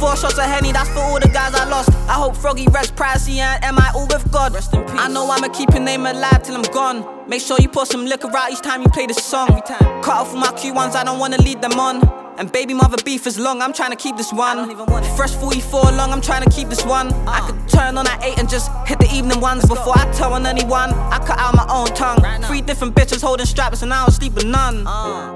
Four 0.00 0.16
shots 0.16 0.36
of 0.36 0.44
Henny, 0.44 0.72
that's 0.72 0.88
for 0.88 0.98
all 0.98 1.20
the 1.20 1.28
guys 1.28 1.54
I 1.54 1.64
lost. 1.68 1.90
I 2.08 2.14
hope 2.14 2.36
Froggy 2.36 2.66
rests 2.66 2.90
pricey 2.90 3.36
and 3.36 3.62
am 3.64 3.78
I 3.78 3.92
all 3.94 4.08
with 4.08 4.28
God? 4.32 4.52
Rest 4.52 4.74
in 4.74 4.82
peace. 4.82 4.94
I 4.96 5.06
know 5.06 5.30
I'ma 5.30 5.46
keep 5.48 5.70
your 5.70 5.82
name 5.82 6.04
alive 6.04 6.42
till 6.42 6.56
I'm 6.56 6.62
gone. 6.72 7.28
Make 7.28 7.40
sure 7.40 7.56
you 7.60 7.68
pour 7.68 7.86
some 7.86 8.04
liquor 8.04 8.36
out 8.36 8.50
each 8.50 8.62
time 8.62 8.82
you 8.82 8.88
play 8.88 9.06
the 9.06 9.14
song. 9.14 9.62
Cut 10.02 10.08
off 10.08 10.34
all 10.34 10.40
my 10.40 10.48
Q1s, 10.48 10.96
I 10.96 11.04
don't 11.04 11.20
wanna 11.20 11.38
lead 11.38 11.62
them 11.62 11.78
on. 11.78 12.21
And 12.42 12.50
baby 12.50 12.74
mother 12.74 12.96
beef 13.04 13.28
is 13.28 13.38
long, 13.38 13.62
I'm 13.62 13.72
trying 13.72 13.92
to 13.92 13.96
keep 13.96 14.16
this 14.16 14.32
one. 14.32 14.68
Fresh 15.14 15.36
44 15.36 15.92
long, 15.92 16.10
I'm 16.10 16.20
trying 16.20 16.42
to 16.42 16.50
keep 16.50 16.68
this 16.68 16.84
one. 16.84 17.12
I 17.24 17.38
could 17.46 17.68
turn 17.68 17.96
on 17.96 18.04
at 18.08 18.20
8 18.20 18.36
and 18.36 18.50
just 18.50 18.68
hit 18.84 18.98
the 18.98 19.08
evening 19.14 19.38
ones 19.38 19.64
before 19.64 19.96
I 19.96 20.10
tell 20.10 20.32
on 20.32 20.44
anyone. 20.44 20.90
I 20.90 21.18
cut 21.24 21.38
out 21.38 21.54
my 21.54 21.64
own 21.72 21.86
tongue. 21.94 22.18
Three 22.42 22.60
different 22.60 22.96
bitches 22.96 23.22
holding 23.22 23.46
straps 23.46 23.82
and 23.82 23.94
I 23.94 24.04
don't 24.04 24.10
sleep 24.10 24.34
with 24.34 24.46
none. 24.46 24.82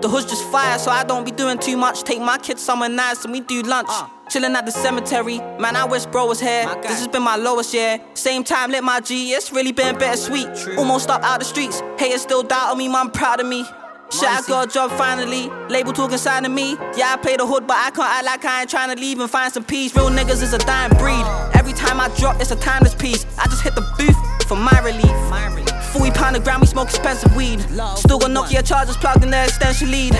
The 0.00 0.08
hood's 0.08 0.26
just 0.26 0.42
fire, 0.50 0.80
so 0.80 0.90
I 0.90 1.04
don't 1.04 1.24
be 1.24 1.30
doing 1.30 1.60
too 1.60 1.76
much. 1.76 2.02
Take 2.02 2.18
my 2.18 2.38
kids 2.38 2.60
somewhere 2.60 2.88
nice 2.88 3.22
and 3.22 3.32
we 3.32 3.38
do 3.38 3.62
lunch. 3.62 3.90
Chillin' 4.28 4.56
at 4.56 4.66
the 4.66 4.72
cemetery, 4.72 5.38
man. 5.60 5.76
I 5.76 5.84
wish 5.84 6.06
bro 6.06 6.26
was 6.26 6.40
here. 6.40 6.66
This 6.82 6.98
has 6.98 7.06
been 7.06 7.22
my 7.22 7.36
lowest 7.36 7.72
year. 7.72 8.00
Same 8.14 8.42
time, 8.42 8.72
lit 8.72 8.82
my 8.82 8.98
G, 8.98 9.30
it's 9.30 9.52
really 9.52 9.70
been 9.70 9.96
bittersweet. 9.96 10.48
Almost 10.76 11.08
up 11.08 11.22
out 11.22 11.38
the 11.38 11.44
streets, 11.44 11.80
haters 12.00 12.22
still 12.22 12.42
doubt 12.42 12.72
on 12.72 12.78
me, 12.78 12.88
man. 12.88 13.10
Proud 13.12 13.38
of 13.38 13.46
me. 13.46 13.64
Shit, 14.10 14.28
I 14.28 14.40
got 14.46 14.68
a 14.68 14.72
job 14.72 14.90
finally. 14.92 15.48
Label 15.68 15.92
talking 15.92 16.16
signing 16.16 16.54
me. 16.54 16.76
Yeah, 16.96 17.12
I 17.12 17.16
play 17.20 17.36
the 17.36 17.46
hood, 17.46 17.66
but 17.66 17.76
I 17.76 17.90
can't 17.90 18.08
act 18.08 18.24
like 18.24 18.44
I 18.44 18.60
ain't 18.62 18.70
trying 18.70 18.94
to 18.94 19.00
leave 19.00 19.18
and 19.18 19.28
find 19.28 19.52
some 19.52 19.64
peace. 19.64 19.94
Real 19.96 20.10
niggas 20.10 20.42
is 20.42 20.52
a 20.52 20.58
dying 20.58 20.92
breed. 20.96 21.24
Every 21.54 21.72
time 21.72 22.00
I 22.00 22.08
drop, 22.16 22.40
it's 22.40 22.52
a 22.52 22.56
timeless 22.56 22.94
piece. 22.94 23.26
I 23.38 23.44
just 23.46 23.62
hit 23.62 23.74
the 23.74 23.84
booth 23.98 24.16
for 24.46 24.56
my 24.56 24.78
relief. 24.80 25.10
40 25.92 26.10
pound 26.12 26.36
a 26.36 26.40
gram, 26.40 26.60
we 26.60 26.66
smoke 26.66 26.88
expensive 26.88 27.34
weed. 27.34 27.60
Still 27.96 28.18
got 28.18 28.30
Nokia 28.30 28.64
chargers 28.66 28.96
plugged 28.96 29.24
in 29.24 29.30
the 29.30 29.42
extension 29.42 29.90
lead. 29.90 30.14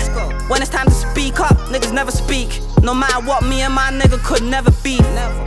When 0.49 0.61
it's 0.61 0.71
time 0.71 0.87
to 0.87 0.93
speak 0.93 1.39
up, 1.39 1.55
niggas 1.71 1.93
never 1.93 2.11
speak. 2.11 2.49
No 2.83 2.93
matter 2.93 3.25
what, 3.25 3.43
me 3.43 3.61
and 3.61 3.73
my 3.73 3.91
nigga 3.91 4.23
could 4.23 4.43
never 4.43 4.71
be. 4.83 4.97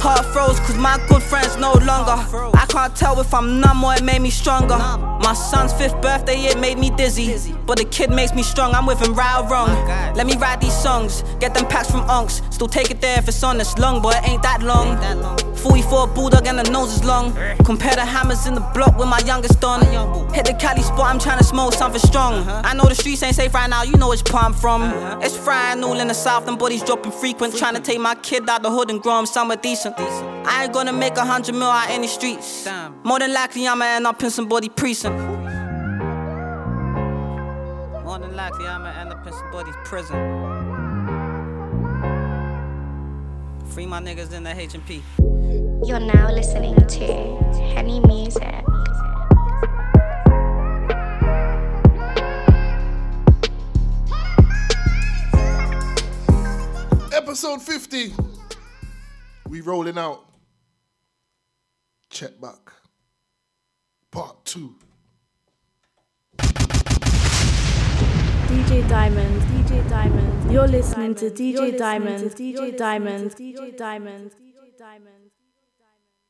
Heart 0.01 0.26
froze, 0.26 0.59
cause 0.61 0.76
my 0.76 0.99
good 1.09 1.22
friends 1.22 1.57
no 1.57 1.72
longer. 1.72 2.16
I 2.57 2.66
can't 2.68 2.95
tell 2.95 3.20
if 3.20 3.33
I'm 3.33 3.61
numb 3.61 3.85
or 3.85 3.95
it 3.95 4.03
made 4.03 4.20
me 4.20 4.31
stronger. 4.31 4.76
My 4.76 5.35
son's 5.35 5.72
fifth 5.72 6.01
birthday, 6.03 6.37
it 6.37 6.59
made 6.59 6.78
me 6.78 6.91
dizzy. 6.91 7.55
But 7.66 7.78
the 7.78 7.85
kid 7.85 8.11
makes 8.11 8.35
me 8.35 8.43
strong, 8.43 8.74
I'm 8.74 8.87
with 8.87 9.01
him 9.01 9.14
right 9.14 9.41
or 9.41 9.49
wrong. 9.49 9.68
Let 10.14 10.26
me 10.26 10.37
write 10.37 10.61
these 10.61 10.76
songs, 10.76 11.22
get 11.39 11.55
them 11.55 11.66
packs 11.66 11.91
from 11.91 12.03
unks. 12.09 12.43
Still 12.53 12.68
take 12.68 12.91
it 12.91 13.01
there 13.01 13.18
if 13.18 13.28
it's 13.28 13.43
on 13.43 13.59
this 13.59 13.78
long, 13.78 14.03
but 14.03 14.16
it 14.16 14.28
ain't 14.28 14.43
that 14.43 14.62
long. 14.62 14.99
44 15.57 16.07
bulldog 16.09 16.47
and 16.47 16.59
the 16.59 16.70
nose 16.70 16.95
is 16.95 17.05
long. 17.05 17.35
Compare 17.64 17.95
the 17.95 18.05
hammers 18.05 18.47
in 18.47 18.55
the 18.55 18.61
block 18.74 18.99
with 18.99 19.09
my 19.09 19.20
youngest 19.26 19.61
don. 19.61 19.81
Hit 20.33 20.47
the 20.47 20.55
Cali 20.55 20.83
spot, 20.83 21.12
I'm 21.12 21.18
trying 21.18 21.39
to 21.39 21.45
smoke 21.45 21.74
something 21.74 22.01
strong. 22.01 22.49
I 22.49 22.72
know 22.72 22.87
the 22.87 22.95
streets 22.95 23.22
ain't 23.22 23.37
safe 23.37 23.53
right 23.55 23.68
now, 23.68 23.83
you 23.83 23.97
know 23.97 24.09
which 24.09 24.24
part 24.24 24.55
from. 24.55 24.83
It's 25.22 25.37
frying 25.37 25.85
all 25.85 26.01
in 26.01 26.09
the 26.09 26.14
south, 26.14 26.49
and 26.49 26.59
bodies 26.59 26.83
dropping 26.83 27.12
frequent. 27.21 27.57
Trying 27.57 27.75
to 27.75 27.81
take 27.81 28.01
my 28.01 28.14
kid 28.16 28.49
out 28.49 28.62
the 28.62 28.71
hood 28.71 28.91
and 28.91 29.01
grow 29.01 29.18
him 29.18 29.27
somewhere 29.27 29.57
decent. 29.57 29.95
I 29.99 30.64
ain't 30.64 30.73
gonna 30.73 30.93
make 30.93 31.16
a 31.16 31.25
hundred 31.25 31.55
mil 31.55 31.64
out 31.68 31.91
in 31.91 32.03
the 32.03 32.09
streets. 32.09 32.66
More 33.05 33.18
than 33.18 33.33
likely, 33.33 33.68
I'ma 33.68 33.85
end 33.85 34.07
up 34.07 34.23
in 34.23 34.31
somebody 34.31 34.68
precinct. 34.68 35.18
More 38.05 38.18
than 38.18 38.35
likely, 38.35 38.66
I'ma 38.66 38.89
end 39.01 39.12
up 39.12 39.27
in 39.27 39.33
somebody's 39.33 39.77
prison. 39.85 40.16
Free 43.66 43.87
my 43.87 44.01
niggas 44.01 44.33
in 44.33 44.43
the 44.43 44.59
H&P. 44.59 45.03
You're 45.85 46.01
now 46.01 46.31
listening 46.33 46.75
to 46.75 47.05
Henny 47.75 48.01
Music. 48.01 48.64
Episode 57.31 57.62
50. 57.62 58.12
We 59.49 59.61
rolling 59.61 59.97
out. 59.97 60.24
Check 62.11 62.41
back. 62.41 62.72
Part 64.11 64.45
two. 64.45 64.74
DJ 68.49 68.89
Diamond, 68.89 69.43
DJ 69.43 69.89
Diamond. 69.89 70.53
You're 70.53 70.66
listening 70.66 71.14
to 71.14 71.31
DJ 71.31 71.78
Diamond, 71.78 72.33
DJ 72.33 72.76
Diamond, 72.76 73.31
DJ 73.31 73.76
Diamond, 73.76 74.35
DJ 74.35 74.35
Diamond. 74.35 74.35